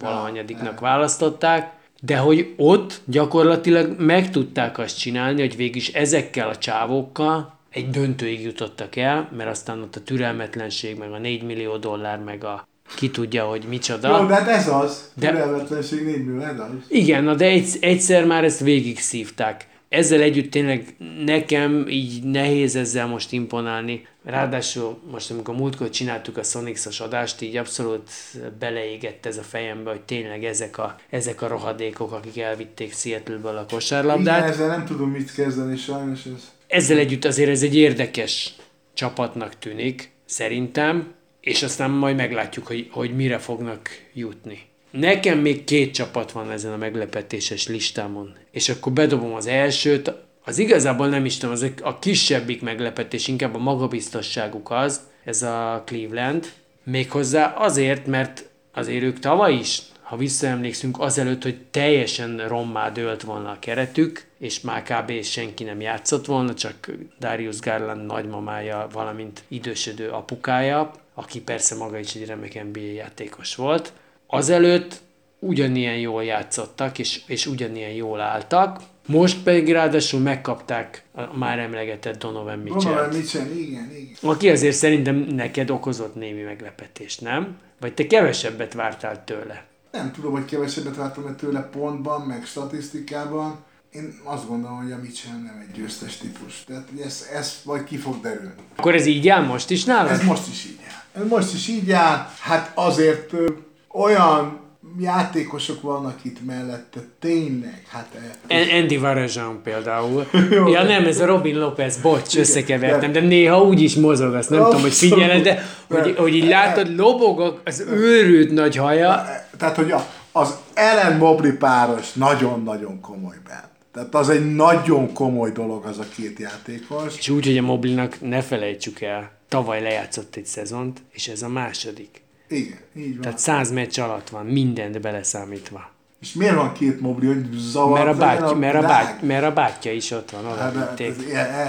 valahanyadiknak 0.00 0.80
választották, 0.80 1.72
de 2.00 2.16
hogy 2.16 2.54
ott 2.56 3.00
gyakorlatilag 3.04 4.00
meg 4.00 4.30
tudták 4.30 4.78
azt 4.78 4.98
csinálni, 4.98 5.40
hogy 5.40 5.56
végül 5.56 5.76
is 5.76 5.88
ezekkel 5.88 6.48
a 6.48 6.56
csávókkal 6.56 7.57
egy 7.70 7.90
döntőig 7.90 8.42
jutottak 8.42 8.96
el, 8.96 9.28
mert 9.36 9.50
aztán 9.50 9.82
ott 9.82 9.96
a 9.96 10.02
türelmetlenség, 10.02 10.98
meg 10.98 11.12
a 11.12 11.18
4 11.18 11.42
millió 11.42 11.76
dollár, 11.76 12.18
meg 12.18 12.44
a 12.44 12.68
ki 12.96 13.10
tudja, 13.10 13.44
hogy 13.44 13.64
micsoda. 13.68 14.20
Jó, 14.20 14.26
de 14.26 14.34
hát 14.34 14.48
ez 14.48 14.68
az. 14.68 15.12
De... 15.14 15.30
Türelmetlenség 15.30 16.04
4 16.04 16.24
millió, 16.24 16.40
ez 16.40 16.58
az. 16.58 16.68
Igen, 16.88 17.36
de 17.36 17.44
egy, 17.44 17.68
egyszer 17.80 18.24
már 18.24 18.44
ezt 18.44 18.60
végig 18.60 18.98
szívták. 18.98 19.66
Ezzel 19.88 20.20
együtt 20.20 20.50
tényleg 20.50 20.96
nekem 21.24 21.86
így 21.88 22.22
nehéz 22.22 22.76
ezzel 22.76 23.06
most 23.06 23.32
imponálni. 23.32 24.06
Ráadásul 24.24 24.98
most, 25.10 25.30
amikor 25.30 25.54
múltkor 25.54 25.90
csináltuk 25.90 26.36
a 26.36 26.42
Sonics-os 26.42 27.00
adást, 27.00 27.40
így 27.40 27.56
abszolút 27.56 28.10
beleégett 28.58 29.26
ez 29.26 29.36
a 29.36 29.42
fejembe, 29.42 29.90
hogy 29.90 30.00
tényleg 30.00 30.44
ezek 30.44 30.78
a, 30.78 30.96
ezek 31.10 31.42
a 31.42 31.46
rohadékok, 31.46 32.12
akik 32.12 32.38
elvitték 32.38 32.94
Seattle-ből 32.94 33.56
a 33.56 33.66
kosárlabdát. 33.70 34.38
Igen, 34.38 34.50
ezzel 34.50 34.68
nem 34.68 34.84
tudom 34.84 35.10
mit 35.10 35.34
kezdeni, 35.34 35.76
sajnos 35.76 36.24
ez. 36.24 36.57
Ezzel 36.68 36.98
együtt 36.98 37.24
azért 37.24 37.50
ez 37.50 37.62
egy 37.62 37.76
érdekes 37.76 38.52
csapatnak 38.94 39.58
tűnik, 39.58 40.10
szerintem, 40.24 41.14
és 41.40 41.62
aztán 41.62 41.90
majd 41.90 42.16
meglátjuk, 42.16 42.66
hogy, 42.66 42.88
hogy 42.90 43.16
mire 43.16 43.38
fognak 43.38 43.88
jutni. 44.14 44.66
Nekem 44.90 45.38
még 45.38 45.64
két 45.64 45.94
csapat 45.94 46.32
van 46.32 46.50
ezen 46.50 46.72
a 46.72 46.76
meglepetéses 46.76 47.66
listámon, 47.66 48.36
és 48.50 48.68
akkor 48.68 48.92
bedobom 48.92 49.34
az 49.34 49.46
elsőt, 49.46 50.12
az 50.44 50.58
igazából 50.58 51.08
nem 51.08 51.24
is 51.24 51.36
tudom, 51.36 51.54
az 51.54 51.70
a 51.82 51.98
kisebbik 51.98 52.62
meglepetés, 52.62 53.28
inkább 53.28 53.54
a 53.54 53.58
magabiztosságuk 53.58 54.70
az, 54.70 55.00
ez 55.24 55.42
a 55.42 55.82
Cleveland, 55.86 56.52
méghozzá 56.84 57.54
azért, 57.54 58.06
mert 58.06 58.48
azért 58.72 59.02
ők 59.02 59.18
tavaly 59.18 59.54
is 59.54 59.82
ha 60.08 60.16
visszaemlékszünk, 60.16 61.00
azelőtt, 61.00 61.42
hogy 61.42 61.58
teljesen 61.70 62.48
rommá 62.48 62.90
dőlt 62.90 63.22
volna 63.22 63.50
a 63.50 63.58
keretük, 63.58 64.26
és 64.38 64.60
már 64.60 64.82
kb. 64.82 65.22
senki 65.22 65.64
nem 65.64 65.80
játszott 65.80 66.26
volna, 66.26 66.54
csak 66.54 66.90
Darius 67.18 67.60
Garland 67.60 68.06
nagymamája, 68.06 68.88
valamint 68.92 69.42
idősödő 69.48 70.08
apukája, 70.08 70.90
aki 71.14 71.40
persze 71.40 71.74
maga 71.74 71.98
is 71.98 72.14
egy 72.14 72.26
remek 72.26 72.64
NBA 72.64 72.80
játékos 72.80 73.54
volt. 73.54 73.92
Azelőtt 74.26 75.00
ugyanilyen 75.38 75.98
jól 75.98 76.24
játszottak, 76.24 76.98
és, 76.98 77.20
és 77.26 77.46
ugyanilyen 77.46 77.92
jól 77.92 78.20
álltak, 78.20 78.80
most 79.06 79.42
pedig 79.42 79.72
ráadásul 79.72 80.20
megkapták 80.20 81.02
a 81.14 81.36
már 81.36 81.58
emlegetett 81.58 82.18
Donovan 82.18 82.58
mitchell 82.58 82.92
Donovan 82.92 83.08
Mitchell, 83.08 83.46
igen, 83.46 83.90
igen. 83.96 84.16
Aki 84.22 84.50
azért 84.50 84.76
szerintem 84.76 85.16
neked 85.16 85.70
okozott 85.70 86.14
némi 86.14 86.42
meglepetést, 86.42 87.20
nem? 87.20 87.58
Vagy 87.80 87.94
te 87.94 88.06
kevesebbet 88.06 88.72
vártál 88.72 89.24
tőle? 89.24 89.67
Nem 89.92 90.12
tudom, 90.12 90.32
hogy 90.32 90.44
kevesebbet 90.44 90.96
vártam 90.96 91.36
tőle 91.36 91.60
pontban, 91.60 92.20
meg 92.20 92.44
statisztikában. 92.44 93.58
Én 93.90 94.20
azt 94.24 94.48
gondolom, 94.48 94.82
hogy 94.82 94.92
a 94.92 94.98
Mitchell 95.02 95.32
nem 95.32 95.64
egy 95.68 95.74
győztes 95.74 96.16
típus. 96.16 96.64
Tehát 96.64 96.88
ez, 97.04 97.26
ez 97.32 97.60
vagy 97.64 97.84
ki 97.84 97.96
fog 97.96 98.20
derülni. 98.20 98.52
Akkor 98.76 98.94
ez 98.94 99.06
így 99.06 99.28
áll 99.28 99.44
most 99.44 99.70
is 99.70 99.84
nálad? 99.84 100.10
Ez 100.10 100.24
most 100.24 100.48
is 100.48 100.64
így 100.64 100.80
áll. 100.88 101.22
Ez 101.22 101.28
most 101.28 101.54
is 101.54 101.68
így 101.68 101.90
áll. 101.90 102.30
Hát 102.40 102.72
azért 102.74 103.32
ö, 103.32 103.52
olyan 103.88 104.60
játékosok 105.00 105.82
vannak 105.82 106.18
itt 106.22 106.44
mellette, 106.46 107.00
tényleg, 107.18 107.82
hát... 107.88 108.18
E- 108.46 108.76
Andy 108.76 108.96
Vareján 108.96 109.60
például. 109.62 110.26
Jó, 110.50 110.68
ja 110.68 110.82
nem, 110.82 111.04
ez 111.04 111.20
a 111.20 111.26
Robin 111.26 111.58
Lopez, 111.58 111.96
bocs, 111.96 112.32
igen, 112.32 112.44
összekevertem, 112.44 113.12
de, 113.12 113.20
de 113.20 113.26
néha 113.26 113.62
úgy 113.62 113.80
is 113.80 113.94
mozog, 113.94 114.34
azt 114.34 114.50
nem 114.50 114.64
tudom, 114.64 114.80
hogy 114.80 114.92
figyeled, 114.92 115.42
de, 115.42 115.64
hogy, 115.88 116.14
hogy 116.16 116.34
így 116.34 116.48
látod, 116.48 116.96
lobog 116.96 117.60
az 117.64 117.84
őrült 117.90 118.50
nagy 118.50 118.76
haja. 118.76 119.24
Tehát, 119.58 119.76
hogy 119.76 119.94
az 120.32 120.54
Ellen 120.74 121.16
Mobley 121.16 121.56
páros 121.56 122.12
nagyon-nagyon 122.12 123.00
komoly 123.00 123.36
bent. 123.48 123.66
Tehát 123.92 124.14
az 124.14 124.28
egy 124.28 124.54
nagyon 124.54 125.12
komoly 125.12 125.50
dolog 125.50 125.84
az 125.84 125.98
a 125.98 126.04
két 126.16 126.38
játékos. 126.38 127.18
És 127.18 127.28
úgy, 127.28 127.46
hogy 127.46 127.58
a 127.58 127.62
Moblinak 127.62 128.20
ne 128.20 128.42
felejtsük 128.42 129.00
el, 129.00 129.30
tavaly 129.48 129.82
lejátszott 129.82 130.36
egy 130.36 130.46
szezont, 130.46 131.02
és 131.10 131.28
ez 131.28 131.42
a 131.42 131.48
második. 131.48 132.22
Igen, 132.48 132.78
így 132.96 133.12
van. 133.12 133.20
Tehát 133.20 133.38
száz 133.38 133.70
meccs 133.70 133.98
alatt 133.98 134.28
van, 134.28 134.46
mindent 134.46 135.00
beleszámítva. 135.00 135.96
És 136.20 136.32
miért 136.32 136.54
van 136.54 136.72
két 136.72 137.00
mobli, 137.00 137.26
hogy 137.26 137.46
zavar? 137.52 138.04
Mert 138.04 138.14
a, 138.14 138.18
báty, 138.18 138.54
mert, 138.54 138.74
a 138.74 138.80
báty, 138.80 139.24
mert 139.26 139.44
a 139.44 139.52
bátyja 139.52 139.92
is 139.92 140.10
ott 140.10 140.30
van, 140.30 140.46
oda 140.46 140.56
hát, 140.56 141.00
ez, 141.00 141.16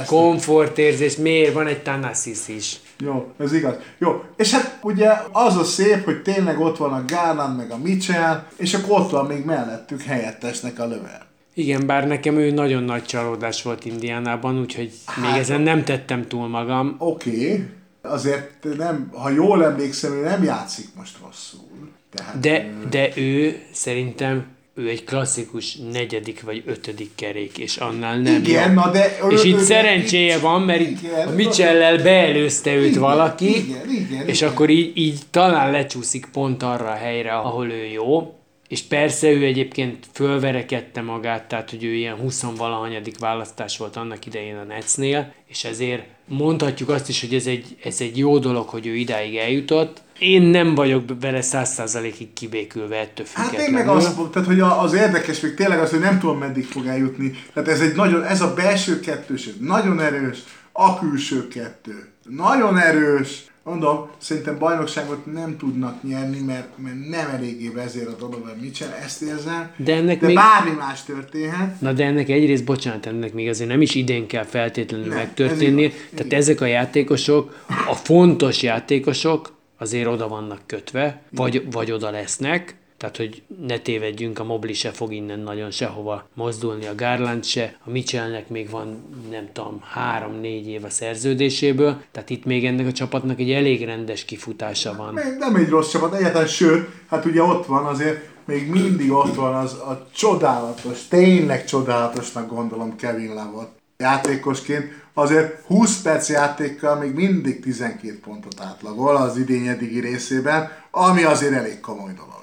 Komfortérzés, 0.07 1.15
miért 1.15 1.53
van 1.53 1.67
egy 1.67 1.82
Tanasis 1.82 2.47
is. 2.47 2.80
Jó, 2.99 3.32
ez 3.38 3.53
igaz. 3.53 3.75
Jó, 3.97 4.23
és 4.36 4.51
hát 4.51 4.80
ugye 4.82 5.09
az 5.32 5.57
a 5.57 5.63
szép, 5.63 6.03
hogy 6.03 6.21
tényleg 6.21 6.59
ott 6.59 6.77
van 6.77 6.93
a 6.93 7.03
Garland 7.07 7.57
meg 7.57 7.71
a 7.71 7.77
Mitchell, 7.77 8.43
és 8.57 8.73
akkor 8.73 8.99
ott 8.99 9.09
van 9.09 9.25
még 9.25 9.45
mellettük 9.45 10.01
helyettesnek 10.01 10.80
a 10.80 10.86
lövel. 10.86 11.27
Igen, 11.53 11.86
bár 11.86 12.07
nekem 12.07 12.38
ő 12.38 12.51
nagyon 12.51 12.84
nagy 12.84 13.03
csalódás 13.03 13.63
volt 13.63 13.86
Indiánában, 13.86 14.59
úgyhogy 14.59 14.91
hát, 15.05 15.25
még 15.25 15.39
ezen 15.39 15.61
nem 15.61 15.84
tettem 15.84 16.27
túl 16.27 16.47
magam. 16.47 16.95
Oké, 16.97 17.30
okay 17.30 17.65
azért 18.10 18.78
nem, 18.78 19.12
ha 19.14 19.30
jól 19.30 19.64
emlékszem, 19.64 20.14
ő 20.14 20.24
nem 20.24 20.43
játszik 20.43 20.88
most 20.95 21.18
rosszul. 21.26 21.89
Tehát, 22.14 22.39
de, 22.39 22.70
de 22.89 23.10
ő 23.16 23.62
szerintem 23.72 24.45
ő 24.80 24.89
egy 24.89 25.03
klasszikus 25.03 25.78
negyedik 25.91 26.41
vagy 26.41 26.64
ötödik 26.66 27.12
kerék, 27.16 27.57
és 27.57 27.78
annál 27.78 28.18
nem 28.18 28.41
Igen, 28.43 28.66
jobb. 28.68 28.74
na 28.74 28.91
de... 28.91 29.18
És 29.30 29.43
itt 29.43 29.60
szerencséje 29.60 30.36
itt, 30.36 30.41
van, 30.41 30.62
mert 30.62 30.80
igen, 30.80 31.28
a 31.28 31.32
Mitchell-lel 31.32 32.03
beelőzte 32.03 32.76
őt 32.76 32.89
igen, 32.89 33.01
valaki, 33.01 33.55
igen, 33.55 33.89
igen, 33.89 34.28
és 34.28 34.38
igen. 34.38 34.51
akkor 34.51 34.70
így, 34.70 34.97
így 34.97 35.20
talán 35.32 35.72
lecsúszik 35.72 36.26
pont 36.34 36.64
arra 36.64 36.89
a 36.89 36.95
helyre, 36.95 37.32
ahol 37.32 37.72
ő 37.72 37.86
jó, 37.86 38.38
és 38.70 38.82
persze 38.82 39.30
ő 39.30 39.43
egyébként 39.43 40.05
fölverekedte 40.13 41.01
magát, 41.01 41.47
tehát 41.47 41.70
hogy 41.70 41.84
ő 41.84 41.93
ilyen 41.93 42.15
20 42.15 42.43
valahanyadik 42.57 43.20
választás 43.20 43.78
volt 43.78 43.95
annak 43.95 44.26
idején 44.26 44.57
a 44.57 44.63
Netsnél, 44.63 45.34
és 45.47 45.63
ezért 45.63 46.03
mondhatjuk 46.28 46.89
azt 46.89 47.09
is, 47.09 47.22
hogy 47.22 47.34
ez 47.34 47.45
egy, 47.45 47.78
ez 47.84 48.01
egy 48.01 48.17
jó 48.17 48.38
dolog, 48.38 48.67
hogy 48.67 48.88
ő 48.88 48.95
idáig 48.95 49.36
eljutott. 49.36 50.01
Én 50.20 50.41
nem 50.41 50.76
vagyok 50.76 51.03
vele 51.20 51.41
száz 51.41 51.74
százalékig 51.74 52.34
kibékülve 52.34 52.97
ettől 52.97 53.26
függetlenül. 53.26 53.59
Hát 53.59 53.67
én 53.67 53.74
meg 53.74 53.88
azt 53.88 54.32
tehát 54.32 54.47
hogy 54.47 54.59
az 54.59 54.93
érdekes 54.93 55.39
még 55.39 55.53
tényleg 55.53 55.80
az, 55.80 55.89
hogy 55.89 55.99
nem 55.99 56.20
tudom 56.20 56.38
meddig 56.38 56.65
fog 56.65 56.86
eljutni. 56.86 57.43
Tehát 57.53 57.70
ez 57.70 57.82
egy 57.82 57.95
nagyon, 57.95 58.24
ez 58.24 58.41
a 58.41 58.53
belső 58.53 58.99
kettős, 58.99 59.49
nagyon 59.59 59.99
erős, 59.99 60.38
a 60.72 60.99
külső 60.99 61.47
kettő. 61.47 62.07
Nagyon 62.24 62.78
erős, 62.78 63.49
Mondom, 63.70 64.09
szerintem 64.17 64.57
bajnokságot 64.57 65.26
nem 65.26 65.57
tudnak 65.57 66.03
nyerni, 66.03 66.39
mert, 66.39 66.67
mert 66.78 67.07
nem 67.09 67.30
eléggé 67.30 67.70
vezér 67.70 68.07
a 68.07 68.15
Donovan 68.20 68.57
Mitchell, 68.61 68.91
ezt 69.03 69.22
érzem. 69.22 69.72
De, 69.78 69.95
ennek 69.95 70.20
de 70.20 70.26
még... 70.26 70.36
bármi 70.36 70.72
más 70.72 71.03
történhet. 71.03 71.82
Na 71.82 71.93
de 71.93 72.05
ennek 72.05 72.30
egyrészt, 72.30 72.65
bocsánat, 72.65 73.05
ennek 73.05 73.34
még 73.34 73.47
azért 73.49 73.70
nem 73.70 73.82
is 73.82 73.95
idén 73.95 74.28
kell 74.28 74.43
feltétlenül 74.43 75.07
nem, 75.07 75.17
megtörténni. 75.17 75.86
Ez 75.86 75.91
Tehát 76.09 76.26
igen. 76.26 76.39
ezek 76.39 76.61
a 76.61 76.65
játékosok, 76.65 77.63
a 77.88 77.93
fontos 77.93 78.61
játékosok 78.61 79.57
azért 79.78 80.07
oda 80.07 80.28
vannak 80.28 80.59
kötve, 80.65 81.22
vagy, 81.32 81.72
vagy 81.72 81.91
oda 81.91 82.09
lesznek, 82.09 82.76
tehát, 83.00 83.18
hogy 83.18 83.41
ne 83.68 83.78
tévedjünk, 83.78 84.39
a 84.39 84.43
Mobli 84.43 84.74
se 84.74 84.91
fog 84.91 85.14
innen 85.14 85.39
nagyon 85.39 85.72
sehova 85.72 86.28
mozdulni, 86.34 86.86
a 86.86 86.95
Garland 86.95 87.43
se, 87.43 87.78
a 87.86 87.89
Mitchellnek 87.89 88.50
még 88.50 88.70
van, 88.70 89.04
nem 89.30 89.50
tudom, 89.54 89.84
három-négy 89.84 90.68
év 90.68 90.84
a 90.84 90.89
szerződéséből, 90.89 92.02
tehát 92.12 92.30
itt 92.30 92.45
még 92.45 92.66
ennek 92.66 92.88
a 92.88 92.91
csapatnak 92.91 93.39
egy 93.39 93.52
elég 93.52 93.86
rendes 93.86 94.26
kifutása 94.26 94.95
van. 94.95 95.20
Nem 95.39 95.56
egy 95.56 95.70
rossz 95.70 95.91
csapat, 95.91 96.14
egyáltalán, 96.14 96.47
sőt, 96.47 96.89
hát 97.10 97.26
ugye 97.26 97.43
ott 97.43 97.66
van 97.66 97.86
azért, 97.86 98.30
még 98.45 98.70
mindig 98.70 99.12
ott 99.12 99.36
van 99.36 99.56
az 99.56 99.74
a 99.74 100.08
csodálatos, 100.16 101.08
tényleg 101.08 101.66
csodálatosnak 101.66 102.50
gondolom 102.50 102.95
Kevin 102.95 103.34
Lavot 103.34 103.70
játékosként, 103.97 104.86
azért 105.14 105.64
20 105.66 106.02
perc 106.02 106.30
játékkal 106.30 106.95
még 106.95 107.14
mindig 107.14 107.60
12 107.62 108.20
pontot 108.20 108.60
átlagol 108.60 109.16
az 109.16 109.38
idény 109.38 109.68
eddigi 109.68 110.00
részében, 110.00 110.72
ami 110.91 111.24
azért 111.24 111.54
elég 111.54 111.80
komoly 111.80 112.14
dolog. 112.14 112.38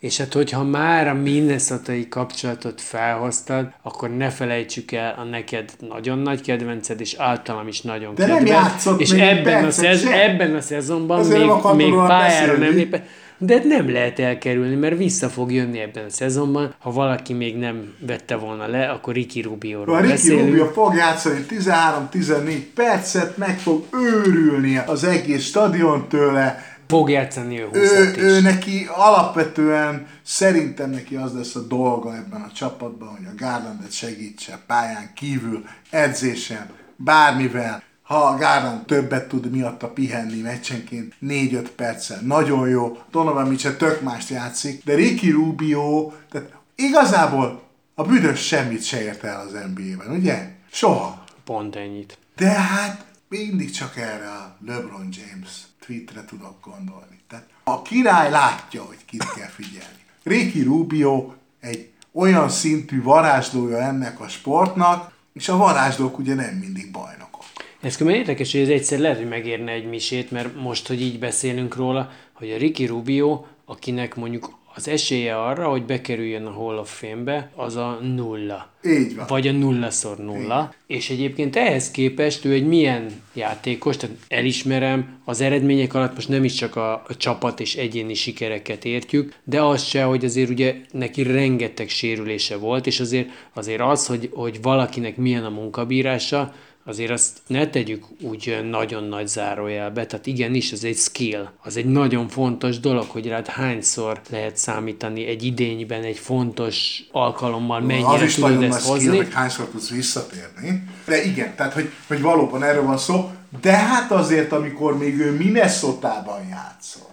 És 0.00 0.18
hát, 0.18 0.32
hogyha 0.32 0.64
már 0.64 1.08
a 1.08 1.14
minnesota 1.14 1.92
kapcsolatot 2.08 2.80
felhoztad, 2.80 3.68
akkor 3.82 4.16
ne 4.16 4.30
felejtsük 4.30 4.92
el 4.92 5.14
a 5.18 5.24
neked 5.24 5.70
nagyon 5.88 6.18
nagy 6.18 6.40
kedvenced, 6.40 7.00
és 7.00 7.14
általam 7.14 7.68
is 7.68 7.80
nagyon 7.80 8.14
De 8.14 8.26
kedvenc. 8.26 8.48
nem 8.48 8.62
játszott 8.62 9.00
És 9.00 9.10
ebben 9.10 9.64
a, 9.64 9.70
szez, 9.70 10.04
ebben 10.04 10.54
a 10.54 10.60
szezonban 10.60 11.18
Azért 11.18 11.38
még, 11.74 11.74
még 11.74 11.94
pályára 12.06 12.56
nem 12.56 12.74
lépett. 12.74 13.06
de 13.38 13.60
nem 13.64 13.90
lehet 13.92 14.18
elkerülni, 14.18 14.74
mert 14.74 14.96
vissza 14.96 15.28
fog 15.28 15.52
jönni 15.52 15.78
ebben 15.78 16.04
a 16.04 16.10
szezonban. 16.10 16.74
Ha 16.78 16.90
valaki 16.90 17.32
még 17.32 17.56
nem 17.56 17.94
vette 17.98 18.36
volna 18.36 18.66
le, 18.66 18.88
akkor 18.88 19.14
Ricky 19.14 19.40
Rubio-ról 19.40 19.96
A 19.96 20.00
Ricky. 20.00 20.30
Rubio 20.30 20.66
fog 20.66 20.94
játszani 20.94 21.46
13-14 21.50 22.62
percet, 22.74 23.36
meg 23.36 23.58
fog 23.58 23.84
őrülni 23.92 24.80
az 24.86 25.04
egész 25.04 25.44
stadion 25.44 26.08
tőle. 26.08 26.75
Fog 26.86 27.10
játszani 27.10 27.60
ő 27.60 27.66
20 27.66 27.76
Ő, 27.76 28.14
ő 28.16 28.40
neki 28.40 28.88
alapvetően 28.90 30.06
szerintem 30.22 30.90
neki 30.90 31.16
az 31.16 31.34
lesz 31.34 31.54
a 31.54 31.66
dolga 31.66 32.16
ebben 32.16 32.40
a 32.40 32.52
csapatban, 32.52 33.08
hogy 33.08 33.26
a 33.26 33.44
Garlandet 33.44 33.92
segítse 33.92 34.60
pályán 34.66 35.10
kívül, 35.14 35.64
edzésen, 35.90 36.70
bármivel. 36.96 37.82
Ha 38.02 38.24
a 38.24 38.36
Garland 38.36 38.84
többet 38.84 39.28
tud 39.28 39.50
miatta 39.50 39.88
pihenni 39.88 40.40
meccsenként 40.40 41.14
4-5 41.22 41.68
perccel, 41.76 42.20
nagyon 42.20 42.68
jó. 42.68 42.98
Donovan 43.10 43.48
Mitchell 43.48 43.72
tök 43.72 44.00
mást 44.00 44.28
játszik, 44.28 44.84
de 44.84 44.94
Ricky 44.94 45.30
Rubio, 45.30 46.12
tehát 46.30 46.50
igazából 46.74 47.62
a 47.94 48.02
büdös 48.02 48.46
semmit 48.46 48.84
se 48.84 49.02
ért 49.02 49.24
el 49.24 49.40
az 49.40 49.52
NBA-ben, 49.52 50.16
ugye? 50.16 50.48
Soha. 50.70 51.24
Pont 51.44 51.76
ennyit. 51.76 52.18
De 52.36 52.50
hát 52.50 53.04
mindig 53.28 53.70
csak 53.70 53.96
erre 53.96 54.28
a 54.28 54.56
LeBron 54.66 55.08
James 55.10 55.50
tweetre 55.86 56.24
tudok 56.24 56.54
gondolni. 56.60 57.20
Tehát 57.28 57.46
a 57.64 57.82
király 57.82 58.30
látja, 58.30 58.82
hogy 58.82 59.04
kit 59.04 59.32
kell 59.34 59.48
figyelni. 59.48 60.04
Ricky 60.22 60.62
Rubio 60.62 61.32
egy 61.60 61.90
olyan 62.12 62.48
szintű 62.48 63.02
varázslója 63.02 63.78
ennek 63.78 64.20
a 64.20 64.28
sportnak, 64.28 65.12
és 65.32 65.48
a 65.48 65.56
varázslók 65.56 66.18
ugye 66.18 66.34
nem 66.34 66.54
mindig 66.54 66.90
bajnokok. 66.90 67.44
Ez 67.80 67.96
különben 67.96 68.20
érdekes, 68.20 68.52
hogy 68.52 68.60
ez 68.60 68.68
egyszer 68.68 68.98
lehet, 68.98 69.16
hogy 69.16 69.28
megérne 69.28 69.72
egy 69.72 69.88
misét, 69.88 70.30
mert 70.30 70.60
most, 70.60 70.86
hogy 70.86 71.00
így 71.00 71.18
beszélünk 71.18 71.76
róla, 71.76 72.10
hogy 72.32 72.50
a 72.50 72.56
Ricky 72.56 72.86
Rubio, 72.86 73.44
akinek 73.64 74.14
mondjuk 74.14 74.58
az 74.76 74.88
esélye 74.88 75.36
arra, 75.36 75.68
hogy 75.68 75.84
bekerüljön 75.84 76.46
a 76.46 76.50
Hall 76.50 76.78
of 76.78 76.98
Fame-be, 76.98 77.50
az 77.54 77.76
a 77.76 77.98
nulla. 78.02 78.70
Így 78.84 79.16
van. 79.16 79.26
Vagy 79.28 79.48
a 79.48 79.52
nullaszor 79.52 80.16
nulla. 80.16 80.74
És 80.86 81.10
egyébként 81.10 81.56
ehhez 81.56 81.90
képest 81.90 82.44
ő 82.44 82.52
egy 82.52 82.66
milyen 82.66 83.06
játékos, 83.32 83.96
tehát 83.96 84.16
elismerem, 84.28 85.20
az 85.24 85.40
eredmények 85.40 85.94
alatt 85.94 86.14
most 86.14 86.28
nem 86.28 86.44
is 86.44 86.54
csak 86.54 86.76
a, 86.76 86.92
a 86.92 87.16
csapat 87.16 87.60
és 87.60 87.76
egyéni 87.76 88.14
sikereket 88.14 88.84
értjük, 88.84 89.34
de 89.44 89.62
az 89.62 89.82
se, 89.82 90.02
hogy 90.02 90.24
azért 90.24 90.50
ugye 90.50 90.74
neki 90.92 91.22
rengeteg 91.22 91.88
sérülése 91.88 92.56
volt, 92.56 92.86
és 92.86 93.00
azért, 93.00 93.28
azért 93.52 93.80
az, 93.80 94.06
hogy, 94.06 94.30
hogy 94.32 94.62
valakinek 94.62 95.16
milyen 95.16 95.44
a 95.44 95.50
munkabírása, 95.50 96.54
azért 96.86 97.10
azt 97.10 97.38
ne 97.46 97.68
tegyük 97.68 98.04
úgy 98.20 98.58
nagyon 98.70 99.04
nagy 99.04 99.26
zárójelbe, 99.26 100.06
tehát 100.06 100.26
igenis, 100.26 100.72
ez 100.72 100.84
egy 100.84 100.96
skill, 100.96 101.48
az 101.62 101.76
egy 101.76 101.86
nagyon 101.86 102.28
fontos 102.28 102.80
dolog, 102.80 103.04
hogy 103.08 103.26
rád 103.26 103.46
hányszor 103.46 104.20
lehet 104.30 104.56
számítani 104.56 105.26
egy 105.26 105.42
idényben, 105.42 106.02
egy 106.02 106.18
fontos 106.18 107.02
alkalommal, 107.12 107.80
mennyire 107.80 108.08
az 108.08 108.22
is 108.22 108.34
tudod 108.34 108.62
ezt 108.62 108.80
skill, 108.80 108.92
hozni. 108.92 109.16
hogy 109.16 109.32
hányszor 109.32 109.68
tudsz 109.68 109.90
visszatérni. 109.90 110.82
De 111.06 111.24
igen, 111.24 111.54
tehát 111.56 111.72
hogy, 111.72 111.90
hogy 112.06 112.20
valóban 112.20 112.62
erről 112.62 112.84
van 112.84 112.98
szó. 112.98 113.30
De 113.60 113.72
hát 113.72 114.10
azért, 114.10 114.52
amikor 114.52 114.98
még 114.98 115.18
ő 115.18 115.32
Minnesota-ban 115.32 116.46
játszott, 116.50 117.10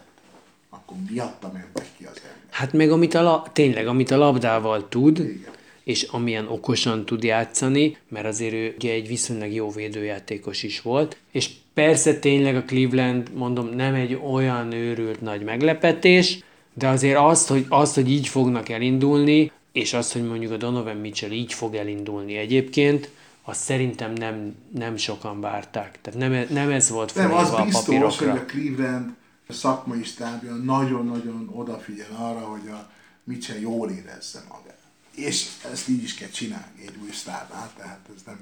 akkor 0.70 0.98
miatta 1.10 1.52
mentek 1.54 1.86
ki 1.98 2.04
az 2.06 2.18
ember. 2.18 2.32
Hát 2.50 2.74
meg 2.74 2.92
amit 2.92 3.14
a, 3.14 3.22
la- 3.22 3.50
tényleg, 3.54 3.88
amit 3.88 4.12
a 4.12 4.18
labdával 4.18 4.90
tud, 4.90 5.20
Igen. 5.20 5.52
És 5.84 6.02
amilyen 6.02 6.48
okosan 6.48 7.06
tud 7.06 7.24
játszani, 7.24 7.98
mert 8.08 8.26
azért 8.26 8.54
ő 8.54 8.74
ugye 8.78 8.92
egy 8.92 9.08
viszonylag 9.08 9.52
jó 9.52 9.72
védőjátékos 9.72 10.64
is 10.64 10.82
volt, 10.82 11.18
és 11.32 11.50
persze 11.74 12.20
tényleg 12.20 12.56
a 12.56 12.64
Cleveland, 12.64 13.34
mondom, 13.34 13.70
nem 13.70 13.94
egy 13.94 14.20
olyan 14.32 14.72
őrült 14.72 15.22
nagy 15.22 15.44
meglepetés, 15.44 16.40
de 16.74 16.88
azért 16.88 17.18
azt, 17.18 17.48
hogy, 17.48 17.66
azt, 17.70 17.96
hogy 17.96 18.12
így 18.12 18.28
fognak 18.28 18.70
elindulni, 18.70 19.52
és 19.72 19.94
azt, 19.94 20.14
hogy 20.14 20.28
mondjuk 20.28 20.52
a 20.52 20.58
Donovan 20.58 20.96
Mitchell 20.96 21.32
így 21.32 21.54
fog 21.54 21.76
elindulni 21.76 22.38
egyébként, 22.38 23.10
azt 23.44 23.62
szerintem 23.62 24.14
nem, 24.14 24.56
nem 24.74 24.98
sokan 24.98 25.42
várták. 25.42 26.02
Tehát 26.02 26.20
nem, 26.20 26.46
nem 26.50 26.70
ez 26.70 26.90
volt 26.90 27.16
Nem, 27.16 27.34
az 27.34 27.50
felírva 27.50 27.58
a 27.58 27.66
biztos, 27.66 27.86
hogy 27.86 27.96
papírokra. 27.96 28.42
a 28.42 28.46
Cleveland 28.46 29.10
szakmai 29.50 30.04
stábja 30.04 30.54
nagyon-nagyon 30.54 31.50
odafigyel 31.54 32.18
arra, 32.18 32.40
hogy 32.40 32.70
a 32.70 32.92
Mitchell 33.24 33.60
jól 33.60 33.90
érezze 33.90 34.44
magát. 34.50 34.78
És 35.16 35.46
ezt 35.72 35.90
így 35.90 36.04
is 36.04 36.14
kell 36.14 36.30
csinálni 36.30 36.82
egy 36.82 36.94
új 37.04 37.10
sztárnál, 37.12 37.72
tehát 37.78 38.00
ez 38.16 38.22
nem, 38.26 38.40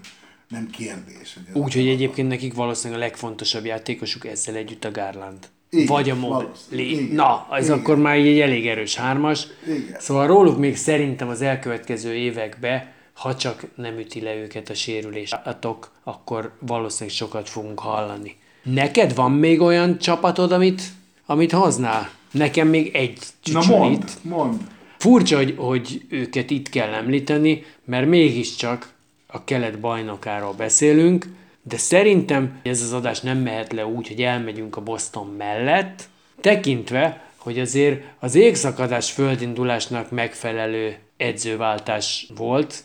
nem 0.49 0.69
kérdés. 0.69 1.34
Hogy 1.34 1.43
ez 1.49 1.55
Úgyhogy 1.61 1.88
a- 1.88 1.91
egyébként 1.91 2.28
nekik 2.28 2.53
valószínűleg 2.53 3.01
a 3.01 3.05
legfontosabb 3.05 3.65
játékosuk 3.65 4.26
ezzel 4.26 4.55
együtt 4.55 4.84
a 4.86 4.91
Garland. 4.91 5.38
Igen, 5.69 5.86
Vagy 5.86 6.09
a. 6.09 6.15
Mobley. 6.15 7.13
Na, 7.13 7.47
ez 7.51 7.65
igen. 7.65 7.80
akkor 7.80 7.97
már 7.97 8.17
így 8.17 8.28
egy 8.28 8.39
elég 8.39 8.67
erős 8.67 8.95
hármas. 8.95 9.47
Igen. 9.67 9.95
Szóval 9.99 10.28
róluk 10.28 10.57
még 10.57 10.78
szerintem 10.78 11.28
az 11.30 11.41
elkövetkező 11.41 12.13
években, 12.15 12.89
ha 13.13 13.36
csak 13.36 13.63
nem 13.76 13.97
üti 13.97 14.22
le 14.22 14.36
őket 14.36 14.69
a 14.69 14.74
sérülés, 14.74 15.32
atok, 15.43 15.91
akkor 16.03 16.53
valószínűleg 16.59 17.15
sokat 17.15 17.49
fogunk 17.49 17.80
hallani. 17.80 18.36
Neked 18.63 19.15
van 19.15 19.32
még 19.32 19.61
olyan 19.61 19.97
csapatod, 19.99 20.51
amit, 20.51 20.82
amit 21.26 21.51
hoznál? 21.51 22.09
Nekem 22.32 22.67
még 22.67 22.95
egy 22.95 23.17
Na 23.43 23.59
csücsül 23.61 23.78
mondd, 23.78 24.01
mondd. 24.22 24.57
Furcsa, 25.02 25.38
hogy, 25.38 25.54
hogy 25.58 26.02
őket 26.10 26.49
itt 26.49 26.70
kell 26.70 26.93
említeni, 26.93 27.64
mert 27.86 28.08
mégiscsak 28.08 28.89
a 29.28 29.43
kelet 29.43 29.80
bajnokáról 29.80 30.54
beszélünk, 30.54 31.26
de 31.64 31.78
szerintem 31.78 32.60
ez 32.64 32.82
az 32.82 32.93
adás 32.93 33.20
nem 33.20 33.38
mehet 33.38 33.74
le 33.74 33.86
úgy, 33.86 34.08
hogy 34.08 34.22
elmegyünk 34.22 34.78
a 34.78 34.82
Boston 34.82 35.28
mellett, 35.38 36.10
tekintve, 36.41 37.22
hogy 37.38 37.60
azért 37.60 38.04
az 38.20 38.36
égszakadás 38.36 39.12
földindulásnak 39.12 40.12
megfelelő 40.12 40.95
edzőváltás 41.18 42.28
volt, 42.36 42.84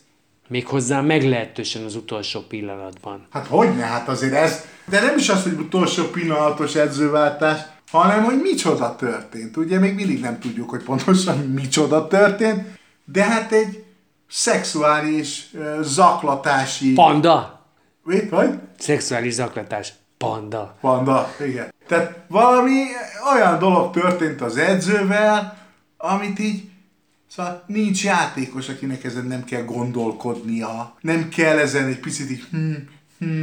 méghozzá 0.49 1.01
meglehetősen 1.01 1.85
az 1.85 1.95
utolsó 1.95 2.41
pillanatban. 2.41 3.27
Hát 3.31 3.47
hogyne, 3.47 3.85
hát 3.85 4.09
azért 4.09 4.35
ez, 4.35 4.64
de 4.85 5.01
nem 5.01 5.19
is 5.19 5.29
az, 5.29 5.43
hogy 5.43 5.53
utolsó 5.53 6.05
pillanatos 6.05 6.75
edzőváltás, 6.75 7.61
hanem 7.97 8.24
hogy 8.24 8.40
micsoda 8.40 8.97
történt. 8.97 9.57
Ugye 9.57 9.78
még 9.78 9.94
mindig 9.94 10.20
nem 10.20 10.38
tudjuk, 10.38 10.70
hogy 10.70 10.82
pontosan 10.82 11.38
micsoda 11.38 12.07
történt, 12.07 12.78
de 13.05 13.24
hát 13.24 13.53
egy 13.53 13.84
szexuális 14.28 15.51
zaklatási... 15.80 16.92
Panda! 16.92 17.64
Mit, 18.05 18.30
vagy? 18.30 18.59
Szexuális 18.78 19.32
zaklatás. 19.32 19.92
Panda. 20.16 20.76
Panda, 20.80 21.34
igen. 21.47 21.72
Tehát 21.88 22.18
valami 22.28 22.82
olyan 23.34 23.59
dolog 23.59 23.90
történt 23.92 24.40
az 24.40 24.57
edzővel, 24.57 25.59
amit 25.97 26.38
így, 26.38 26.70
szóval 27.30 27.62
nincs 27.66 28.05
játékos, 28.05 28.68
akinek 28.68 29.05
ezen 29.05 29.26
nem 29.26 29.44
kell 29.44 29.64
gondolkodnia, 29.64 30.94
nem 31.01 31.28
kell 31.28 31.59
ezen 31.59 31.86
egy 31.86 32.01
picit 32.01 32.30
így, 32.30 32.44
hm, 32.51 32.72
hm. 33.18 33.42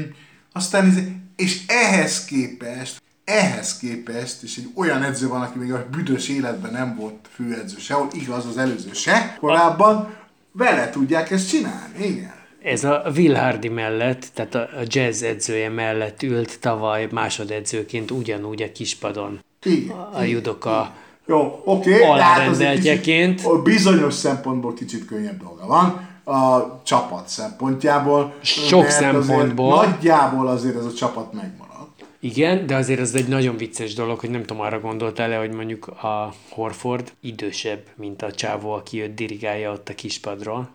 Aztán 0.54 0.86
ez, 0.86 0.97
és 1.36 1.62
ehhez 1.68 2.26
képest, 2.26 3.01
ehhez 3.26 3.78
képest, 3.78 4.44
és 4.44 4.58
egy 4.58 4.68
olyan 4.76 5.04
edző 5.04 5.28
van, 5.28 5.42
aki 5.42 5.60
még 5.60 5.74
a 5.74 5.86
büdös 5.92 6.30
életben 6.30 6.72
nem 6.72 6.96
volt 6.96 7.16
főedző 7.36 7.78
sehol, 7.78 8.08
igaz 8.12 8.46
az 8.46 8.58
előző 8.58 8.94
se, 8.94 9.38
korábban, 9.40 10.16
vele 10.52 10.90
tudják 10.90 11.32
ezt 11.32 11.50
csinálni, 11.50 12.06
igen. 12.06 12.34
Ez 12.64 12.84
a 12.84 13.04
Will 13.16 13.36
Hardy 13.36 13.68
mellett, 13.68 14.26
tehát 14.34 14.56
a 14.56 14.70
jazz 14.86 15.22
edzője 15.22 15.70
mellett 15.70 16.24
ült 16.24 16.60
tavaly 16.60 17.08
másodedzőként 17.12 18.12
ugyanúgy 18.12 18.62
a 18.62 18.72
kispadon. 18.72 19.40
Igen. 19.64 19.98
A 19.98 20.22
judoka 20.22 20.94
Jó, 21.26 21.62
oké, 21.66 21.94
okay, 21.94 22.04
hát 22.04 22.12
Alárendeltjeként. 22.12 23.36
kicsit, 23.36 23.64
bizonyos 23.64 24.14
szempontból 24.14 24.74
kicsit 24.74 25.06
könnyebb 25.06 25.42
dolga 25.42 25.66
van 25.66 26.12
a 26.36 26.82
csapat 26.84 27.28
szempontjából. 27.28 28.34
Sok 28.42 28.82
mert 28.82 28.94
azért 28.94 29.24
szempontból. 29.24 29.86
Nagyjából 29.86 30.48
azért 30.48 30.76
ez 30.76 30.86
a 30.86 30.94
csapat 30.94 31.34
megmarad. 31.34 31.62
Igen, 32.24 32.66
de 32.66 32.76
azért 32.76 33.00
az 33.00 33.16
egy 33.16 33.28
nagyon 33.28 33.58
vicces 33.58 33.94
dolog, 33.94 34.20
hogy 34.20 34.30
nem 34.30 34.44
tudom, 34.44 34.62
arra 34.62 34.80
gondoltál 34.80 35.30
le, 35.30 35.36
hogy 35.36 35.52
mondjuk 35.52 35.88
a 35.88 36.34
Horford 36.50 37.14
idősebb, 37.22 37.82
mint 37.96 38.22
a 38.22 38.32
csávó, 38.32 38.72
aki 38.72 39.02
őt 39.02 39.14
dirigálja 39.14 39.72
ott 39.72 39.90
a 39.90 39.96
kispadról. 39.96 40.70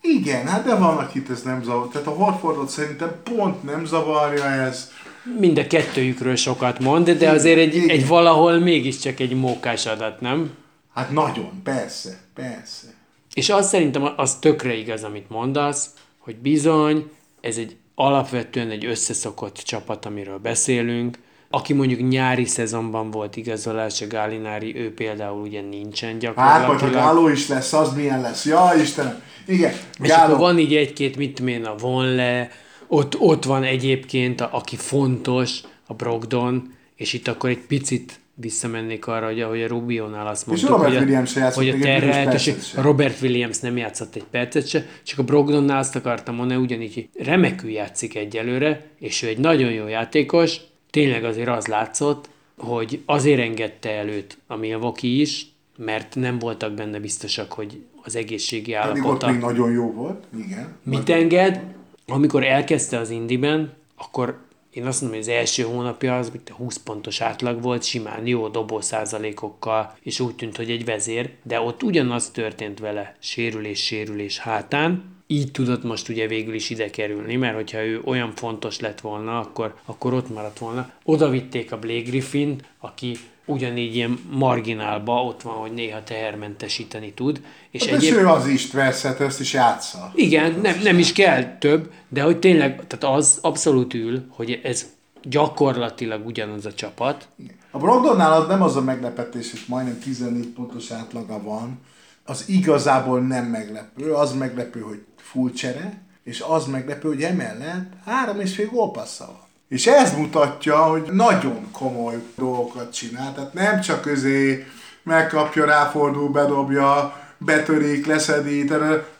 Igen, 0.00 0.46
hát 0.46 0.64
de 0.64 0.74
van, 0.74 0.96
akit 0.96 1.30
ez 1.30 1.42
nem 1.42 1.62
zavar. 1.62 1.88
Tehát 1.88 2.06
a 2.06 2.10
Horfordot 2.10 2.68
szerintem 2.68 3.14
pont 3.22 3.62
nem 3.62 3.84
zavarja 3.84 4.44
ez. 4.44 4.90
Mind 5.38 5.58
a 5.58 5.66
kettőjükről 5.66 6.36
sokat 6.36 6.78
mond, 6.78 7.10
de 7.10 7.30
azért 7.30 7.58
egy, 7.58 7.74
Igen. 7.74 7.88
egy 7.88 8.06
valahol 8.06 8.58
mégiscsak 8.58 9.20
egy 9.20 9.34
mókás 9.34 9.86
adat, 9.86 10.20
nem? 10.20 10.50
Hát 10.94 11.10
nagyon, 11.10 11.60
persze, 11.64 12.18
persze. 12.34 12.86
És 13.34 13.50
az 13.50 13.68
szerintem 13.68 14.12
az 14.16 14.38
tökre 14.38 14.74
igaz, 14.74 15.04
amit 15.04 15.30
mondasz, 15.30 15.90
hogy 16.18 16.36
bizony, 16.36 17.10
ez 17.40 17.56
egy 17.56 17.76
alapvetően 18.04 18.70
egy 18.70 18.84
összeszokott 18.84 19.56
csapat, 19.56 20.06
amiről 20.06 20.38
beszélünk. 20.38 21.18
Aki 21.50 21.72
mondjuk 21.72 22.08
nyári 22.08 22.44
szezonban 22.44 23.10
volt 23.10 23.36
igazolás, 23.36 24.00
a 24.02 24.06
Gálinári, 24.06 24.76
ő 24.76 24.94
például 24.94 25.40
ugye 25.40 25.60
nincsen 25.60 26.10
Hát, 26.10 26.18
gyakorlatilag. 26.20 26.80
vagy 26.80 26.80
ha 26.80 26.98
Gáló 26.98 27.28
is 27.28 27.48
lesz, 27.48 27.72
az 27.72 27.94
milyen 27.94 28.20
lesz. 28.20 28.44
Ja, 28.46 28.72
Istenem. 28.82 29.22
Igen, 29.46 29.72
És 30.02 30.10
akkor 30.10 30.38
van 30.38 30.58
így 30.58 30.74
egy-két, 30.74 31.16
mit 31.16 31.34
tudom 31.34 31.52
én, 31.52 31.64
a 31.64 31.74
Vonle, 31.76 32.48
ott, 32.86 33.20
ott 33.20 33.44
van 33.44 33.62
egyébként, 33.62 34.40
a, 34.40 34.48
aki 34.52 34.76
fontos, 34.76 35.60
a 35.86 35.94
Brogdon, 35.94 36.74
és 36.96 37.12
itt 37.12 37.28
akkor 37.28 37.50
egy 37.50 37.66
picit 37.66 38.20
visszamennék 38.34 39.06
arra, 39.06 39.26
hogy 39.26 39.40
ahogy 39.40 39.62
a 39.62 39.66
Rubionál 39.66 40.26
azt 40.26 40.46
mondtuk, 40.46 40.68
Robert 40.68 40.88
hogy 40.88 40.96
a, 40.96 41.00
Williams 41.00 41.34
játszott 41.34 41.64
hogy 41.64 41.68
a 41.68 41.78
terhelhetőség. 41.78 42.54
Robert 42.74 43.22
Williams 43.22 43.58
nem 43.58 43.76
játszott 43.76 44.14
egy 44.14 44.24
percet 44.30 44.68
se, 44.68 44.86
csak 45.02 45.18
a 45.18 45.22
Brogdonnál 45.22 45.78
azt 45.78 45.96
akartam 45.96 46.34
mondani, 46.34 46.60
ugyanígy, 46.60 47.08
remekül 47.18 47.70
játszik 47.70 48.16
egyelőre, 48.16 48.82
és 48.98 49.22
ő 49.22 49.26
egy 49.26 49.38
nagyon 49.38 49.70
jó 49.70 49.86
játékos, 49.86 50.56
tényleg 50.90 51.24
azért 51.24 51.48
az 51.48 51.66
látszott, 51.66 52.28
hogy 52.58 53.02
azért 53.06 53.40
engedte 53.40 53.90
előtt 53.90 54.38
a 54.46 54.56
Milwaukee 54.56 55.10
is, 55.10 55.46
mert 55.76 56.14
nem 56.14 56.38
voltak 56.38 56.72
benne 56.72 56.98
biztosak, 56.98 57.52
hogy 57.52 57.82
az 58.02 58.16
egészségi 58.16 58.72
Pedig 58.72 59.04
ott 59.04 59.22
állapota 59.22 59.30
még 59.30 59.40
nagyon 59.40 59.72
jó 59.72 59.92
volt, 59.92 60.24
igen. 60.36 60.76
mit 60.82 61.10
enged. 61.10 61.60
Amikor 62.06 62.44
elkezdte 62.44 62.98
az 62.98 63.10
Indiben, 63.10 63.72
akkor 63.96 64.38
én 64.72 64.86
azt 64.86 65.00
mondom, 65.00 65.18
hogy 65.18 65.28
az 65.28 65.34
első 65.38 65.62
hónapja 65.62 66.16
az 66.18 66.30
mint 66.30 66.50
a 66.50 66.54
20 66.54 66.76
pontos 66.76 67.20
átlag 67.20 67.62
volt, 67.62 67.82
simán 67.82 68.26
jó 68.26 68.48
dobó 68.48 68.80
százalékokkal, 68.80 69.96
és 70.02 70.20
úgy 70.20 70.34
tűnt, 70.34 70.56
hogy 70.56 70.70
egy 70.70 70.84
vezér, 70.84 71.30
de 71.42 71.60
ott 71.60 71.82
ugyanaz 71.82 72.30
történt 72.30 72.78
vele, 72.78 73.16
sérülés, 73.18 73.84
sérülés 73.84 74.38
hátán, 74.38 75.12
így 75.26 75.50
tudott 75.50 75.82
most 75.82 76.08
ugye 76.08 76.26
végül 76.26 76.54
is 76.54 76.70
ide 76.70 76.90
kerülni, 76.90 77.36
mert 77.36 77.54
hogyha 77.54 77.84
ő 77.84 78.00
olyan 78.04 78.32
fontos 78.34 78.80
lett 78.80 79.00
volna, 79.00 79.38
akkor, 79.38 79.74
akkor 79.84 80.12
ott 80.12 80.28
maradt 80.28 80.58
volna. 80.58 80.90
Oda 81.04 81.28
vitték 81.28 81.72
a 81.72 81.78
Blake 81.78 82.00
Griffin, 82.10 82.60
aki 82.78 83.16
ugyanígy 83.44 83.94
ilyen 83.94 84.18
marginálba 84.30 85.24
ott 85.24 85.42
van, 85.42 85.54
hogy 85.54 85.72
néha 85.72 86.02
tehermentesíteni 86.02 87.12
tud. 87.12 87.40
És 87.70 87.86
Hát 87.86 88.02
és 88.02 88.10
ő 88.10 88.26
az 88.26 88.46
is 88.46 88.66
Tverszet, 88.66 89.20
ezt 89.20 89.40
is 89.40 89.52
játsza. 89.52 90.12
igen, 90.14 90.58
nem, 90.62 90.80
nem 90.82 90.98
is 90.98 91.12
kell 91.12 91.58
több, 91.58 91.92
de 92.08 92.22
hogy 92.22 92.38
tényleg, 92.38 92.86
tehát 92.86 93.16
az 93.16 93.38
abszolút 93.42 93.94
ül, 93.94 94.26
hogy 94.28 94.60
ez 94.62 94.86
gyakorlatilag 95.22 96.26
ugyanaz 96.26 96.66
a 96.66 96.74
csapat. 96.74 97.28
A 97.70 97.78
Brogdonnál 97.78 98.46
nem 98.46 98.62
az 98.62 98.76
a 98.76 98.82
meglepetés, 98.82 99.50
hogy 99.50 99.60
majdnem 99.66 99.98
14 99.98 100.46
pontos 100.46 100.90
átlaga 100.90 101.42
van, 101.42 101.80
az 102.24 102.44
igazából 102.48 103.20
nem 103.20 103.44
meglepő, 103.44 104.12
az 104.12 104.32
meglepő, 104.32 104.80
hogy 104.80 105.04
full 105.16 105.50
csere, 105.50 106.02
és 106.22 106.44
az 106.48 106.66
meglepő, 106.66 107.08
hogy 107.08 107.22
emellett 107.22 107.92
három 108.04 108.40
és 108.40 108.54
fél 108.54 108.68
gólpassza 108.68 109.26
van. 109.26 109.46
És 109.72 109.86
ez 109.86 110.16
mutatja, 110.16 110.76
hogy 110.76 111.02
nagyon 111.12 111.70
komoly 111.70 112.22
dolgokat 112.36 112.92
csinál, 112.92 113.34
tehát 113.34 113.52
nem 113.52 113.80
csak 113.80 114.00
közé 114.00 114.66
megkapja, 115.02 115.64
ráfordul, 115.64 116.28
bedobja, 116.28 117.16
betörik, 117.38 118.06
leszedít, 118.06 118.74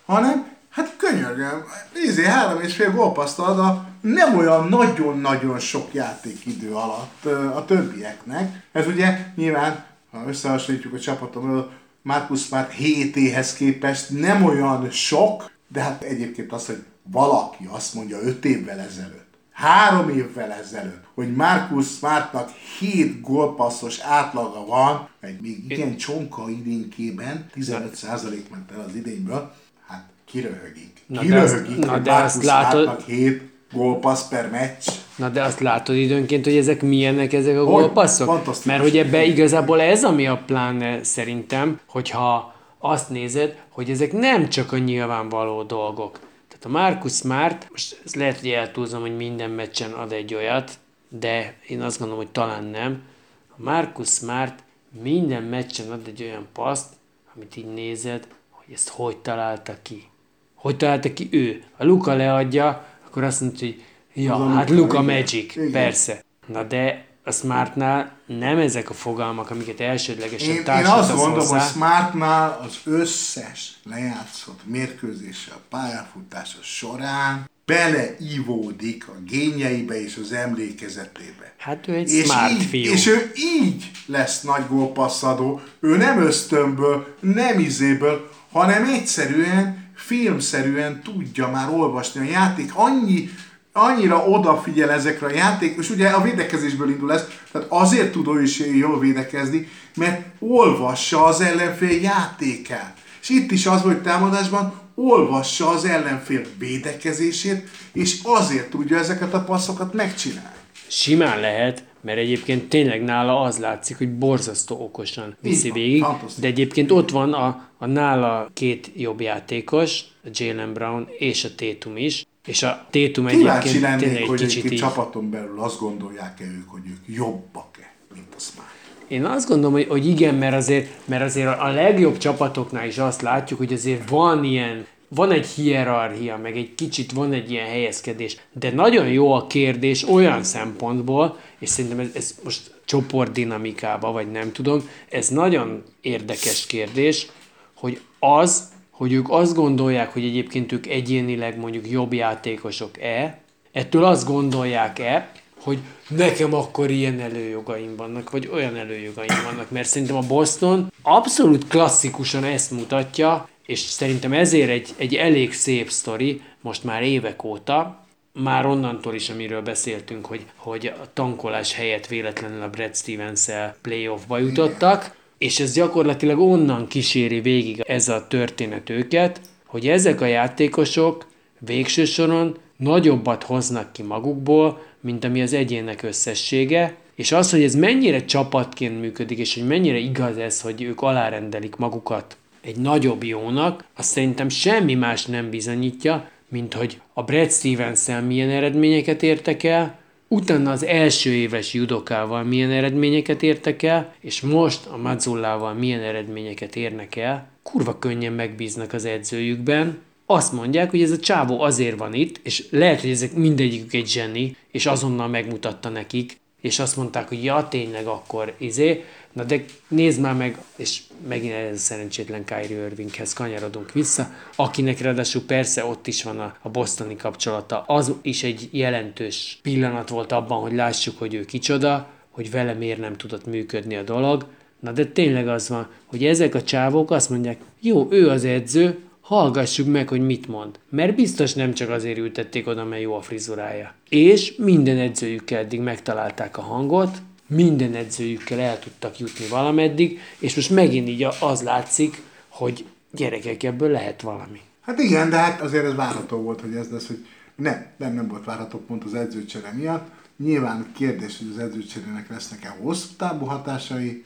hanem 0.05 0.57
hát 0.71 0.97
könyörgöm, 0.97 1.65
nézé, 1.95 2.25
három 2.25 2.61
és 2.61 2.75
fél 2.75 2.91
gólpaszt 2.91 3.39
ad 3.39 3.59
a 3.59 3.89
nem 4.01 4.37
olyan 4.37 4.69
nagyon-nagyon 4.69 5.59
sok 5.59 5.95
játékidő 5.95 6.73
alatt 6.73 7.25
a 7.55 7.65
többieknek. 7.65 8.63
Ez 8.73 8.87
ugye 8.87 9.33
nyilván, 9.37 9.85
ha 10.11 10.25
összehasonlítjuk 10.29 10.95
a 10.95 11.01
csapatom, 11.01 11.67
Marcus 12.03 12.43
Smart 12.43 12.73
7 12.73 13.17
éhez 13.17 13.55
képest 13.55 14.11
nem 14.11 14.45
olyan 14.45 14.91
sok, 14.91 15.51
de 15.69 15.81
hát 15.81 16.03
egyébként 16.03 16.53
az, 16.53 16.67
hogy 16.67 16.85
valaki 17.03 17.69
azt 17.71 17.95
mondja 17.95 18.19
5 18.23 18.45
évvel 18.45 18.79
ezelőtt, 18.79 19.22
három 19.63 20.09
évvel 20.09 20.53
ezelőtt, 20.53 21.05
hogy 21.15 21.35
Marcus 21.35 21.87
Smartnak 21.87 22.51
7 22.79 23.21
gólpasszos 23.21 23.99
átlaga 23.99 24.67
van, 24.67 25.09
egy 25.21 25.41
még 25.41 25.65
igen 25.69 25.97
csonka 25.97 26.49
idénkében, 26.51 27.47
15% 27.55 28.49
ment 28.51 28.71
el 28.71 28.85
az 28.89 28.95
idényből, 28.95 29.53
hát 29.87 30.05
kiröhögik. 30.25 31.03
Na 31.07 31.19
de 31.21 31.25
Kiröhögik, 31.25 31.79
na 31.85 31.93
hogy 31.93 32.03
de 32.03 32.11
Marcus 32.11 32.35
azt 32.37 32.45
látod- 32.45 32.83
Smartnak 32.85 33.07
7 33.07 33.43
gólpassz 33.73 34.29
per 34.29 34.51
meccs. 34.51 34.87
Na 35.17 35.29
de 35.29 35.43
azt 35.43 35.61
látod 35.61 35.97
időnként, 35.97 36.45
hogy 36.45 36.57
ezek 36.57 36.83
milyenek 36.83 37.33
ezek 37.33 37.57
a 37.57 37.65
gólpasszok? 37.65 38.65
Mert 38.65 38.83
hogy 38.83 38.97
ebbe 38.97 39.25
igazából 39.25 39.81
ez, 39.81 40.05
ami 40.05 40.27
a 40.27 40.43
pláne 40.47 41.03
szerintem, 41.03 41.81
hogyha 41.87 42.55
azt 42.79 43.11
nézed, 43.11 43.57
hogy 43.69 43.91
ezek 43.91 44.13
nem 44.13 44.49
csak 44.49 44.73
a 44.73 44.79
nyilvánvaló 44.79 45.63
dolgok. 45.63 46.19
A 46.65 46.69
Marcus 46.69 47.13
Smart, 47.13 47.69
most 47.71 48.01
ez 48.05 48.15
lehet, 48.15 48.41
hogy 48.41 48.51
eltúlzom, 48.51 49.01
hogy 49.01 49.17
minden 49.17 49.51
meccsen 49.51 49.93
ad 49.93 50.13
egy 50.13 50.35
olyat, 50.35 50.79
de 51.09 51.57
én 51.69 51.81
azt 51.81 51.99
gondolom, 51.99 52.23
hogy 52.23 52.33
talán 52.33 52.65
nem. 52.65 53.03
A 53.49 53.63
Marcus 53.63 54.09
Smart 54.09 54.63
minden 55.03 55.43
meccsen 55.43 55.91
ad 55.91 56.07
egy 56.07 56.23
olyan 56.23 56.47
paszt, 56.53 56.89
amit 57.35 57.57
így 57.57 57.73
nézed, 57.73 58.27
hogy 58.51 58.75
ezt 58.75 58.89
hogy 58.89 59.17
találta 59.17 59.77
ki. 59.83 60.09
Hogy 60.55 60.77
találta 60.77 61.13
ki 61.13 61.29
ő? 61.31 61.65
A 61.77 61.85
Luka 61.85 62.15
leadja, 62.15 62.87
akkor 63.07 63.25
azt 63.25 63.41
mondja, 63.41 63.67
hogy 63.67 63.83
ja, 64.23 64.49
hát 64.49 64.71
Luka. 64.71 65.03
Magic, 65.03 65.57
Igen. 65.57 65.71
persze. 65.71 66.25
Na 66.47 66.63
de 66.63 67.07
a 67.25 67.31
Smartnál 67.31 68.13
nem 68.27 68.59
ezek 68.59 68.91
a 68.91 68.95
fogalmak, 68.95 69.51
amiket 69.51 69.81
elsődlegesen 69.81 70.49
Én, 70.49 70.57
én 70.57 70.87
azt 70.87 71.09
gondolom, 71.09 71.39
hozzá. 71.39 71.59
hogy 71.59 71.71
Smartnál 71.71 72.61
az 72.65 72.79
összes 72.85 73.73
lejátszott 73.85 74.61
mérkőzése 74.65 75.53
a 75.55 75.61
pályafutása 75.69 76.59
során 76.63 77.51
beleivódik 77.65 79.09
a 79.09 79.13
génjeibe 79.27 80.03
és 80.03 80.17
az 80.23 80.33
emlékezetébe. 80.33 81.55
Hát 81.59 81.89
ő 81.89 81.95
egy 81.95 82.13
és 82.13 82.25
smart 82.25 82.51
így, 82.51 82.65
fiú. 82.65 82.93
És 82.93 83.07
ő 83.07 83.33
így 83.35 83.91
lesz 84.07 84.41
nagy 84.41 84.67
gólpasszadó. 84.69 85.61
Ő 85.81 85.97
nem 85.97 86.23
ösztönből, 86.23 87.17
nem 87.21 87.59
izéből, 87.59 88.31
hanem 88.53 88.85
egyszerűen, 88.85 89.91
filmszerűen 89.95 91.03
tudja 91.03 91.49
már 91.49 91.69
olvasni 91.69 92.21
a 92.21 92.31
játék. 92.31 92.71
Annyi, 92.75 93.31
annyira 93.73 94.27
odafigyel 94.27 94.91
ezekre 94.91 95.27
a 95.27 95.35
játék, 95.35 95.77
és 95.79 95.91
ugye 95.91 96.09
a 96.09 96.23
védekezésből 96.23 96.91
indul 96.91 97.13
ez, 97.13 97.29
tehát 97.53 97.67
azért 97.71 98.13
tud 98.13 98.27
ő 98.29 98.43
is 98.43 98.59
jól 98.59 98.99
védekezni, 98.99 99.69
mert 99.97 100.27
olvassa 100.39 101.25
az 101.25 101.41
ellenfél 101.41 102.01
játékát. 102.01 102.97
És 103.23 103.29
itt 103.29 103.51
is 103.51 103.67
az, 103.67 103.83
hogy 103.83 104.03
támadásban 104.03 104.81
olvassa 104.95 105.69
az 105.69 105.85
ellenfél 105.85 106.43
védekezését, 106.59 107.69
és 107.93 108.19
azért 108.23 108.71
tudja 108.71 108.99
ezeket 108.99 109.35
a 109.35 109.45
passzokat 109.45 109.93
megcsinálni. 109.93 110.57
Simán 110.87 111.41
lehet, 111.41 111.85
mert 112.01 112.19
egyébként 112.19 112.69
tényleg 112.69 113.03
nála 113.03 113.41
az 113.41 113.59
látszik, 113.59 113.99
hogy 113.99 114.11
borzasztó 114.19 114.85
okosan 114.85 115.37
viszi 115.41 115.69
van, 115.69 115.79
végig, 115.79 116.05
de 116.39 116.47
egyébként 116.47 116.91
ott 116.91 117.11
van 117.11 117.33
a, 117.33 117.69
a 117.79 117.87
nála 117.87 118.51
két 118.55 118.91
jobb 118.97 119.21
játékos, 119.21 120.01
a 120.25 120.29
Jalen 120.33 120.73
Brown 120.73 121.09
és 121.19 121.45
a 121.45 121.49
Tatum 121.55 121.97
is, 121.97 122.25
és 122.47 122.63
a 122.63 122.87
Kíváncsi 122.91 123.47
egyébként 123.49 123.81
lennék, 123.81 124.19
egy 124.19 124.27
hogy 124.27 124.41
kicsit 124.41 124.51
egyébként 124.51 124.73
így... 124.73 124.79
csapaton 124.79 125.31
belül 125.31 125.61
azt 125.61 125.79
gondolják-e 125.79 126.45
ők, 126.45 126.69
hogy 126.69 126.83
ők 126.87 127.17
jobbak-e, 127.17 127.93
mint 128.15 128.35
a 128.37 128.41
Smart. 128.41 128.69
Én 129.09 129.25
azt 129.25 129.49
gondolom, 129.49 129.73
hogy, 129.73 129.87
hogy 129.89 130.07
igen, 130.07 130.35
mert 130.35 130.55
azért, 130.55 130.89
mert 131.05 131.23
azért 131.23 131.61
a 131.61 131.69
legjobb 131.69 132.17
csapatoknál 132.17 132.87
is 132.87 132.99
azt 132.99 133.23
látjuk, 133.23 133.59
hogy 133.59 133.73
azért 133.73 134.09
van 134.09 134.45
ilyen, 134.45 134.87
van 135.09 135.31
egy 135.31 135.47
hierarchia, 135.47 136.37
meg 136.37 136.57
egy 136.57 136.75
kicsit 136.75 137.13
van 137.13 137.33
egy 137.33 137.51
ilyen 137.51 137.67
helyezkedés, 137.67 138.37
de 138.53 138.71
nagyon 138.71 139.09
jó 139.09 139.33
a 139.33 139.47
kérdés 139.47 140.09
olyan 140.09 140.43
szempontból, 140.43 141.39
és 141.59 141.69
szerintem 141.69 141.99
ez, 141.99 142.09
ez 142.15 142.35
most 142.45 142.75
csoportdinamikába, 142.85 144.13
vagy 144.13 144.31
nem 144.31 144.53
tudom, 144.53 144.89
ez 145.11 145.29
nagyon 145.29 145.83
érdekes 146.01 146.67
kérdés, 146.67 147.27
hogy 147.75 148.01
az, 148.19 148.72
hogy 149.03 149.13
ők 149.13 149.31
azt 149.31 149.55
gondolják, 149.55 150.13
hogy 150.13 150.25
egyébként 150.25 150.73
ők 150.73 150.87
egyénileg 150.87 151.59
mondjuk 151.59 151.91
jobb 151.91 152.13
játékosok-e, 152.13 153.39
ettől 153.73 154.05
azt 154.05 154.27
gondolják-e, 154.27 155.33
hogy 155.61 155.79
nekem 156.09 156.55
akkor 156.55 156.91
ilyen 156.91 157.21
előjogaim 157.21 157.97
vannak, 157.97 158.31
vagy 158.31 158.51
olyan 158.53 158.77
előjogaim 158.77 159.43
vannak, 159.45 159.71
mert 159.71 159.89
szerintem 159.89 160.17
a 160.17 160.27
Boston 160.27 160.93
abszolút 161.03 161.69
klasszikusan 161.69 162.45
ezt 162.45 162.71
mutatja, 162.71 163.49
és 163.67 163.79
szerintem 163.79 164.33
ezért 164.33 164.71
egy, 164.71 164.89
egy 164.97 165.15
elég 165.15 165.53
szép 165.53 165.91
sztori, 165.91 166.43
most 166.61 166.85
már 166.85 167.03
évek 167.03 167.45
óta, 167.45 168.05
már 168.33 168.67
onnantól 168.67 169.15
is, 169.15 169.29
amiről 169.29 169.63
beszéltünk, 169.63 170.27
hogy, 170.27 170.47
hogy 170.57 170.87
a 170.87 171.13
tankolás 171.13 171.75
helyett 171.75 172.07
véletlenül 172.07 172.63
a 172.63 172.71
Brad 172.71 172.97
stevens 172.97 173.49
playoffba 173.81 174.39
jutottak, 174.39 175.21
és 175.43 175.61
ez 175.61 175.73
gyakorlatilag 175.73 176.39
onnan 176.39 176.87
kíséri 176.87 177.41
végig 177.41 177.81
ez 177.81 178.09
a 178.09 178.27
történet 178.29 178.91
őket, 178.91 179.41
hogy 179.67 179.89
ezek 179.89 180.21
a 180.21 180.27
játékosok 180.27 181.27
végső 181.59 182.05
soron 182.05 182.57
nagyobbat 182.77 183.43
hoznak 183.43 183.93
ki 183.93 184.03
magukból, 184.03 184.83
mint 185.01 185.25
ami 185.25 185.43
az 185.43 185.53
egyének 185.53 186.03
összessége, 186.03 186.97
és 187.15 187.33
az, 187.33 187.51
hogy 187.51 187.63
ez 187.63 187.75
mennyire 187.75 188.25
csapatként 188.25 189.01
működik, 189.01 189.39
és 189.39 189.55
hogy 189.55 189.67
mennyire 189.67 189.99
igaz 189.99 190.37
ez, 190.37 190.61
hogy 190.61 190.83
ők 190.83 191.01
alárendelik 191.01 191.77
magukat 191.77 192.37
egy 192.61 192.77
nagyobb 192.77 193.25
jónak, 193.25 193.85
azt 193.97 194.11
szerintem 194.11 194.49
semmi 194.49 194.95
más 194.95 195.27
nem 195.27 195.51
bizonyítja, 195.51 196.29
mint 196.49 196.75
hogy 196.75 197.01
a 197.13 197.23
Brad 197.23 197.51
stevens 197.51 198.07
milyen 198.27 198.51
eredményeket 198.51 199.23
értek 199.23 199.63
el, 199.63 199.99
utána 200.33 200.71
az 200.71 200.85
első 200.85 201.31
éves 201.31 201.75
judokával 201.75 202.43
milyen 202.43 202.71
eredményeket 202.71 203.43
értek 203.43 203.83
el, 203.83 204.15
és 204.21 204.41
most 204.41 204.87
a 204.87 204.97
Mazzullával 204.97 205.75
milyen 205.75 206.01
eredményeket 206.01 206.77
érnek 206.77 207.17
el, 207.17 207.49
kurva 207.63 207.99
könnyen 207.99 208.33
megbíznak 208.33 208.93
az 208.93 209.05
edzőjükben, 209.05 209.99
azt 210.27 210.53
mondják, 210.53 210.91
hogy 210.91 211.03
ez 211.03 211.11
a 211.11 211.19
csávó 211.19 211.61
azért 211.61 211.99
van 211.99 212.15
itt, 212.15 212.41
és 212.43 212.67
lehet, 212.71 213.01
hogy 213.01 213.11
ezek 213.11 213.35
mindegyikük 213.35 213.93
egy 213.93 214.09
zseni, 214.09 214.57
és 214.71 214.87
azonnal 214.87 215.29
megmutatta 215.29 215.89
nekik, 215.89 216.37
és 216.63 216.79
azt 216.79 216.97
mondták, 216.97 217.29
hogy 217.29 217.45
ja, 217.45 217.67
tényleg 217.71 218.07
akkor 218.07 218.55
izé, 218.59 219.05
na 219.33 219.45
de 219.45 219.65
nézd 219.89 220.21
már 220.21 220.35
meg, 220.35 220.59
és 220.77 221.03
megint 221.29 221.53
ez 221.53 221.81
szerencsétlen 221.81 222.45
Kyrie 222.45 222.85
Irvinghez 222.85 223.33
kanyarodunk 223.33 223.93
vissza, 223.93 224.31
akinek 224.57 225.01
ráadásul 225.01 225.43
persze 225.47 225.85
ott 225.85 226.07
is 226.07 226.23
van 226.23 226.41
a, 226.41 226.57
a 226.63 226.69
bostoni 226.69 227.17
kapcsolata. 227.17 227.85
Az 227.87 228.13
is 228.23 228.43
egy 228.43 228.69
jelentős 228.71 229.59
pillanat 229.63 230.09
volt 230.09 230.33
abban, 230.33 230.61
hogy 230.61 230.73
lássuk, 230.73 231.19
hogy 231.19 231.35
ő 231.35 231.45
kicsoda, 231.45 232.09
hogy 232.31 232.51
vele 232.51 232.73
miért 232.73 233.01
nem 233.01 233.17
tudott 233.17 233.47
működni 233.47 233.97
a 233.97 234.03
dolog. 234.03 234.47
Na 234.81 234.93
de 234.93 235.07
tényleg 235.07 235.49
az 235.49 235.69
van, 235.69 235.89
hogy 236.07 236.25
ezek 236.25 236.55
a 236.55 236.63
csávok 236.63 237.11
azt 237.11 237.31
mondják, 237.31 237.59
jó, 237.81 238.07
ő 238.11 238.29
az 238.29 238.45
edző, 238.45 238.99
hallgassuk 239.23 239.87
meg, 239.87 240.09
hogy 240.09 240.21
mit 240.21 240.49
mond. 240.49 240.79
Mert 240.89 241.15
biztos 241.15 241.55
nem 241.55 241.75
csak 241.75 241.91
azért 241.91 242.19
ültették 242.19 242.67
oda, 242.67 242.85
mert 242.85 243.03
jó 243.03 243.15
a 243.15 243.23
frizurája. 243.23 243.95
És 244.09 244.55
minden 244.57 244.99
edzőjükkel 244.99 245.59
eddig 245.59 245.81
megtalálták 245.81 246.59
a 246.59 246.63
hangot, 246.63 247.23
minden 247.47 247.95
edzőjükkel 247.95 248.61
el 248.61 248.79
tudtak 248.79 249.19
jutni 249.19 249.47
valameddig, 249.47 250.21
és 250.39 250.55
most 250.55 250.71
megint 250.71 251.09
így 251.09 251.27
az 251.41 251.63
látszik, 251.63 252.23
hogy 252.49 252.87
gyerekek, 253.11 253.63
ebből 253.63 253.91
lehet 253.91 254.21
valami. 254.21 254.61
Hát 254.81 254.99
igen, 254.99 255.31
de 255.31 255.37
hát 255.37 255.61
azért 255.61 255.85
ez 255.85 255.95
várható 255.95 256.37
volt, 256.37 256.61
hogy 256.61 256.75
ez 256.75 256.91
lesz, 256.91 257.07
hogy 257.07 257.27
nem, 257.55 257.87
nem, 257.97 258.15
nem 258.15 258.29
volt 258.29 258.45
várható 258.45 258.79
pont 258.79 259.05
az 259.05 259.15
edzőcsere 259.15 259.73
miatt. 259.73 260.11
Nyilván 260.37 260.87
kérdés, 260.97 261.39
hogy 261.39 261.49
az 261.53 261.59
edzőcserének 261.59 262.29
lesznek-e 262.29 262.77
hosszú 262.81 263.09
távú 263.17 263.45
hatásai, 263.45 264.25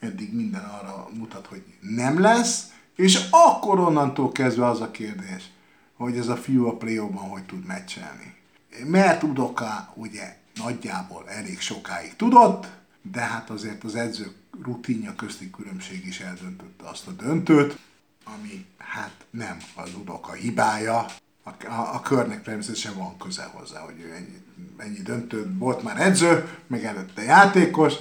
eddig 0.00 0.34
minden 0.34 0.64
arra 0.80 1.08
mutat, 1.18 1.46
hogy 1.46 1.62
nem 1.80 2.20
lesz, 2.20 2.66
és 2.98 3.28
akkor 3.30 3.78
onnantól 3.78 4.32
kezdve 4.32 4.66
az 4.66 4.80
a 4.80 4.90
kérdés, 4.90 5.50
hogy 5.96 6.16
ez 6.16 6.28
a 6.28 6.36
fiú 6.36 6.66
a 6.66 6.76
play 6.76 6.96
hogy 6.96 7.44
tud 7.44 7.66
meccselni. 7.66 8.34
Mert 8.84 9.22
Udoka 9.22 9.92
ugye 9.94 10.36
nagyjából 10.54 11.28
elég 11.28 11.60
sokáig 11.60 12.16
tudott, 12.16 12.66
de 13.02 13.20
hát 13.20 13.50
azért 13.50 13.84
az 13.84 13.94
edzők 13.94 14.34
rutinja 14.62 15.14
közti 15.14 15.50
különbség 15.50 16.06
is 16.06 16.20
eldöntötte 16.20 16.88
azt 16.88 17.06
a 17.06 17.10
döntőt, 17.10 17.78
ami 18.24 18.66
hát 18.78 19.26
nem 19.30 19.56
az 19.74 19.94
Udoka 20.00 20.32
hibája, 20.32 21.06
a, 21.42 21.66
a, 21.66 21.94
a 21.94 22.00
körnek 22.00 22.42
természetesen 22.42 22.94
van 22.94 23.18
köze 23.18 23.44
hozzá, 23.44 23.80
hogy 23.80 24.00
ő 24.00 24.12
ennyi, 24.12 24.42
ennyi 24.76 25.02
döntő 25.02 25.54
volt 25.58 25.82
már 25.82 26.00
edző, 26.00 26.58
meg 26.66 26.84
előtte 26.84 27.22
játékos, 27.22 27.94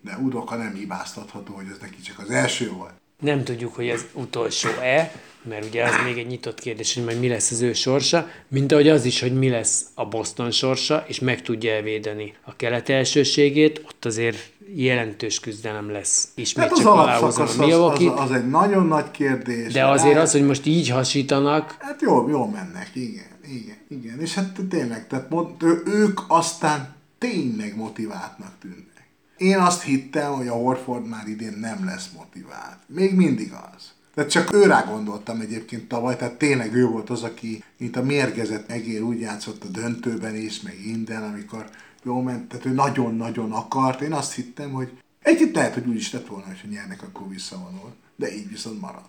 de 0.00 0.16
Udoka 0.16 0.56
nem 0.56 0.74
hibáztatható, 0.74 1.54
hogy 1.54 1.68
ez 1.70 1.78
neki 1.80 2.00
csak 2.00 2.18
az 2.18 2.30
első 2.30 2.70
volt. 2.70 3.02
Nem 3.20 3.44
tudjuk, 3.44 3.74
hogy 3.74 3.88
ez 3.88 4.04
utolsó-e, 4.12 5.12
mert 5.42 5.64
ugye 5.64 5.84
az 5.84 5.94
még 6.04 6.18
egy 6.18 6.26
nyitott 6.26 6.60
kérdés, 6.60 6.94
hogy 6.94 7.04
majd 7.04 7.20
mi 7.20 7.28
lesz 7.28 7.50
az 7.50 7.60
ő 7.60 7.72
sorsa, 7.72 8.28
mint 8.48 8.72
ahogy 8.72 8.88
az 8.88 9.04
is, 9.04 9.20
hogy 9.20 9.34
mi 9.38 9.48
lesz 9.48 9.84
a 9.94 10.06
Boston 10.06 10.50
sorsa, 10.50 11.04
és 11.06 11.18
meg 11.18 11.42
tudja 11.42 11.72
elvédeni 11.72 12.34
a 12.44 12.56
kelet 12.56 12.88
elsőségét, 12.88 13.82
ott 13.86 14.04
azért 14.04 14.52
jelentős 14.74 15.40
küzdelem 15.40 15.90
lesz. 15.90 16.28
Ismét 16.34 16.64
Hát 16.68 16.78
az 16.78 16.84
alapszakasz 16.84 17.58
a 17.58 17.64
az, 17.64 18.00
az, 18.00 18.12
az, 18.16 18.30
egy 18.30 18.48
nagyon 18.48 18.86
nagy 18.86 19.10
kérdés. 19.10 19.72
de 19.72 19.86
azért 19.86 20.14
Hát- 20.14 20.22
az, 20.22 20.32
hogy 20.32 20.46
most 20.46 20.66
így 20.66 20.88
hasítanak, 20.88 21.76
Hát 21.78 22.00
jó, 22.02 22.28
jó 22.28 22.46
mennek, 22.46 22.90
igen, 22.92 23.24
igen, 23.48 23.76
igen. 23.88 24.20
És 24.20 24.34
hát 24.34 24.60
tényleg, 24.70 25.06
tehát 25.06 25.30
mond, 25.30 25.62
ők 25.86 26.20
aztán 26.28 26.94
tényleg 27.18 27.76
motiváltnak 27.76 28.52
tűnnek. 28.60 28.93
Én 29.36 29.58
azt 29.58 29.82
hittem, 29.82 30.32
hogy 30.32 30.48
a 30.48 30.52
Horford 30.52 31.08
már 31.08 31.26
idén 31.28 31.56
nem 31.60 31.84
lesz 31.84 32.10
motivált. 32.16 32.78
Még 32.86 33.14
mindig 33.14 33.52
az. 33.52 33.92
Tehát 34.14 34.30
csak 34.30 34.52
őrá 34.52 34.82
gondoltam 34.82 35.40
egyébként 35.40 35.88
tavaly, 35.88 36.16
tehát 36.16 36.34
tényleg 36.34 36.74
ő 36.74 36.86
volt 36.86 37.10
az, 37.10 37.22
aki, 37.22 37.64
mint 37.78 37.96
a 37.96 38.02
mérgezett 38.02 38.70
egér 38.70 39.02
úgy 39.02 39.20
játszott 39.20 39.64
a 39.64 39.68
döntőben 39.68 40.36
is, 40.36 40.60
meg 40.60 40.74
minden, 40.84 41.22
amikor 41.22 41.70
jó 42.04 42.20
ment, 42.22 42.48
tehát 42.48 42.66
ő 42.66 42.70
nagyon-nagyon 42.70 43.52
akart. 43.52 44.00
Én 44.00 44.12
azt 44.12 44.34
hittem, 44.34 44.70
hogy 44.72 44.90
egyébként 45.22 45.54
lehet, 45.56 45.74
hogy 45.74 45.86
úgy 45.86 45.96
is 45.96 46.10
tett 46.10 46.26
volna, 46.26 46.44
hogy 46.46 46.70
nyernek, 46.70 47.02
akkor 47.02 47.28
visszavonul. 47.28 47.94
De 48.16 48.34
így 48.34 48.48
viszont 48.48 48.80
maradt. 48.80 49.08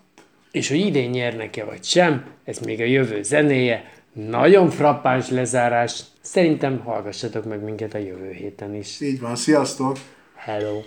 és 0.52 0.68
hogy 0.68 0.80
idén 0.80 1.10
nyernek-e 1.10 1.64
vagy 1.66 1.84
sem, 1.84 2.26
ez 2.44 2.60
még 2.60 2.82
a 2.82 2.86
jövő 2.86 3.24
zenéje, 3.24 3.92
nagyon 4.14 4.70
frappáns 4.70 5.30
lezárás. 5.30 6.04
Szerintem 6.22 6.80
hallgassatok 6.80 7.46
meg 7.46 7.64
minket 7.64 7.94
a 7.94 7.98
jövő 7.98 8.32
héten 8.32 8.76
is. 8.76 9.02
Így 9.02 9.20
van, 9.20 9.36
sziasztok! 9.36 9.98
Hello! 10.46 10.86